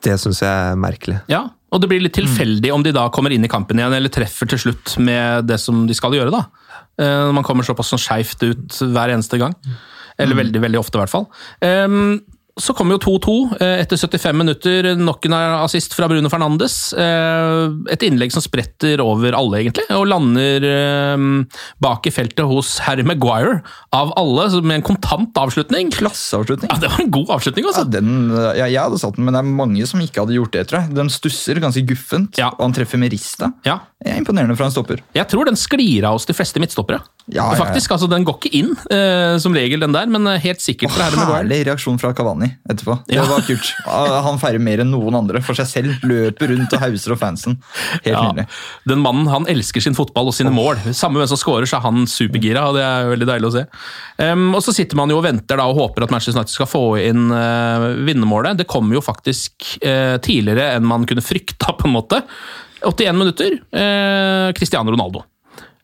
Det 0.02 0.16
syns 0.20 0.42
jeg 0.42 0.50
er 0.50 0.78
merkelig. 0.80 1.20
Ja, 1.30 1.44
og 1.72 1.80
det 1.80 1.88
blir 1.88 2.02
litt 2.04 2.16
tilfeldig 2.18 2.72
om 2.74 2.82
de 2.84 2.92
da 2.92 3.06
kommer 3.14 3.32
inn 3.32 3.46
i 3.46 3.50
kampen 3.50 3.78
igjen, 3.80 3.94
eller 3.96 4.12
treffer 4.12 4.50
til 4.50 4.60
slutt 4.60 4.96
med 5.00 5.46
det 5.48 5.60
som 5.62 5.86
de 5.88 5.94
skal 5.96 6.12
gjøre, 6.16 6.32
da. 6.34 6.44
Eh, 7.00 7.22
Når 7.28 7.34
man 7.38 7.46
kommer 7.46 7.64
såpass 7.64 7.92
sånn 7.94 8.02
skeivt 8.02 8.42
ut 8.44 8.80
hver 8.92 9.14
eneste 9.14 9.38
gang. 9.40 9.54
Eller 10.20 10.36
veldig, 10.36 10.60
veldig 10.60 10.78
ofte, 10.78 10.98
i 10.98 11.00
hvert 11.00 11.10
fall. 11.10 11.24
Ehm, 11.64 12.20
Så 12.60 12.74
kommer 12.76 12.98
jo 12.98 13.16
2-2 13.16 13.34
eh, 13.64 13.78
etter 13.80 13.96
75 13.96 14.36
minutter. 14.36 14.90
Nok 15.00 15.24
en 15.24 15.32
assist 15.62 15.94
fra 15.96 16.04
Bruno 16.10 16.28
Fernandes. 16.28 16.74
Eh, 16.92 17.70
Et 17.94 18.02
innlegg 18.04 18.32
som 18.34 18.44
spretter 18.44 19.00
over 19.00 19.32
alle, 19.38 19.62
egentlig, 19.62 19.86
og 19.96 20.04
lander 20.10 20.66
eh, 20.68 21.24
bak 21.80 22.06
i 22.06 22.12
feltet 22.12 22.44
hos 22.44 22.74
Harry 22.84 23.06
Maguire, 23.08 23.62
av 23.96 24.12
alle, 24.20 24.50
med 24.60 24.82
en 24.82 24.84
kontant 24.90 25.40
avslutning. 25.40 25.88
Klasseavslutning. 25.96 26.68
Ja, 26.74 26.76
Det 26.82 26.92
var 26.92 27.00
en 27.06 27.10
god 27.16 27.32
avslutning, 27.38 27.64
Ja, 27.64 27.72
altså. 27.72 27.86
den, 27.96 28.12
ja, 28.58 28.68
jeg 28.68 28.82
hadde 28.84 29.00
satt 29.00 29.16
den, 29.16 29.24
men 29.30 29.32
det 29.38 29.40
er 29.40 29.48
mange 29.64 29.88
som 29.88 30.04
ikke 30.04 30.20
hadde 30.26 30.36
gjort 30.36 30.52
det, 30.52 30.66
tror 30.68 30.82
jeg. 30.82 30.94
Den 31.00 31.08
stusser 31.14 31.62
ganske 31.62 31.86
guffent, 31.88 32.36
Ja. 32.42 32.50
og 32.52 32.66
han 32.68 32.76
treffer 32.76 33.00
med 33.00 33.12
rista. 33.16 33.48
Ja. 33.64 33.78
Er 34.04 34.18
imponerende 34.20 34.56
fra 34.58 34.66
en 34.68 34.74
stopper. 34.76 35.00
Jeg 35.16 35.28
tror 35.32 35.46
den 35.48 35.56
sklir 35.56 36.04
av 36.04 36.18
hos 36.18 36.28
de 36.28 36.34
fleste 36.36 36.60
midtstoppere. 36.60 37.00
Ja, 37.30 37.44
ja, 37.44 37.52
ja. 37.54 37.58
Faktisk, 37.60 37.92
altså 37.94 38.08
Den 38.10 38.24
går 38.26 38.34
ikke 38.40 38.50
inn, 38.58 38.72
uh, 38.90 39.38
som 39.42 39.54
regel, 39.54 39.78
den 39.84 39.94
der, 39.94 40.08
men 40.10 40.26
eh, 40.26 40.40
helt 40.42 40.62
sikkert 40.62 40.90
fra 40.90 41.06
Maguire. 41.12 41.36
herlig 41.38 41.60
reaksjon 41.68 42.00
fra 42.02 42.10
Cavani 42.16 42.48
etterpå. 42.66 42.96
Det 43.06 43.22
var 43.30 43.44
kult. 43.46 43.68
Han 44.26 44.40
feirer 44.42 44.62
mer 44.62 44.82
enn 44.82 44.90
noen 44.90 45.16
andre 45.20 45.42
for 45.44 45.58
seg 45.58 45.68
selv. 45.70 46.06
Løper 46.08 46.50
rundt 46.50 46.74
og 46.74 46.82
hauser 46.82 47.14
og 47.14 47.20
fansen. 47.20 47.58
Helt 48.02 48.18
nydelig. 48.18 48.46
den 48.90 49.02
mannen 49.04 49.30
han 49.30 49.46
elsker 49.50 49.84
sin 49.84 49.96
fotball 49.96 50.32
og 50.32 50.36
sine 50.36 50.50
mål. 50.54 50.80
Samme 50.96 51.20
hvem 51.20 51.30
som 51.30 51.38
scorer, 51.38 51.68
så 51.68 51.78
er 51.78 51.86
han 51.86 52.06
supergira, 52.10 52.66
og 52.68 52.78
det 52.78 52.84
er 52.86 53.10
veldig 53.12 53.28
deilig 53.28 53.50
å 53.50 53.54
se. 53.54 53.64
Um, 54.18 54.48
og 54.56 54.62
Så 54.66 54.74
sitter 54.74 54.98
man 54.98 55.12
jo 55.12 55.20
og 55.20 55.26
venter 55.26 55.60
da 55.60 55.68
og 55.70 55.78
håper 55.78 56.06
at 56.06 56.14
Manchester 56.14 56.40
United 56.40 56.54
skal 56.56 56.70
få 56.70 56.84
inn 57.04 57.28
uh, 57.30 57.92
vinnermålet. 58.02 58.58
Det 58.60 58.68
kommer 58.70 58.98
jo 58.98 59.04
faktisk 59.04 59.76
uh, 59.86 60.18
tidligere 60.22 60.72
enn 60.76 60.88
man 60.88 61.06
kunne 61.08 61.24
frykta, 61.24 61.76
på 61.78 61.88
en 61.88 61.96
måte. 61.96 62.22
81 62.82 63.14
minutter, 63.14 63.52
Cristiano 64.58 64.90
Ronaldo. 64.90 65.20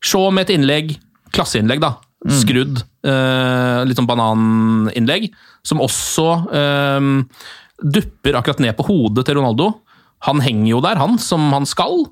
Shaw 0.03 0.32
med 0.34 0.49
et 0.49 0.57
innlegg, 0.57 0.97
klasseinnlegg, 1.35 1.83
da. 1.83 1.97
Skrudd. 2.41 2.83
Eh, 3.07 3.81
litt 3.87 3.99
sånn 3.99 4.09
bananinnlegg. 4.09 5.31
Som 5.66 5.83
også 5.85 6.29
eh, 6.51 7.11
dupper 7.79 8.39
akkurat 8.39 8.62
ned 8.64 8.79
på 8.79 8.87
hodet 8.89 9.26
til 9.29 9.39
Ronaldo. 9.39 9.72
Han 10.26 10.43
henger 10.43 10.72
jo 10.72 10.85
der, 10.85 10.99
han, 10.99 11.18
som 11.22 11.51
han 11.55 11.68
skal. 11.68 12.09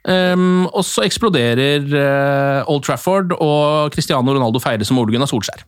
Um, 0.00 0.64
og 0.70 0.80
så 0.88 1.02
eksploderer 1.04 1.82
uh, 1.92 2.70
Old 2.72 2.86
Trafford, 2.86 3.34
og 3.36 3.90
Cristiano 3.92 4.32
Ronaldo 4.32 4.62
feirer 4.62 4.86
som 4.88 5.00
Ole 5.00 5.12
Gunnar 5.12 5.28
Solskjær. 5.28 5.66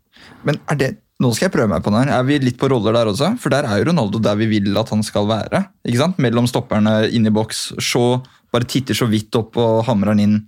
Men 0.48 0.56
er 0.72 0.78
det, 0.80 0.88
nå 1.20 1.34
skal 1.34 1.50
jeg 1.50 1.54
prøve 1.58 1.68
meg 1.74 1.84
på 1.84 1.92
den 1.92 2.00
her. 2.00 2.14
Er 2.16 2.28
vi 2.28 2.38
litt 2.40 2.56
på 2.60 2.70
roller 2.72 2.96
der 2.96 3.10
også? 3.10 3.34
For 3.42 3.52
der 3.52 3.68
er 3.68 3.82
jo 3.82 3.90
Ronaldo 3.90 4.22
der 4.22 4.38
vi 4.40 4.48
vil 4.54 4.78
at 4.80 4.92
han 4.94 5.04
skal 5.06 5.28
være. 5.28 5.66
ikke 5.84 6.00
sant? 6.00 6.22
Mellom 6.22 6.48
stopperne, 6.48 7.02
inn 7.12 7.28
i 7.28 7.34
boks. 7.34 7.72
Shaw 7.82 8.22
bare 8.52 8.68
titter 8.68 8.96
så 8.96 9.08
vidt 9.10 9.36
opp 9.38 9.58
og 9.60 9.84
hamrer 9.88 10.14
han 10.14 10.24
inn. 10.24 10.40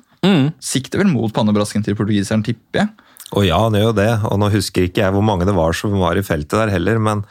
Sikter 0.63 1.03
vel 1.03 1.11
mot 1.13 1.33
pannebrasken 1.35 1.85
til 1.85 1.97
portugiseren, 1.99 2.45
tipper 2.47 2.85
jeg. 2.85 3.11
Og 3.35 3.47
ja, 3.47 3.59
han 3.59 3.75
gjør 3.75 3.91
jo 3.91 3.97
det. 3.99 4.11
Og 4.31 4.39
nå 4.41 4.51
husker 4.53 4.87
ikke 4.87 5.03
jeg 5.03 5.15
hvor 5.15 5.25
mange 5.27 5.47
det 5.49 5.57
var 5.57 5.75
som 5.77 5.97
var 6.01 6.19
i 6.19 6.25
feltet 6.27 6.55
der 6.55 6.73
heller, 6.75 7.01
men 7.03 7.25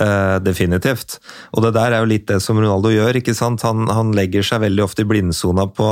eh, 0.00 0.36
definitivt. 0.44 1.18
Og 1.54 1.64
det 1.64 1.74
der 1.76 1.94
er 1.94 2.04
jo 2.04 2.10
litt 2.10 2.26
det 2.28 2.40
som 2.44 2.58
Ronaldo 2.60 2.92
gjør. 2.92 3.20
ikke 3.20 3.36
sant? 3.36 3.64
Han, 3.66 3.86
han 3.92 4.12
legger 4.16 4.44
seg 4.46 4.64
veldig 4.66 4.84
ofte 4.84 5.06
i 5.06 5.08
blindsona 5.08 5.68
på 5.76 5.90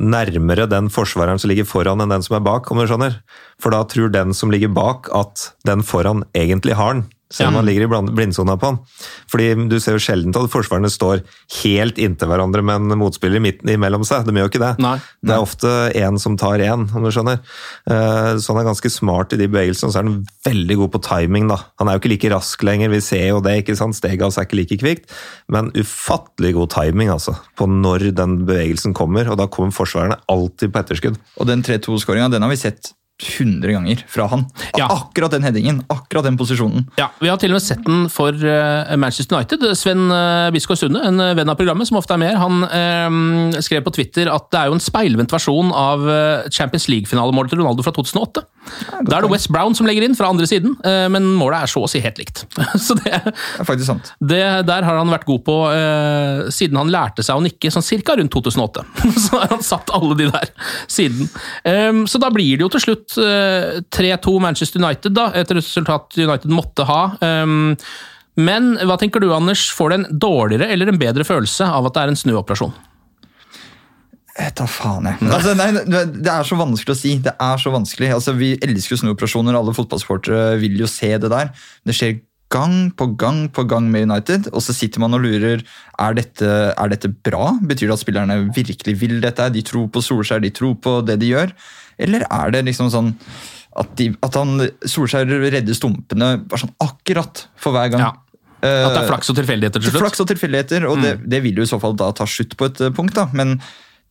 nærmere 0.00 0.66
den 0.70 0.88
forsvareren 0.90 1.38
som 1.38 1.52
ligger 1.52 1.68
foran 1.68 2.02
enn 2.02 2.10
den 2.10 2.24
som 2.24 2.38
er 2.38 2.46
bak, 2.46 2.70
om 2.70 2.80
du 2.80 2.86
skjønner. 2.88 3.20
For 3.62 3.74
da 3.74 3.84
tror 3.86 4.10
den 4.14 4.34
som 4.34 4.50
ligger 4.54 4.72
bak 4.74 5.10
at 5.14 5.50
den 5.68 5.84
foran 5.86 6.24
egentlig 6.34 6.78
har 6.78 6.96
den. 6.96 7.04
Selv 7.32 7.48
om 7.50 7.56
han 7.58 7.66
ligger 7.66 7.86
i 7.86 8.12
blindsona 8.14 8.54
på 8.60 8.68
han. 8.68 8.76
Fordi 9.32 9.46
du 9.70 9.78
ser 9.82 9.96
jo 9.96 10.02
sjelden 10.02 10.34
at 10.36 10.50
forsvarerne 10.52 10.90
står 10.92 11.22
helt 11.62 11.96
inntil 11.98 12.28
hverandre 12.30 12.62
med 12.62 12.84
en 12.92 12.98
motspiller 13.00 13.40
i 13.40 13.44
midten 13.46 13.72
imellom 13.72 14.04
seg. 14.06 14.26
De 14.26 14.34
gjør 14.36 14.46
jo 14.46 14.52
ikke 14.52 14.62
det. 14.62 14.72
Nei. 14.84 14.94
Det 15.24 15.34
er 15.34 15.42
ofte 15.42 15.72
én 15.98 16.20
som 16.20 16.36
tar 16.38 16.62
én, 16.62 16.84
om 16.94 17.02
du 17.02 17.10
skjønner. 17.10 17.40
Eh, 17.90 18.36
Så 18.38 18.52
han 18.52 18.60
er 18.62 18.68
ganske 18.68 18.90
smart 18.92 19.32
i 19.34 19.40
de 19.40 19.48
bevegelsene, 19.48 19.88
og 19.88 19.94
så 19.94 19.98
er 20.02 20.08
han 20.08 20.26
veldig 20.46 20.76
god 20.82 20.92
på 20.94 21.02
timing. 21.08 21.48
da. 21.48 21.58
Han 21.80 21.88
er 21.88 21.96
jo 21.96 22.02
ikke 22.04 22.12
like 22.14 22.30
rask 22.36 22.62
lenger, 22.62 22.90
vi 22.92 23.00
ser 23.00 23.26
jo 23.28 23.40
det, 23.40 23.64
ikke 23.64 23.76
sant? 23.76 23.96
steget 23.96 24.20
hans 24.22 24.38
er 24.38 24.46
ikke 24.46 24.60
like 24.60 24.78
kvikt. 24.78 25.10
Men 25.48 25.72
ufattelig 25.74 26.54
god 26.54 26.70
timing 26.70 27.08
altså, 27.10 27.36
på 27.56 27.66
når 27.66 28.12
den 28.14 28.44
bevegelsen 28.46 28.94
kommer, 28.94 29.28
og 29.30 29.38
da 29.40 29.46
kommer 29.48 29.72
forsvarerne 29.74 30.20
alltid 30.28 30.70
på 30.74 30.82
etterskudd. 30.84 31.18
Og 31.40 31.46
den 31.50 31.62
3-2-skåringa 31.66 32.30
den 32.30 32.42
har 32.42 32.50
vi 32.52 32.56
sett 32.60 32.92
100 33.22 33.70
ganger 33.72 34.00
fra 34.10 34.26
han. 34.26 34.42
Ja. 34.76 34.88
Akkurat 34.90 35.30
den 35.30 35.44
headingen, 35.46 35.84
akkurat 35.88 36.24
den 36.26 36.36
posisjonen. 36.38 36.88
Ja, 36.98 37.12
Vi 37.22 37.28
har 37.30 37.38
til 37.38 37.52
og 37.52 37.60
med 37.60 37.62
sett 37.62 37.84
den 37.86 38.08
for 38.10 38.34
eh, 38.34 38.96
Manchester 38.98 39.36
United. 39.38 39.62
Sven 39.78 40.08
uh, 40.10 40.50
Biskår 40.54 40.80
Sunde, 40.80 40.98
en 41.06 41.22
eh, 41.22 41.34
venn 41.38 41.48
av 41.52 41.54
programmet 41.58 41.86
som 41.86 42.00
ofte 42.00 42.16
er 42.16 42.20
med, 42.24 42.34
han 42.40 42.64
eh, 42.66 43.60
skrev 43.62 43.84
på 43.86 43.92
Twitter 43.94 44.30
at 44.32 44.48
det 44.50 44.58
er 44.64 44.70
jo 44.72 44.74
en 44.78 44.82
speilvendt 44.82 45.30
versjon 45.34 45.70
av 45.70 46.02
eh, 46.10 46.48
Champions 46.50 46.88
League-finalemålet 46.90 47.54
til 47.54 47.62
Ronaldo 47.62 47.86
fra 47.86 47.94
2008. 47.94 48.42
Da 49.04 49.18
er 49.18 49.26
det 49.26 49.30
West 49.30 49.50
Brown 49.52 49.76
som 49.78 49.86
legger 49.86 50.06
inn 50.08 50.16
fra 50.18 50.32
andre 50.34 50.48
siden, 50.50 50.74
eh, 50.82 51.06
men 51.14 51.30
målet 51.38 51.68
er 51.68 51.70
så 51.70 51.84
å 51.86 51.90
si 51.90 52.02
helt 52.02 52.18
likt. 52.18 52.42
så 52.86 52.98
det, 52.98 53.14
Det 53.14 53.62
er 53.62 53.68
faktisk 53.70 53.92
sant. 53.92 54.10
det, 54.18 54.42
der 54.66 54.88
har 54.88 54.98
han 54.98 55.14
vært 55.14 55.28
god 55.30 55.46
på 55.46 55.58
eh, 55.70 56.50
siden 56.50 56.82
han 56.82 56.90
lærte 56.90 57.22
seg 57.22 57.38
å 57.38 57.46
nikke 57.46 57.70
sånn 57.70 57.86
cirka 57.86 58.18
rundt 58.18 58.34
2008. 58.34 58.84
så 59.28 59.38
har 59.38 59.54
han 59.54 59.62
satt 59.62 59.94
alle 59.94 60.18
de 60.18 60.28
der 60.34 60.50
siden. 60.90 61.30
Så 62.10 62.18
da 62.18 62.28
blir 62.32 62.58
det 62.58 62.64
jo 62.64 62.70
til 62.72 62.82
slutt 62.82 63.03
eh, 63.20 63.82
3-2 63.94 64.38
Manchester 64.42 64.82
United, 64.82 65.14
da, 65.16 65.28
et 65.36 65.52
resultat 65.54 66.18
United 66.18 66.50
måtte 66.52 66.86
ha. 66.88 67.02
Ehm, 67.24 67.74
men 68.34 68.74
hva 68.82 68.96
tenker 68.98 69.22
du, 69.22 69.28
Anders? 69.34 69.68
Får 69.74 69.90
du 69.90 69.96
en 69.98 70.08
dårligere 70.10 70.70
eller 70.74 70.90
en 70.90 70.98
bedre 70.98 71.26
følelse 71.26 71.68
av 71.70 71.86
at 71.86 71.94
det 71.94 72.02
er 72.02 72.12
en 72.12 72.18
snuoperasjon? 72.18 72.74
Jeg 74.34 74.50
tar 74.58 74.66
faen, 74.66 75.06
jeg. 75.06 75.30
Altså, 75.30 75.52
nei, 75.54 75.68
det 75.86 76.30
er 76.32 76.46
så 76.46 76.56
vanskelig 76.58 76.96
å 76.96 76.98
si. 76.98 77.12
Det 77.22 77.36
er 77.38 77.60
så 77.62 77.70
vanskelig. 77.70 78.10
Altså, 78.16 78.34
vi 78.34 78.56
elsker 78.66 78.98
snuoperasjoner, 78.98 79.54
alle 79.54 79.74
fotballsportere 79.76 80.56
vil 80.62 80.74
jo 80.80 80.90
se 80.90 81.12
det 81.22 81.30
der. 81.30 81.52
Det 81.86 81.94
skjer 81.94 82.16
gang 82.54 82.90
på 82.94 83.08
gang 83.18 83.46
på 83.54 83.64
gang 83.70 83.86
med 83.90 84.08
United, 84.08 84.50
og 84.52 84.62
så 84.62 84.74
sitter 84.76 85.02
man 85.02 85.14
og 85.16 85.22
lurer 85.24 85.62
er 85.62 86.18
dette, 86.18 86.50
er 86.74 86.90
dette 86.92 87.10
bra. 87.26 87.54
Betyr 87.62 87.88
det 87.88 87.96
at 87.96 88.02
spillerne 88.02 88.38
virkelig 88.54 88.96
vil 89.00 89.20
dette? 89.22 89.48
De 89.54 89.62
tror 89.66 89.88
på 89.92 90.02
Solskjær, 90.04 90.42
de 90.44 90.52
tror 90.54 90.76
på 90.82 90.98
det 91.06 91.18
de 91.22 91.32
gjør. 91.32 91.54
Eller 91.98 92.26
er 92.28 92.54
det 92.54 92.64
liksom 92.68 92.90
sånn 92.92 93.14
at, 93.74 93.88
de, 93.98 94.10
at 94.22 94.36
han, 94.38 94.68
Solskjær 94.86 95.26
redder 95.26 95.74
stumpene 95.76 96.36
bare 96.44 96.62
sånn 96.62 96.76
akkurat 96.84 97.46
for 97.58 97.74
hver 97.74 97.90
gang? 97.94 98.06
Ja. 98.06 98.12
At 98.64 98.94
det 98.94 99.00
er 99.02 99.10
flaks 99.10 99.28
og 99.28 99.36
tilfeldigheter 99.36 99.82
til 99.82 99.90
slutt? 99.90 100.04
Flaks 100.06 100.22
og 100.24 100.28
tilfeldigheter, 100.30 100.86
og 100.88 101.02
det, 101.04 101.18
det 101.28 101.42
vil 101.44 101.58
jo 101.60 101.66
i 101.66 101.68
så 101.68 101.76
fall 101.82 101.96
da 102.00 102.08
ta 102.16 102.24
slutt 102.28 102.54
på 102.56 102.70
et 102.70 102.80
eh, 102.80 102.94
punkt. 102.96 103.12
da, 103.18 103.26
men 103.36 103.58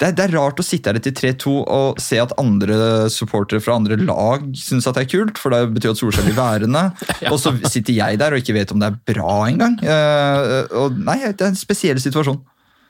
det 0.01 0.07
er, 0.09 0.13
det 0.17 0.23
er 0.25 0.33
rart 0.35 0.59
å 0.59 0.65
sitte 0.65 0.89
her 0.89 0.97
etter 0.97 1.13
3-2 1.15 1.51
og 1.61 1.99
se 2.01 2.17
at 2.21 2.33
andre 2.41 3.07
supportere 3.13 3.61
fra 3.63 3.77
andre 3.77 3.97
lag 4.01 4.45
syns 4.57 4.87
at 4.89 4.97
det 4.97 5.05
er 5.05 5.11
kult, 5.11 5.41
for 5.41 5.53
det 5.53 5.75
betyr 5.75 5.93
at 5.93 6.01
Solskjær 6.01 6.25
blir 6.27 6.37
værende. 6.37 6.83
Og 7.31 7.37
så 7.41 7.53
sitter 7.61 7.95
jeg 7.95 8.19
der 8.21 8.33
og 8.33 8.41
ikke 8.41 8.55
vet 8.57 8.73
om 8.73 8.81
det 8.81 8.89
er 8.89 8.97
bra 9.13 9.35
engang. 9.47 9.77
Uh, 9.79 10.65
og 10.81 10.97
nei, 10.97 11.19
det 11.29 11.45
er 11.45 11.51
en 11.53 11.59
spesiell 11.59 12.01
situasjon. 12.01 12.41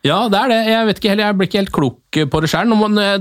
Ja, 0.04 0.26
det 0.28 0.36
er 0.36 0.52
det. 0.52 0.60
Jeg 0.68 0.88
vet 0.90 1.00
ikke 1.00 1.12
heller, 1.14 1.30
jeg 1.30 1.40
blir 1.40 1.48
ikke 1.48 1.62
helt 1.62 1.76
klok 1.76 2.18
på 2.34 2.44
det 2.44 2.50
sjøl. 2.52 2.74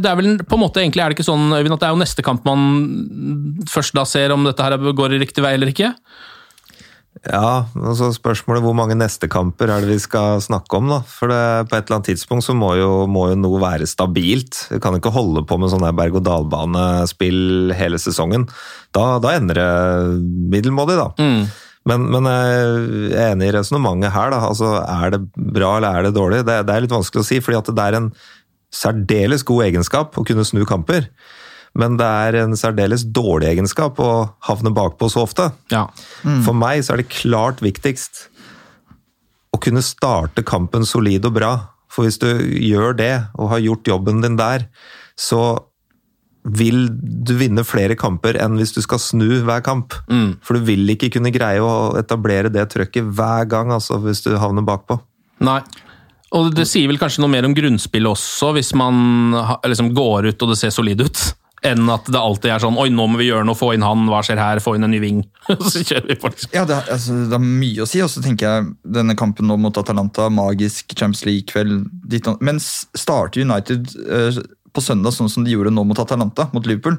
Det 0.03 0.09
er 0.11 0.19
vel 0.19 0.35
på 0.43 0.59
en 0.59 0.65
måte 0.65 0.83
egentlig 0.83 1.05
er 1.05 1.13
det 1.13 1.19
ikke 1.19 1.29
sånn, 1.29 1.47
Øyvind, 1.55 1.77
at 1.77 1.85
det 1.85 1.89
er 1.89 1.95
jo 1.95 2.03
neste 2.03 2.27
kamp 2.27 2.43
man 2.49 3.65
først 3.71 3.95
da 3.95 4.03
ser 4.09 4.35
om 4.35 4.43
dette 4.49 4.67
her 4.67 4.75
går 4.91 5.15
i 5.15 5.23
riktig 5.23 5.45
vei 5.47 5.55
eller 5.55 5.71
ikke? 5.71 5.93
Ja, 7.23 7.69
og 7.79 7.93
så 7.95 8.09
spørsmålet 8.11 8.65
hvor 8.65 8.75
mange 8.75 8.97
nestekamper 8.99 9.71
er 9.71 9.85
det 9.85 9.93
vi 9.93 10.03
skal 10.03 10.41
snakke 10.43 10.81
om, 10.81 10.89
da. 10.91 10.99
For 11.07 11.31
det, 11.31 11.69
på 11.71 11.77
et 11.77 11.85
eller 11.85 12.01
annet 12.01 12.09
tidspunkt 12.11 12.49
så 12.49 12.57
må 12.59 12.73
jo, 12.81 12.91
må 13.07 13.29
jo 13.31 13.39
noe 13.39 13.61
være 13.63 13.87
stabilt. 13.87 14.65
Vi 14.73 14.81
kan 14.83 14.97
ikke 14.99 15.13
holde 15.15 15.45
på 15.47 15.59
med 15.61 15.71
sånn 15.71 15.87
berg-og-dal-banespill 15.87 17.77
hele 17.79 18.01
sesongen. 18.03 18.49
Da, 18.97 19.21
da 19.23 19.37
ender 19.39 19.61
det 19.61 19.71
middelmådig, 20.57 20.99
da. 20.99 21.13
Men, 21.89 22.05
men 22.15 22.29
jeg 22.31 22.59
er 23.19 23.33
enig 23.33 23.49
i 23.49 23.55
resonnementet 23.57 24.15
her. 24.15 24.31
da, 24.31 24.43
altså 24.47 24.77
Er 24.85 25.15
det 25.17 25.23
bra 25.35 25.77
eller 25.79 25.99
er 25.99 26.07
det 26.07 26.15
dårlig? 26.15 26.43
Det, 26.47 26.61
det 26.69 26.75
er 26.75 26.85
litt 26.85 26.95
vanskelig 26.95 27.25
å 27.25 27.27
si, 27.27 27.41
fordi 27.43 27.75
det 27.75 27.87
er 27.87 27.99
en 27.99 28.11
særdeles 28.73 29.45
god 29.49 29.67
egenskap 29.67 30.17
å 30.17 30.25
kunne 30.27 30.47
snu 30.49 30.63
kamper. 30.69 31.09
Men 31.79 31.97
det 32.01 32.07
er 32.07 32.37
en 32.43 32.55
særdeles 32.59 33.05
dårlig 33.17 33.55
egenskap 33.55 33.99
å 34.03 34.13
havne 34.49 34.73
bakpå 34.77 35.09
så 35.13 35.25
ofte. 35.25 35.51
Ja. 35.73 35.87
For 36.45 36.57
meg 36.57 36.85
så 36.85 36.95
er 36.95 37.03
det 37.03 37.13
klart 37.13 37.63
viktigst 37.65 38.27
å 39.53 39.61
kunne 39.61 39.85
starte 39.85 40.45
kampen 40.45 40.85
solid 40.89 41.27
og 41.29 41.37
bra. 41.41 41.53
For 41.93 42.07
hvis 42.07 42.21
du 42.21 42.29
gjør 42.31 42.97
det, 42.97 43.15
og 43.37 43.51
har 43.53 43.65
gjort 43.65 43.89
jobben 43.89 44.23
din 44.25 44.39
der, 44.41 44.69
så 45.19 45.43
vil 46.45 46.89
du 46.91 47.35
vinne 47.39 47.63
flere 47.63 47.95
kamper 47.95 48.35
enn 48.43 48.57
hvis 48.59 48.73
du 48.75 48.81
skal 48.83 48.99
snu 48.99 49.29
hver 49.47 49.61
kamp. 49.63 49.95
For 50.43 50.59
du 50.59 50.65
vil 50.67 50.89
ikke 50.97 51.13
kunne 51.15 51.31
greie 51.35 51.63
å 51.63 51.93
etablere 52.01 52.51
det 52.51 52.65
trøkket 52.73 53.13
hver 53.15 53.47
gang, 53.51 53.71
altså, 53.77 54.01
hvis 54.03 54.25
du 54.27 54.33
havner 54.41 54.65
bakpå. 54.67 54.99
Nei. 55.47 55.61
Og 56.33 56.49
det 56.57 56.65
sier 56.67 56.89
vel 56.89 56.99
kanskje 56.99 57.21
noe 57.23 57.31
mer 57.31 57.45
om 57.47 57.55
grunnspillet 57.55 58.09
også, 58.11 58.55
hvis 58.57 58.73
man 58.79 59.35
liksom 59.69 59.93
går 59.95 60.31
ut 60.33 60.43
og 60.47 60.53
det 60.55 60.59
ser 60.63 60.73
solid 60.75 61.03
ut, 61.05 61.21
enn 61.63 61.87
at 61.93 62.09
det 62.11 62.19
alltid 62.19 62.51
er 62.51 62.63
sånn 62.65 62.79
Oi, 62.81 62.89
nå 62.91 63.05
må 63.07 63.21
vi 63.21 63.29
gjøre 63.29 63.45
noe, 63.47 63.55
få 63.55 63.69
inn 63.77 63.85
han, 63.87 64.07
hva 64.11 64.19
skjer 64.27 64.41
her, 64.41 64.59
få 64.65 64.73
inn 64.75 64.83
en 64.89 64.91
ny 64.91 64.99
ving. 65.05 65.21
så 65.71 65.83
kjører 65.85 66.09
vi 66.09 66.17
på. 66.19 66.33
liksom. 66.33 66.51
Ja, 66.57 66.65
det, 66.67 66.79
er- 66.81 66.91
altså, 66.97 67.19
det 67.31 67.37
er 67.39 67.45
mye 67.45 67.85
å 67.85 67.87
si. 67.87 68.01
Og 68.03 68.11
så 68.11 68.25
tenker 68.25 68.49
jeg 68.49 68.73
denne 68.97 69.15
kampen 69.21 69.47
nå 69.47 69.61
mot 69.63 69.79
Atalanta, 69.79 70.27
magisk 70.33 70.97
Champions 70.97 71.23
League-kveld. 71.29 71.85
dit 72.11 72.33
Men 72.43 72.59
starter 72.65 73.45
United 73.45 73.93
eh, 74.09 74.41
på 74.73 74.85
søndag 74.85 75.15
sånn 75.17 75.31
som 75.33 75.45
de 75.45 75.53
gjorde 75.55 75.73
nå 75.75 75.85
mot 75.85 75.99
Atalanta, 76.03 76.49
mot 76.53 76.67
Liverpool. 76.67 76.99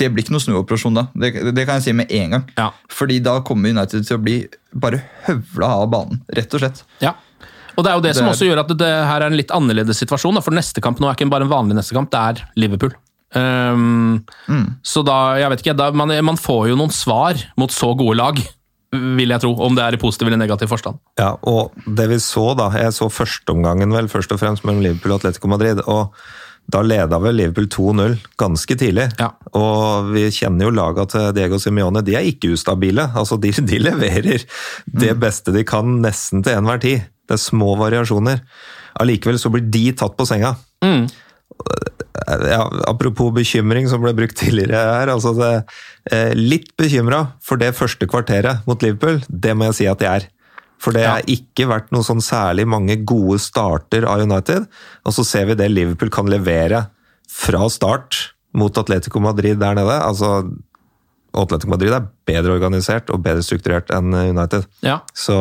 Det 0.00 0.08
blir 0.08 0.24
ikke 0.24 0.34
noe 0.34 0.42
snuoperasjon 0.44 0.96
da. 0.96 1.06
Det, 1.12 1.32
det 1.52 1.66
kan 1.68 1.78
jeg 1.78 1.86
si 1.86 1.92
med 1.96 2.12
en 2.12 2.36
gang. 2.36 2.46
Ja. 2.56 2.70
Fordi 2.92 3.18
da 3.24 3.38
kommer 3.44 3.72
United 3.74 4.06
til 4.08 4.16
å 4.16 4.22
bli 4.22 4.38
bare 4.72 5.02
høvla 5.26 5.68
av 5.82 5.90
banen, 5.92 6.22
rett 6.32 6.56
og 6.56 6.64
slett. 6.64 6.82
Ja. 7.04 7.14
Og 7.76 7.84
det 7.84 7.92
er 7.92 7.96
jo 7.96 8.04
det, 8.04 8.12
som 8.16 8.26
Det 8.26 8.32
som 8.32 8.34
også 8.34 8.48
gjør 8.48 8.60
at 8.64 8.72
det, 8.72 8.78
det 8.82 8.90
her 9.08 9.22
er 9.22 9.30
en 9.30 9.38
litt 9.38 9.52
annerledes 9.54 10.00
situasjon. 10.02 10.36
Da, 10.36 10.44
for 10.44 10.56
neste 10.56 10.82
kamp 10.84 11.00
nå 11.00 11.08
er 11.08 11.16
ikke 11.16 11.30
bare 11.32 11.48
en 11.48 11.52
vanlig 11.52 11.78
neste 11.78 11.96
kamp, 11.96 12.10
det 12.12 12.20
er 12.20 12.42
Liverpool. 12.60 12.92
Ehm, 13.34 14.24
Så 14.84 15.04
da, 15.06 15.38
jeg 15.40 15.52
vet 15.52 15.64
ikke, 15.64 15.76
da, 15.78 15.90
man, 15.96 16.12
man 16.24 16.40
får 16.40 16.68
jo 16.72 16.76
noen 16.76 16.92
svar 16.92 17.40
mot 17.60 17.72
så 17.72 17.92
gode 17.96 18.18
lag, 18.20 18.42
vil 18.92 19.32
jeg 19.32 19.40
tro. 19.40 19.54
Om 19.64 19.76
det 19.78 19.86
er 19.86 19.96
i 19.96 20.00
positiv 20.02 20.28
eller 20.28 20.42
negativ 20.42 20.68
forstand. 20.72 21.00
Ja, 21.20 21.32
og 21.48 21.72
det 21.86 22.10
vi 22.12 22.20
så 22.20 22.52
da, 22.58 22.68
jeg 22.76 22.92
så 22.96 23.08
førsteomgangen 23.12 23.94
vel, 23.94 24.10
først 24.12 24.34
og 24.36 24.42
fremst 24.42 24.66
mellom 24.68 24.84
Liverpool 24.84 25.14
og 25.14 25.22
Atletico 25.22 25.48
Madrid, 25.48 25.80
og 25.88 26.12
da 26.70 26.82
leda 26.84 27.18
vel 27.20 27.36
Liverpool 27.36 27.66
2-0 27.72 28.14
ganske 28.40 28.76
tidlig. 28.78 29.08
Ja. 29.18 29.32
Og 29.58 30.12
vi 30.14 30.26
kjenner 30.32 30.68
jo 30.68 30.74
laga 30.74 31.06
til 31.10 31.32
Diego 31.36 31.58
Simione, 31.60 32.04
de 32.04 32.16
er 32.18 32.28
ikke 32.28 32.52
ustabile. 32.54 33.08
Altså, 33.18 33.38
de, 33.40 33.52
de 33.52 33.80
leverer 33.82 34.46
det 35.02 35.16
beste 35.20 35.54
de 35.54 35.66
kan 35.68 35.98
nesten 36.04 36.44
til 36.44 36.56
enhver 36.56 36.80
tid. 36.82 37.08
Det 37.28 37.36
er 37.36 37.42
små 37.42 37.74
variasjoner. 37.80 38.40
Allikevel 39.02 39.40
så 39.40 39.52
blir 39.52 39.68
de 39.72 39.90
tatt 39.96 40.16
på 40.18 40.26
senga. 40.28 40.54
Ja, 42.22 42.62
apropos 42.86 43.32
bekymring, 43.34 43.88
som 43.90 44.02
ble 44.04 44.12
brukt 44.16 44.36
tidligere 44.38 44.78
her. 44.78 45.12
altså 45.12 45.32
det, 45.36 45.52
eh, 46.12 46.32
Litt 46.36 46.72
bekymra 46.76 47.34
for 47.42 47.60
det 47.60 47.74
første 47.76 48.06
kvarteret 48.06 48.66
mot 48.66 48.80
Liverpool, 48.82 49.22
det 49.28 49.56
må 49.56 49.70
jeg 49.70 49.78
si 49.80 49.86
at 49.90 50.04
jeg 50.04 50.22
er. 50.22 50.28
For 50.82 50.96
det 50.96 51.04
har 51.06 51.30
ikke 51.30 51.68
vært 51.70 51.92
noe 51.94 52.02
sånn 52.06 52.22
særlig 52.24 52.66
mange 52.66 52.96
gode 53.06 53.38
starter 53.42 54.06
av 54.08 54.24
United. 54.24 54.66
Og 55.06 55.14
så 55.14 55.24
ser 55.26 55.46
vi 55.50 55.58
det 55.58 55.70
Liverpool 55.70 56.10
kan 56.12 56.30
levere 56.30 56.88
fra 57.30 57.68
start 57.70 58.34
mot 58.58 58.76
Atletico 58.76 59.22
Madrid 59.22 59.60
der 59.62 59.78
nede. 59.78 59.94
Altså, 60.02 60.42
Atletico 61.32 61.70
Madrid 61.72 61.94
er 61.96 62.04
bedre 62.28 62.56
organisert 62.58 63.08
og 63.12 63.22
bedre 63.24 63.42
strukturert 63.44 63.88
enn 63.94 64.12
United. 64.12 64.66
Ja. 64.84 64.98
Så 65.16 65.34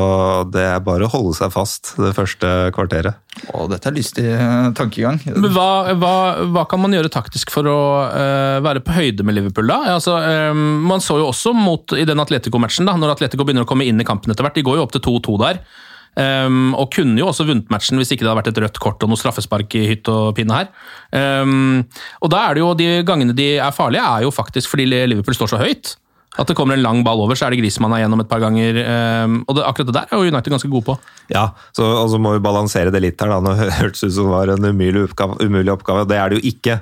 det 0.53 0.63
er 0.63 0.83
bare 0.85 1.07
å 1.07 1.11
holde 1.11 1.33
seg 1.35 1.51
fast 1.53 1.93
det 1.99 2.13
første 2.15 2.71
kvarteret. 2.75 3.19
Å, 3.51 3.65
dette 3.71 3.91
er 3.91 3.95
lystig 3.95 4.25
eh, 4.31 4.69
tankegang. 4.77 5.19
Men 5.35 5.51
hva, 5.55 5.91
hva, 5.99 6.15
hva 6.51 6.65
kan 6.71 6.81
man 6.83 6.95
gjøre 6.95 7.11
taktisk 7.11 7.51
for 7.53 7.67
å 7.67 7.77
uh, 8.07 8.57
være 8.63 8.83
på 8.85 8.95
høyde 8.95 9.27
med 9.27 9.37
Liverpool, 9.37 9.67
da? 9.71 9.95
Altså, 9.97 10.15
um, 10.51 10.81
man 10.87 11.03
så 11.03 11.19
jo 11.19 11.29
også 11.29 11.55
mot, 11.57 11.95
i 11.99 12.07
den 12.07 12.23
Atletico-matchen, 12.23 12.87
da, 12.87 12.95
når 12.99 13.17
Atletico 13.17 13.47
begynner 13.47 13.67
å 13.67 13.69
komme 13.69 13.87
inn 13.87 13.99
i 13.99 14.07
kampen 14.07 14.31
etter 14.31 14.47
hvert. 14.47 14.59
De 14.59 14.65
går 14.67 14.79
jo 14.79 14.87
opp 14.87 14.95
til 14.95 15.03
2-2 15.07 15.39
der. 15.43 15.63
Um, 16.11 16.73
og 16.75 16.89
kunne 16.91 17.15
jo 17.15 17.29
også 17.29 17.45
vunnet 17.47 17.69
matchen 17.71 17.95
hvis 17.95 18.09
ikke 18.11 18.25
det 18.25 18.27
hadde 18.27 18.39
vært 18.41 18.49
et 18.51 18.57
rødt 18.59 18.79
kort 18.83 19.03
og 19.05 19.11
noe 19.11 19.19
straffespark 19.19 19.71
i 19.79 19.85
hytt 19.93 20.09
og 20.11 20.33
pinne 20.35 20.57
her. 20.57 20.71
Um, 21.15 21.85
og 22.19 22.33
da 22.33 22.41
er 22.43 22.57
det 22.57 22.63
jo 22.63 22.73
de 22.75 22.89
gangene 23.07 23.35
de 23.37 23.53
er 23.55 23.75
farlige, 23.75 24.03
er 24.03 24.25
jo 24.27 24.33
faktisk 24.35 24.73
fordi 24.73 24.89
Liverpool 24.91 25.37
står 25.37 25.53
så 25.53 25.61
høyt. 25.61 25.95
At 26.39 26.47
det 26.47 26.55
kommer 26.55 26.77
en 26.77 26.83
lang 26.83 27.01
ball 27.03 27.19
over, 27.19 27.35
så 27.35 27.43
er 27.45 27.51
det 27.51 27.59
Griezmann 27.59 27.91
er 27.91 28.05
gjennom 28.05 28.21
et 28.23 28.29
par 28.29 28.39
ganger. 28.39 28.77
Um, 28.79 29.41
og 29.51 29.57
det, 29.57 29.65
akkurat 29.67 29.89
det 29.89 29.95
der 29.97 30.05
er 30.07 30.21
jo 30.21 30.31
United 30.31 30.53
ganske 30.53 30.69
gode 30.71 30.85
på. 30.87 30.93
Ja, 31.27 31.49
så, 31.75 31.83
og 31.83 32.07
så 32.13 32.19
må 32.23 32.31
vi 32.37 32.43
balansere 32.43 32.93
det 32.93 33.01
litt 33.03 33.19
her. 33.19 33.33
da, 33.33 33.41
Nå 33.43 33.51
hørtes 33.81 34.05
ut 34.05 34.13
som 34.15 34.29
det 34.29 34.31
var 34.31 34.53
en 34.53 34.69
umulig 34.69 35.03
oppgave, 35.09 35.35
umulig 35.43 35.73
oppgave. 35.73 36.05
Det 36.07 36.15
er 36.15 36.31
det 36.31 36.39
jo 36.39 36.53
ikke. 36.53 36.77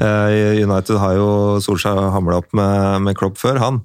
Uh, 0.00 0.56
United 0.64 0.96
har 1.02 1.18
jo 1.18 1.26
Solskjær 1.66 2.00
hamla 2.14 2.38
opp 2.40 2.48
med, 2.56 3.04
med 3.04 3.18
Klopp 3.20 3.36
før, 3.42 3.60
han. 3.60 3.82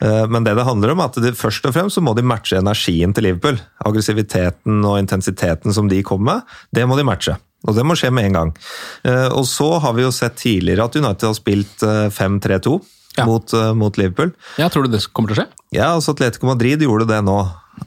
Uh, 0.00 0.24
men 0.32 0.48
det 0.48 0.56
det 0.56 0.64
handler 0.64 0.94
om, 0.94 1.04
er 1.04 1.12
at 1.12 1.20
de, 1.20 1.34
først 1.36 1.68
og 1.68 1.76
fremst 1.76 2.00
så 2.00 2.04
må 2.04 2.16
de 2.16 2.24
matche 2.24 2.56
energien 2.56 3.12
til 3.12 3.28
Liverpool. 3.28 3.60
Aggressiviteten 3.84 4.80
og 4.88 4.96
intensiteten 5.02 5.76
som 5.76 5.92
de 5.92 6.00
kommer 6.06 6.30
med, 6.30 6.56
det 6.72 6.88
må 6.88 6.96
de 6.96 7.04
matche. 7.04 7.36
Og 7.68 7.76
det 7.76 7.84
må 7.86 7.94
skje 7.98 8.08
med 8.10 8.30
en 8.30 8.40
gang. 8.40 8.56
Uh, 9.04 9.28
og 9.36 9.44
så 9.52 9.68
har 9.84 10.00
vi 10.00 10.08
jo 10.08 10.16
sett 10.16 10.40
tidligere 10.40 10.88
at 10.88 10.96
United 10.96 11.28
har 11.28 11.36
spilt 11.36 11.88
5-3-2 12.16 12.80
Ja. 13.18 13.26
mot, 13.28 13.52
uh, 13.52 13.72
mot 13.76 13.98
Liverpool. 14.00 14.30
Ja, 14.56 14.70
Tror 14.72 14.86
du 14.86 14.94
det 14.94 15.02
kommer 15.12 15.32
til 15.32 15.36
å 15.36 15.42
skje? 15.42 15.64
Ja, 15.76 15.90
altså 15.96 16.14
Atletico 16.14 16.48
Madrid 16.48 16.80
gjorde 16.84 17.08
det 17.10 17.18
nå. 17.26 17.36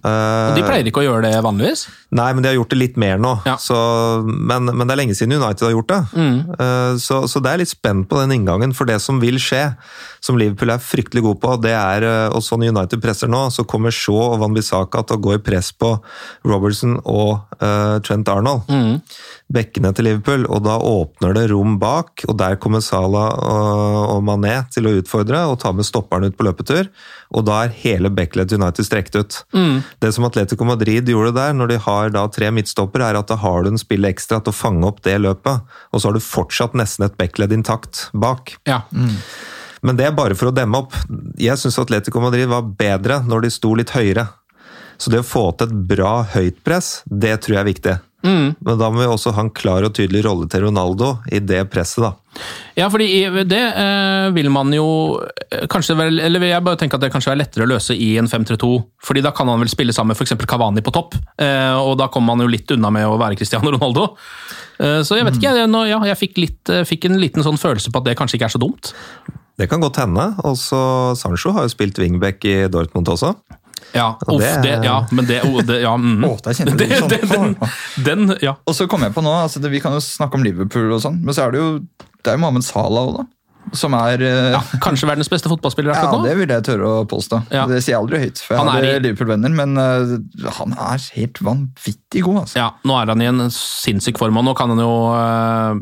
Uh, 0.01 0.49
Og 0.49 0.57
De 0.57 0.63
pleier 0.65 0.87
ikke 0.89 1.03
å 1.03 1.05
gjøre 1.05 1.27
det 1.27 1.43
vanligvis. 1.45 1.85
Nei, 2.15 2.29
men 2.33 2.43
de 2.43 2.49
har 2.49 2.57
gjort 2.57 2.73
det 2.73 2.79
litt 2.79 2.97
mer 3.01 3.19
nå. 3.21 3.35
Ja. 3.45 3.55
Så, 3.61 3.75
men, 4.25 4.69
men 4.71 4.85
det 4.85 4.95
er 4.95 5.01
lenge 5.01 5.15
siden 5.17 5.37
United 5.37 5.67
har 5.67 5.75
gjort 5.75 5.91
det. 5.91 6.01
Mm. 6.15 6.99
Så, 7.01 7.17
så 7.27 7.41
det 7.43 7.51
er 7.51 7.59
litt 7.59 7.71
spent 7.71 8.07
på 8.07 8.19
den 8.21 8.31
inngangen. 8.37 8.71
For 8.77 8.87
det 8.87 9.01
som 9.03 9.19
vil 9.19 9.35
skje, 9.41 9.65
som 10.25 10.39
Liverpool 10.39 10.71
er 10.73 10.81
fryktelig 10.81 11.25
god 11.25 11.41
på, 11.43 11.55
det 11.65 11.73
er, 11.75 12.05
eh, 12.07 12.33
og 12.33 12.41
sånn 12.45 12.63
United 12.65 13.01
presser 13.03 13.29
nå, 13.29 13.43
så 13.53 13.65
kommer 13.67 13.93
Shaw 13.93 14.31
og 14.31 14.39
Van 14.41 14.55
Bissaka 14.55 15.03
til 15.05 15.19
å 15.19 15.23
gå 15.27 15.35
i 15.35 15.43
press 15.43 15.69
på 15.75 15.91
Robertson 16.47 16.97
og 17.03 17.43
uh, 17.59 17.97
Trent 18.05 18.29
Arnold. 18.31 18.71
Bekkene 19.53 19.91
til 19.93 20.09
Liverpool, 20.09 20.47
og 20.49 20.63
da 20.65 20.79
åpner 20.81 21.35
det 21.37 21.49
rom 21.51 21.75
bak, 21.81 22.25
og 22.29 22.39
der 22.41 22.57
kommer 22.61 22.81
Salah 22.81 23.35
og, 23.37 23.99
og 24.15 24.23
Mané 24.25 24.55
til 24.73 24.89
å 24.89 24.95
utfordre 25.01 25.43
og 25.51 25.59
ta 25.61 25.73
med 25.75 25.85
stopperen 25.85 26.31
ut 26.31 26.37
på 26.37 26.47
løpetur. 26.47 26.89
Og 27.35 27.43
da 27.47 27.65
er 27.65 27.73
hele 27.81 28.07
Becklet 28.15 28.53
United 28.55 28.87
strekt 28.87 29.17
ut. 29.19 29.41
Det 29.99 30.11
som 30.15 30.23
Atletico 30.27 30.63
Madrid 30.67 31.09
gjorde 31.11 31.33
der, 31.35 31.51
når 31.57 31.73
de 31.73 31.79
har 31.83 32.13
da 32.15 32.23
tre 32.31 32.47
midtstoppere, 32.55 33.09
er 33.11 33.19
at 33.19 33.27
da 33.27 33.35
har 33.41 33.65
du 33.65 33.73
en 33.73 33.81
spiller 33.81 34.13
ekstra 34.13 34.39
til 34.39 34.53
å 34.53 34.55
fange 34.55 34.87
opp 34.87 35.01
det 35.03 35.17
løpet, 35.19 35.67
og 35.91 35.99
så 35.99 36.07
har 36.07 36.15
du 36.15 36.23
fortsatt 36.23 36.77
nesten 36.79 37.09
et 37.09 37.17
Beckled 37.19 37.51
intakt 37.51 38.05
bak. 38.15 38.55
Ja. 38.69 38.85
Men 39.85 39.99
det 39.99 40.07
er 40.07 40.15
bare 40.17 40.37
for 40.39 40.49
å 40.49 40.55
demme 40.55 40.79
opp. 40.85 40.95
Jeg 41.37 41.59
syns 41.61 41.77
Atletico 41.81 42.23
Madrid 42.23 42.47
var 42.49 42.65
bedre 42.79 43.19
når 43.27 43.45
de 43.45 43.53
sto 43.53 43.75
litt 43.77 43.93
høyere. 43.93 44.29
Så 44.97 45.11
det 45.11 45.21
å 45.21 45.27
få 45.27 45.49
til 45.59 45.67
et 45.67 45.79
bra 45.91 46.21
høytpress, 46.31 47.01
det 47.05 47.35
tror 47.43 47.57
jeg 47.57 47.61
er 47.61 47.71
viktig. 47.73 47.95
Men 48.25 48.79
da 48.79 48.89
må 48.91 49.01
vi 49.01 49.07
også 49.09 49.33
ha 49.35 49.45
en 49.45 49.53
klar 49.55 49.85
og 49.87 49.93
tydelig 49.97 50.25
rolle 50.25 50.47
til 50.51 50.65
Ronaldo 50.65 51.15
i 51.31 51.41
det 51.43 51.63
presset, 51.73 52.03
da. 52.05 52.13
Ja, 52.75 52.89
fordi 52.91 53.07
det 53.47 53.61
eh, 53.79 54.25
vil 54.35 54.49
man 54.51 54.73
jo 54.75 54.87
eh, 55.23 55.63
kanskje 55.71 55.95
vel, 55.95 56.19
eller 56.19 56.43
jeg 56.43 56.65
bare 56.65 56.79
tenker 56.81 56.99
at 56.99 57.05
det 57.05 57.11
kanskje 57.13 57.31
er 57.31 57.39
lettere 57.39 57.63
å 57.63 57.71
løse 57.71 57.95
i 57.95 58.09
en 58.19 58.27
5-3-2, 58.27 58.71
fordi 59.07 59.23
da 59.23 59.31
kan 59.35 59.47
han 59.51 59.61
vel 59.63 59.71
spille 59.71 59.95
sammen 59.95 60.11
med 60.11 60.19
f.eks. 60.19 60.35
Cavani 60.49 60.83
på 60.83 60.93
topp, 60.95 61.15
eh, 61.39 61.77
og 61.79 61.95
da 62.01 62.09
kommer 62.11 62.33
man 62.33 62.43
jo 62.43 62.51
litt 62.51 62.75
unna 62.75 62.91
med 62.91 63.07
å 63.07 63.15
være 63.21 63.39
Cristiano 63.39 63.71
Ronaldo. 63.77 64.09
Eh, 64.81 65.01
så 65.07 65.19
jeg 65.19 65.27
vet 65.27 65.39
ikke, 65.39 65.55
jeg, 65.61 65.71
nå, 65.71 65.85
ja, 65.87 66.01
jeg 66.11 66.21
fikk, 66.25 66.39
litt, 66.43 66.61
eh, 66.73 66.83
fikk 66.87 67.07
en 67.09 67.19
liten 67.21 67.45
sånn 67.45 67.59
følelse 67.61 67.93
på 67.93 68.01
at 68.01 68.09
det 68.09 68.17
kanskje 68.19 68.39
ikke 68.39 68.49
er 68.49 68.57
så 68.57 68.61
dumt. 68.61 68.91
Det 69.55 69.69
kan 69.71 69.79
godt 69.79 70.01
hende. 70.01 70.33
Også 70.43 70.77
Sancho 71.15 71.53
har 71.55 71.63
jo 71.63 71.71
spilt 71.71 71.99
wingback 72.01 72.43
i 72.47 72.65
Dortmund 72.71 73.07
også. 73.07 73.31
Ja, 73.93 74.07
uff, 74.27 74.39
det- 74.41 74.63
det, 74.63 74.73
ja, 74.83 74.97
men 75.11 75.25
det, 75.29 75.41
oh, 75.45 75.61
det 75.61 75.81
ja, 75.83 75.93
mm. 75.95 76.25
Å, 76.27 76.33
der 76.43 76.53
kjenner 76.57 76.77
det, 76.77 76.89
du 76.89 76.95
sånn. 76.97 77.09
det, 77.13 77.21
den, 78.07 78.25
den, 78.27 78.35
ja. 78.43 78.55
Og 78.67 78.75
så 78.75 78.87
kom 78.91 79.05
jeg 79.05 79.13
på 79.15 79.21
nå, 79.23 79.31
altså 79.45 79.61
det, 79.63 79.71
Vi 79.71 79.79
kan 79.83 79.93
jo 79.95 80.01
snakke 80.03 80.35
om 80.35 80.43
Liverpool, 80.43 80.91
og 80.97 81.01
sånn, 81.05 81.21
men 81.23 81.33
så 81.37 81.45
er 81.47 81.51
det 81.55 81.59
jo 81.63 81.71
det 82.25 82.31
er 82.33 82.37
jo 82.39 82.41
Mohammed 82.41 82.63
Salah 82.65 83.05
også, 83.05 83.21
da. 83.21 83.31
Som 83.73 83.95
er 83.97 84.21
eh, 84.21 84.51
ja, 84.53 84.59
Kanskje 84.77 85.07
verdens 85.09 85.25
beste 85.29 85.49
fotballspiller 85.49 85.89
Ja, 85.89 85.95
akkurat 86.03 86.19
nå? 86.21 86.25
det 86.27 86.35
vil 86.37 86.51
jeg 86.53 86.63
tørre 86.67 86.89
å 86.99 87.05
påstå. 87.09 87.39
Ja. 87.49 87.63
Det 87.65 87.79
sier 87.81 87.95
jeg 87.95 87.97
aldri 88.03 88.19
høyt, 88.21 88.37
for 88.45 88.53
jeg 88.53 88.59
Han 88.61 88.67
er 88.69 88.75
har 88.75 88.85
i- 88.85 88.99
Liverpool-venner, 89.01 89.49
men 89.57 89.73
uh, 89.81 90.51
han 90.59 90.75
er 90.77 91.01
helt 91.15 91.39
vanvittig 91.41 92.21
god. 92.27 92.43
altså. 92.43 92.59
Ja, 92.61 92.67
nå 92.85 92.97
er 93.01 93.09
han 93.09 93.23
i 93.25 93.29
en 93.31 93.41
sinnssyk 93.49 94.21
form, 94.21 94.37
og 94.37 94.45
nå 94.45 94.53
kan 94.59 94.69
han 94.69 94.77
jo 94.83 94.91
uh, 95.09 95.73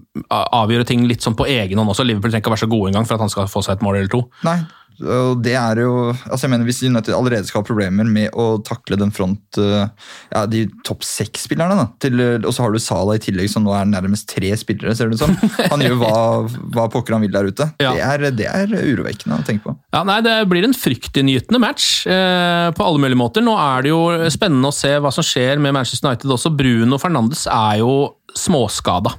avgjøre 0.63 0.87
ting 0.87 1.03
litt 1.11 1.27
sånn 1.27 1.35
på 1.35 1.43
egen 1.51 1.77
hånd 1.81 1.91
også. 1.91 2.05
Liverpool 2.07 2.31
trenger 2.31 2.45
ikke 2.45 2.53
å 2.53 2.55
være 2.55 2.63
så 2.63 2.71
gode 2.71 2.93
engang 2.93 3.07
for 3.09 3.17
at 3.19 3.25
han 3.25 3.33
skal 3.35 3.51
få 3.51 3.63
seg 3.67 3.75
et 3.75 3.83
mål 3.83 3.99
eller 3.99 4.13
to. 4.15 4.23
Nei, 4.47 4.61
og 5.01 5.41
det 5.43 5.55
er 5.57 5.81
jo 5.83 5.93
altså 6.11 6.45
jeg 6.45 6.51
mener 6.53 6.67
Hvis 6.67 6.81
United 6.85 7.15
allerede 7.15 7.47
skal 7.47 7.61
ha 7.61 7.67
problemer 7.67 8.07
med 8.07 8.33
å 8.37 8.59
takle 8.65 8.97
den 8.99 9.13
front 9.15 9.57
eh, 9.61 9.87
Ja, 10.33 10.43
de 10.49 10.65
topp 10.85 11.05
seks-spillerne, 11.07 11.77
da 11.79 11.87
til, 12.03 12.19
og 12.43 12.51
så 12.53 12.65
har 12.65 12.73
du 12.73 12.81
Salah 12.81 13.17
i 13.17 13.21
tillegg, 13.23 13.49
som 13.51 13.65
nå 13.65 13.73
er 13.75 13.87
nærmest 13.89 14.27
tre 14.31 14.51
spillere, 14.59 14.95
ser 14.97 15.11
det 15.11 15.17
ut 15.17 15.23
som. 15.23 15.35
Han 15.71 15.83
gjør 15.83 15.97
hva, 16.01 16.17
hva 16.75 16.87
pokker 16.91 17.15
han 17.15 17.23
vil 17.23 17.33
der 17.33 17.47
ute. 17.47 17.67
Ja. 17.83 17.93
Det, 17.95 18.03
er, 18.03 18.25
det 18.35 18.47
er 18.49 18.73
urovekkende 18.73 19.39
å 19.39 19.45
tenke 19.47 19.69
på. 19.69 19.75
Ja, 19.95 20.03
nei, 20.07 20.19
Det 20.25 20.35
blir 20.51 20.67
en 20.67 20.75
fryktinngytende 20.77 21.61
match 21.63 22.05
eh, 22.09 22.69
på 22.75 22.87
alle 22.87 23.03
mulige 23.03 23.19
måter. 23.19 23.45
Nå 23.45 23.55
er 23.59 23.85
det 23.85 23.93
jo 23.93 24.01
spennende 24.33 24.71
å 24.71 24.75
se 24.75 24.95
hva 24.99 25.13
som 25.13 25.25
skjer 25.25 25.61
med 25.63 25.75
Manchester 25.77 26.09
United 26.09 26.35
også. 26.35 26.53
Bruno 26.57 26.99
Fernandes 27.01 27.45
er 27.51 27.81
jo 27.83 27.93
småskada. 28.37 29.13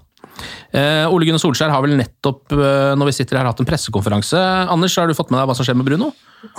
Eh, 0.74 1.06
Ole 1.12 1.26
Gunnar 1.28 1.38
Solskjær 1.42 1.70
har 1.70 1.82
vel 1.84 1.94
nettopp 1.98 2.52
eh, 2.56 2.92
når 2.98 3.10
vi 3.10 3.16
sitter 3.16 3.38
her, 3.38 3.46
hatt 3.48 3.60
en 3.62 3.68
pressekonferanse. 3.68 4.40
Anders, 4.72 4.96
har 4.98 5.06
du 5.10 5.14
fått 5.14 5.30
med 5.30 5.38
deg 5.40 5.50
hva 5.50 5.56
som 5.56 5.66
skjer 5.66 5.78
med 5.78 5.86
Bruno? 5.86 6.10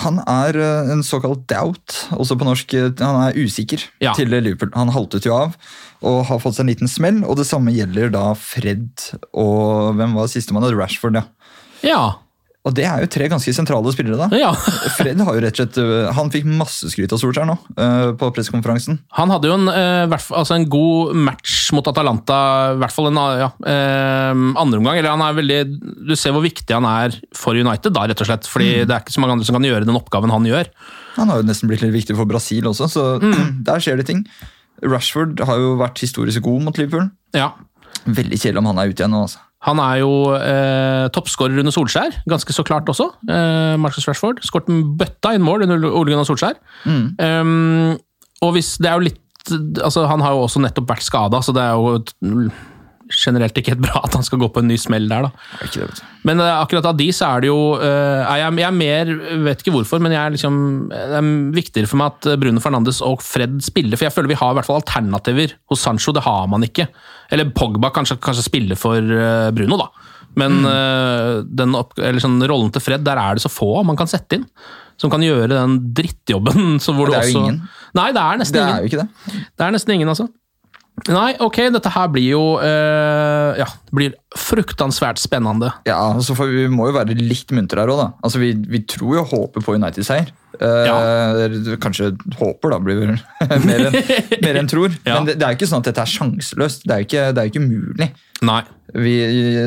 Han 0.01 0.21
er 0.23 0.57
eh, 0.57 0.91
en 0.95 1.03
såkalt 1.05 1.43
doubt, 1.51 1.97
også 2.15 2.37
på 2.39 2.47
norsk. 2.47 2.75
Han 3.03 3.19
er 3.27 3.37
usikker 3.37 3.83
Ja. 4.03 4.13
til 4.17 4.31
Liverpool. 4.31 4.71
Han 4.77 4.93
haltet 4.95 5.27
jo 5.27 5.35
av 5.35 5.57
og 6.05 6.19
har 6.29 6.39
fått 6.43 6.57
seg 6.57 6.65
en 6.65 6.71
liten 6.73 6.91
smell. 6.91 7.23
Og 7.25 7.37
det 7.39 7.47
samme 7.49 7.73
gjelder 7.75 8.11
da 8.13 8.27
Fred 8.37 9.09
og 9.33 9.95
hvem 9.97 10.15
var 10.17 10.27
sistemann? 10.31 10.65
Rashford, 10.75 11.19
ja. 11.19 11.25
Ja. 11.85 12.03
Og 12.65 12.73
det 12.73 12.85
er 12.89 13.03
jo 13.03 13.09
tre 13.13 13.27
ganske 13.29 13.51
sentrale 13.53 13.91
spillere, 13.93 14.25
da. 14.25 14.39
ja. 14.39 14.49
Fred 14.97 15.19
har 15.21 15.37
jo 15.37 15.41
rett 15.43 15.53
og 15.53 15.61
slett 15.61 15.77
øh, 15.81 16.07
Han 16.17 16.31
fikk 16.33 16.47
masse 16.49 16.89
skryt 16.89 17.13
av 17.13 17.21
Solskjær 17.21 17.45
nå 17.45 17.55
øh, 17.77 18.13
på 18.17 18.29
pressekonferansen. 18.33 18.97
Han 19.19 19.33
hadde 19.33 19.51
jo 19.51 19.57
en, 19.59 19.69
eh, 19.69 20.05
hvert 20.09 20.31
altså 20.33 20.57
en 20.57 20.65
god 20.71 21.13
match 21.27 21.69
mot 21.77 21.85
Atalanta, 21.91 22.39
i 22.73 22.79
hvert 22.81 22.95
fall 22.95 23.11
en 23.11 23.21
ja, 23.43 23.51
eh, 23.69 24.31
andre 24.33 24.81
omgang. 24.81 24.97
Eller 24.97 25.13
han 25.13 25.23
er 25.25 25.37
veldig, 25.37 25.59
du 26.09 26.15
ser 26.17 26.33
hvor 26.33 26.45
viktig 26.45 26.73
han 26.73 26.89
er 26.89 27.19
for 27.37 27.57
United, 27.57 27.93
da, 27.93 28.07
rett 28.09 28.25
og 28.25 28.31
slett. 28.31 28.49
Fordi 28.49 28.71
det 28.81 28.89
er 28.89 29.05
ikke 29.05 29.13
så 29.13 29.21
mange 29.21 29.37
andre 29.37 29.49
som 29.49 29.59
kan 29.59 29.69
gjøre 29.69 29.85
den 29.85 30.01
oppgaven 30.01 30.33
han 30.33 30.49
gjør. 30.49 30.73
Han 31.19 31.31
har 31.31 31.41
jo 31.41 31.47
nesten 31.47 31.69
blitt 31.69 31.85
litt 31.85 31.93
viktig 31.95 32.17
for 32.17 32.29
Brasil 32.29 32.65
også, 32.71 32.89
så 32.91 33.07
der 33.69 33.83
skjer 33.83 34.01
det 34.01 34.09
ting. 34.09 34.25
Rashford 34.85 35.39
har 35.45 35.61
jo 35.61 35.77
vært 35.79 36.01
historisk 36.01 36.43
god 36.49 36.65
mot 36.65 36.81
Liverpool. 36.81 37.11
Ja. 37.37 37.53
Veldig 38.05 38.37
kjedelig 38.41 38.61
om 38.61 38.73
han 38.73 38.81
er 38.81 38.89
ute 38.89 39.05
igjen 39.05 39.13
nå. 39.13 39.25
altså. 39.29 39.45
Han 39.65 39.81
er 39.81 39.99
jo 40.03 40.11
eh, 40.37 41.07
toppskårer 41.15 41.57
under 41.61 41.73
Solskjær, 41.73 42.19
ganske 42.29 42.53
så 42.53 42.65
klart 42.67 42.89
også. 42.91 43.07
Eh, 43.25 43.75
Marcus 43.81 44.05
Rashford. 44.07 44.43
Skåret 44.45 44.69
en 44.69 44.83
bøtta 44.99 45.33
inn 45.33 45.45
mål 45.45 45.65
under 45.65 45.87
Ole 45.89 46.13
Gunnar 46.13 46.27
Solskjær. 46.27 46.59
Um, 46.85 47.95
og 48.45 48.53
hvis 48.53 48.75
Det 48.77 48.91
er 48.91 48.99
jo 48.99 49.07
litt 49.07 49.21
altså 49.85 50.07
Han 50.09 50.23
har 50.25 50.33
jo 50.33 50.45
også 50.45 50.61
nettopp 50.63 50.89
vært 50.89 51.05
skada, 51.05 51.41
så 51.45 51.53
det 51.53 51.61
er 51.61 51.75
jo 51.77 52.49
generelt 53.13 53.57
ikke 53.57 53.75
helt 53.75 53.83
bra 53.83 54.01
at 54.05 54.15
han 54.17 54.25
skal 54.25 54.39
gå 54.41 54.47
på 54.53 54.63
en 54.63 54.69
ny 54.71 54.77
smell 54.81 55.05
der, 55.11 55.27
da. 55.27 55.59
Det. 55.75 55.87
Men 56.25 56.41
uh, 56.41 56.61
akkurat 56.61 56.87
av 56.89 56.97
de 56.97 57.07
så 57.13 57.27
er 57.35 57.45
det 57.45 57.51
jo 57.51 57.59
uh, 57.77 58.23
er 58.23 58.39
jeg, 58.41 58.55
jeg 58.61 58.67
er 58.67 58.77
mer 58.79 59.11
Vet 59.45 59.61
ikke 59.61 59.75
hvorfor, 59.75 60.01
men 60.01 60.15
jeg 60.15 60.21
er 60.21 60.33
liksom, 60.33 60.55
det 60.89 61.19
er 61.19 61.29
viktigere 61.53 61.89
for 61.89 62.01
meg 62.01 62.15
at 62.15 62.29
eh, 62.31 62.39
Bruno 62.41 62.63
Fernandes 62.63 63.01
og 63.05 63.21
Fred 63.23 63.59
spiller. 63.65 63.99
For 63.99 64.07
jeg 64.07 64.15
føler 64.15 64.31
vi 64.31 64.39
har 64.39 64.53
i 64.53 64.57
hvert 64.57 64.67
fall 64.67 64.79
alternativer 64.79 65.53
hos 65.69 65.83
Sancho. 65.85 66.13
Det 66.15 66.23
har 66.25 66.47
man 66.51 66.65
ikke. 66.65 66.87
Eller 67.33 67.51
Pogba 67.55 67.91
kanskje, 67.93 68.17
kanskje 68.23 68.47
spiller 68.47 68.79
for 68.79 68.97
uh, 68.97 69.51
Bruno, 69.55 69.77
da. 69.81 69.89
Men 70.39 70.65
eh, 70.67 71.43
den 71.47 71.75
opp, 71.79 71.95
eller 71.99 72.23
sånn, 72.23 72.41
rollen 72.49 72.73
til 72.75 72.83
Fred, 72.83 73.05
der 73.07 73.19
er 73.21 73.37
det 73.37 73.45
så 73.45 73.51
få 73.51 73.79
man 73.87 73.99
kan 73.99 74.09
sette 74.11 74.39
inn. 74.39 74.47
Som 74.99 75.11
kan 75.11 75.23
gjøre 75.23 75.49
den 75.51 75.77
drittjobben. 75.95 76.77
Så 76.83 76.93
hvor 76.95 77.11
Det 77.11 77.17
er 77.19 77.27
jo 77.27 77.35
også, 77.35 77.43
ingen. 77.43 77.57
Nei, 77.97 78.09
det 78.15 78.21
er 78.21 78.39
nesten 78.39 78.55
Det 78.55 78.61
er 78.63 78.69
ingen. 78.69 78.83
jo 78.85 78.91
ikke 78.91 79.01
det. 79.01 79.41
Det 79.51 79.65
er 79.65 79.73
nesten 79.75 79.95
ingen, 79.97 80.11
altså. 80.11 80.27
Nei, 81.11 81.33
ok, 81.43 81.57
dette 81.75 81.91
her 81.91 82.07
blir 82.07 82.29
jo 82.31 82.43
eh, 82.63 83.57
Ja, 83.59 83.65
det 83.67 83.97
blir 83.97 84.13
fruktansvært 84.39 85.19
spennende. 85.19 85.73
Ja, 85.87 85.97
altså 86.15 86.35
for 86.37 86.49
Vi 86.49 86.69
må 86.71 86.87
jo 86.89 86.95
være 86.95 87.17
litt 87.19 87.51
muntre 87.55 87.83
her 87.83 87.91
òg, 87.91 87.99
da. 87.99 88.07
Altså, 88.25 88.39
vi, 88.41 88.53
vi 88.71 88.81
tror 88.87 89.17
jo 89.17 89.23
og 89.25 89.33
håper 89.33 89.65
på 89.65 89.75
United-seier. 89.75 90.31
Eh, 90.55 91.75
Kanskje 91.83 92.13
håper, 92.39 92.71
da, 92.71 92.79
blir 92.79 93.01
vel 93.01 93.13
mer 93.67 93.89
enn 93.89 93.99
mer 94.45 94.61
enn 94.61 94.71
tror. 94.71 94.95
Ja. 95.05 95.19
Men 95.19 95.27
det, 95.27 95.37
det 95.41 95.45
er 95.45 95.53
jo 95.53 95.59
ikke 95.59 95.69
sånn 95.73 95.83
at 95.83 95.91
dette 95.91 96.05
er 96.05 96.13
sjanseløst. 96.15 96.87
Det 96.87 96.95
er 96.95 97.03
jo 97.03 97.09
ikke, 97.09 97.27
det 97.35 97.43
er 97.43 97.51
ikke 97.51 97.65
mulig. 97.65 98.09
Nei. 98.47 98.61
Vi, 98.95 99.15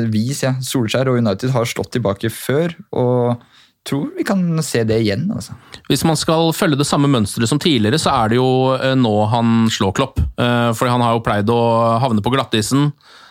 vi 0.08 0.24
ja, 0.32 0.56
Solskjær 0.64 1.12
og 1.12 1.20
United 1.20 1.52
har 1.54 1.68
slått 1.68 1.92
tilbake 1.98 2.32
før, 2.32 2.72
og 2.96 3.44
tror 3.88 4.08
vi 4.16 4.24
kan 4.26 4.42
se 4.64 4.82
det 4.88 5.02
igjen. 5.04 5.28
altså. 5.34 5.54
Hvis 5.88 6.04
man 6.04 6.18
skal 6.20 6.50
følge 6.52 6.76
det 6.76 6.86
samme 6.88 7.08
mønsteret 7.08 7.48
som 7.48 7.60
tidligere, 7.62 7.96
så 8.00 8.12
er 8.12 8.28
det 8.34 8.36
jo 8.40 8.48
eh, 8.76 8.92
nå 8.98 9.12
han 9.32 9.68
slår 9.72 9.94
Klopp. 9.96 10.18
Eh, 10.20 10.70
Fordi 10.76 10.92
han 10.92 11.04
har 11.04 11.14
jo 11.16 11.22
pleid 11.24 11.48
å 11.52 11.60
havne 12.02 12.20
på 12.24 12.32
glattisen, 12.34 12.90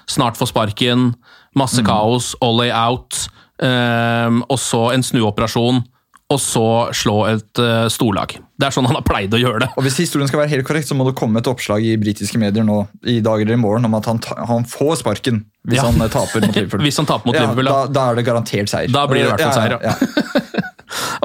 snart 0.10 0.40
få 0.40 0.48
sparken, 0.50 1.12
masse 1.58 1.84
kaos, 1.86 2.32
all 2.42 2.58
way 2.62 2.72
out, 2.74 3.28
eh, 3.62 4.42
og 4.50 4.58
så 4.62 4.88
en 4.96 5.06
snuoperasjon, 5.06 5.84
og 6.28 6.40
så 6.44 6.66
slå 6.98 7.22
et 7.30 7.60
storlag. 7.94 8.34
Det 8.60 8.66
er 8.68 8.74
sånn 8.76 8.88
han 8.90 8.98
har 8.98 9.04
pleid 9.08 9.32
å 9.32 9.40
gjøre 9.40 9.62
det. 9.64 9.68
Og 9.80 9.86
Hvis 9.86 10.00
historien 10.02 10.28
skal 10.28 10.42
være 10.42 10.52
helt 10.58 10.66
korrekt, 10.68 10.90
så 10.90 10.96
må 10.98 11.06
det 11.08 11.14
komme 11.16 11.40
et 11.40 11.48
oppslag 11.48 11.86
i 11.88 11.94
britiske 12.02 12.42
medier 12.42 12.66
nå 12.68 12.82
i 13.08 13.22
dag 13.24 13.40
eller 13.46 13.56
i 13.56 13.62
morgen 13.62 13.86
om 13.88 13.96
at 13.96 14.10
han, 14.12 14.20
han 14.50 14.66
får 14.68 14.98
sparken 15.06 15.46
hvis 15.70 15.80
Ja. 15.80 15.86
han 15.88 16.02
taper 16.12 16.44
mot 16.44 16.56
Liverpool. 16.58 16.82
Hvis 16.88 16.98
han 17.00 17.08
taper 17.08 17.30
mot 17.30 17.38
Liverpool, 17.38 17.70
da, 17.70 17.78
ja. 17.86 17.92
da 17.96 18.04
er 18.12 18.20
det 18.20 18.26
garantert 18.28 18.72
seier. 18.74 18.92
Da 18.92 19.06
blir 19.08 19.24
det 19.24 19.30
i 19.30 19.32
hvert 19.36 19.46
fall 19.46 19.56
seier, 19.56 19.78
ja, 19.78 19.94
ja. 19.94 20.66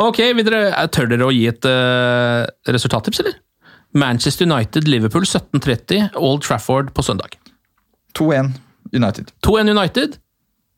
Ok, 0.03 0.19
dere, 0.43 0.67
Tør 0.93 1.09
dere 1.13 1.29
å 1.29 1.33
gi 1.35 1.47
et 1.51 1.69
uh, 1.69 2.43
resultattips, 2.67 3.23
eller? 3.23 3.39
Manchester 3.93 4.49
United, 4.49 4.89
Liverpool 4.89 5.27
17.30, 5.29 6.15
Old 6.17 6.43
Trafford 6.47 6.93
på 6.97 7.05
søndag. 7.05 7.37
2-1 8.19 8.55
United. 8.93 9.33
2-1 9.45 9.75
United. 9.77 10.17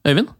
Øyvind? 0.09 0.33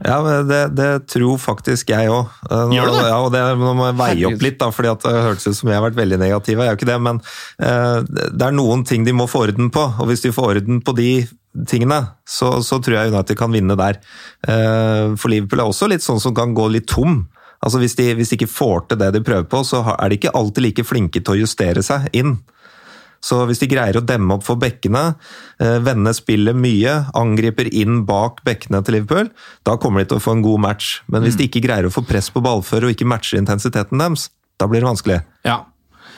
Ja, 0.00 0.16
det, 0.48 0.60
det 0.78 0.88
tror 1.12 1.36
faktisk 1.40 1.90
jeg 1.92 2.08
òg. 2.08 2.30
Gjør 2.48 2.88
du 2.88 2.94
det? 2.94 3.08
Ja, 3.10 3.18
og 3.20 3.32
det 3.34 3.42
nå 3.60 3.72
må 3.76 3.90
jeg 3.90 3.98
veie 4.00 4.30
opp 4.30 4.44
litt, 4.46 4.56
da, 4.60 4.70
fordi 4.72 4.90
at 4.94 5.04
det 5.04 5.24
hørtes 5.26 5.50
ut 5.50 5.58
som 5.58 5.70
jeg 5.70 5.76
har 5.76 5.84
vært 5.84 5.98
veldig 5.98 6.18
negativ. 6.22 6.56
Jeg 6.56 6.70
er 6.70 6.72
jo 6.72 6.78
ikke 6.80 6.88
det, 6.88 7.00
men 7.04 7.20
uh, 7.20 7.98
det 8.08 8.46
er 8.46 8.56
noen 8.56 8.84
ting 8.88 9.04
de 9.06 9.14
må 9.16 9.28
få 9.30 9.44
orden 9.48 9.68
på. 9.72 9.84
Og 10.00 10.08
hvis 10.08 10.24
de 10.24 10.32
får 10.34 10.54
orden 10.54 10.80
på 10.84 10.96
de 10.96 11.10
tingene, 11.68 12.00
så, 12.24 12.54
så 12.64 12.80
tror 12.80 12.96
jeg 12.96 13.12
United 13.12 13.38
kan 13.38 13.52
vinne 13.52 13.76
der. 13.78 14.00
Uh, 14.48 15.18
for 15.20 15.32
Liverpool 15.32 15.62
er 15.62 15.74
også 15.74 15.90
litt 15.92 16.06
sånn 16.06 16.22
som 16.22 16.36
kan 16.36 16.56
gå 16.56 16.70
litt 16.72 16.88
tom. 16.90 17.26
Altså 17.60 17.80
Hvis 17.82 17.96
de, 17.98 18.14
hvis 18.16 18.32
de 18.32 18.38
ikke 18.38 18.48
får 18.50 18.88
til 18.88 19.00
det 19.02 19.12
de 19.14 19.24
prøver 19.24 19.44
på, 19.50 19.60
så 19.68 19.82
er 19.92 20.08
de 20.08 20.16
ikke 20.16 20.32
alltid 20.36 20.64
like 20.64 20.84
flinke 20.86 21.20
til 21.20 21.34
å 21.34 21.40
justere 21.42 21.84
seg 21.84 22.08
inn. 22.16 22.38
Så 23.20 23.42
hvis 23.44 23.60
de 23.60 23.68
greier 23.68 23.98
å 23.98 24.04
demme 24.04 24.38
opp 24.38 24.46
for 24.46 24.56
bekkene, 24.60 25.14
eh, 25.60 25.76
vende 25.84 26.12
spillet 26.16 26.56
mye, 26.56 26.94
angriper 27.12 27.68
inn 27.68 28.06
bak 28.08 28.40
bekkene 28.48 28.80
til 28.84 28.96
Liverpool, 28.96 29.28
da 29.68 29.76
kommer 29.76 30.00
de 30.00 30.08
til 30.08 30.20
å 30.20 30.24
få 30.24 30.38
en 30.38 30.44
god 30.46 30.64
match. 30.64 31.02
Men 31.06 31.26
hvis 31.26 31.36
de 31.36 31.48
ikke 31.50 31.60
greier 31.66 31.84
å 31.84 31.92
få 31.92 32.00
press 32.08 32.30
på 32.32 32.40
ballfører 32.40 32.88
og 32.88 32.96
ikke 32.96 33.08
matcher 33.08 33.42
intensiteten 33.42 34.00
deres, 34.00 34.30
da 34.56 34.66
blir 34.66 34.80
det 34.80 34.88
vanskelig. 34.88 35.20
Ja. 35.44 35.66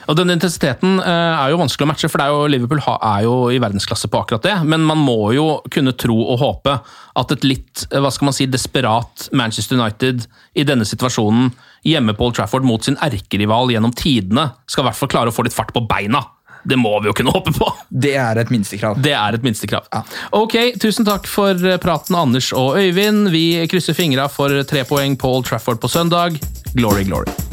Og 0.09 0.17
den 0.17 0.33
intensiteten 0.33 0.97
eh, 0.99 1.07
er 1.37 1.53
jo 1.53 1.59
vanskelig 1.61 1.87
å 1.87 1.91
matche, 1.91 2.09
for 2.11 2.21
det 2.21 2.27
er 2.27 2.35
jo, 2.35 2.51
Liverpool 2.51 2.83
er 2.83 3.23
jo 3.25 3.35
i 3.53 3.61
verdensklasse 3.63 4.09
på 4.11 4.23
akkurat 4.23 4.45
det. 4.45 4.55
Men 4.67 4.85
man 4.87 5.01
må 5.01 5.33
jo 5.35 5.47
kunne 5.73 5.95
tro 5.99 6.17
og 6.17 6.41
håpe 6.43 6.77
at 7.19 7.35
et 7.35 7.47
litt 7.47 7.85
eh, 7.89 8.01
hva 8.03 8.11
skal 8.13 8.29
man 8.29 8.37
si, 8.37 8.49
desperat 8.51 9.29
Manchester 9.35 9.79
United 9.79 10.27
i 10.59 10.67
denne 10.67 10.87
situasjonen 10.87 11.51
hjemme 11.87 12.15
på 12.17 12.27
Old 12.27 12.37
Trafford 12.37 12.67
mot 12.67 12.83
sin 12.83 12.99
erkerival 13.03 13.71
gjennom 13.73 13.93
tidene 13.95 14.49
skal 14.67 14.85
i 14.85 14.89
hvert 14.89 14.99
fall 15.01 15.11
klare 15.11 15.33
å 15.33 15.35
få 15.35 15.47
litt 15.47 15.55
fart 15.55 15.73
på 15.75 15.83
beina. 15.87 16.23
Det 16.63 16.77
må 16.79 16.93
vi 17.03 17.09
jo 17.09 17.15
kunne 17.17 17.33
håpe 17.35 17.51
på! 17.57 17.67
Det 17.89 18.13
er 18.15 18.39
et 18.39 18.51
minstekrav. 18.53 19.01
Det 19.03 19.11
er 19.19 19.35
et 19.35 19.43
minstekrav. 19.43 19.89
Ok, 20.39 20.55
tusen 20.79 21.07
takk 21.07 21.27
for 21.27 21.59
praten, 21.83 22.15
Anders 22.15 22.53
og 22.55 22.79
Øyvind. 22.79 23.27
Vi 23.35 23.65
krysser 23.71 23.97
fingra 23.97 24.29
for 24.31 24.63
tre 24.69 24.85
poeng 24.87 25.19
på 25.19 25.35
Old 25.37 25.49
Trafford 25.51 25.83
på 25.83 25.91
søndag. 25.91 26.39
Glory, 26.71 27.03
glory. 27.09 27.52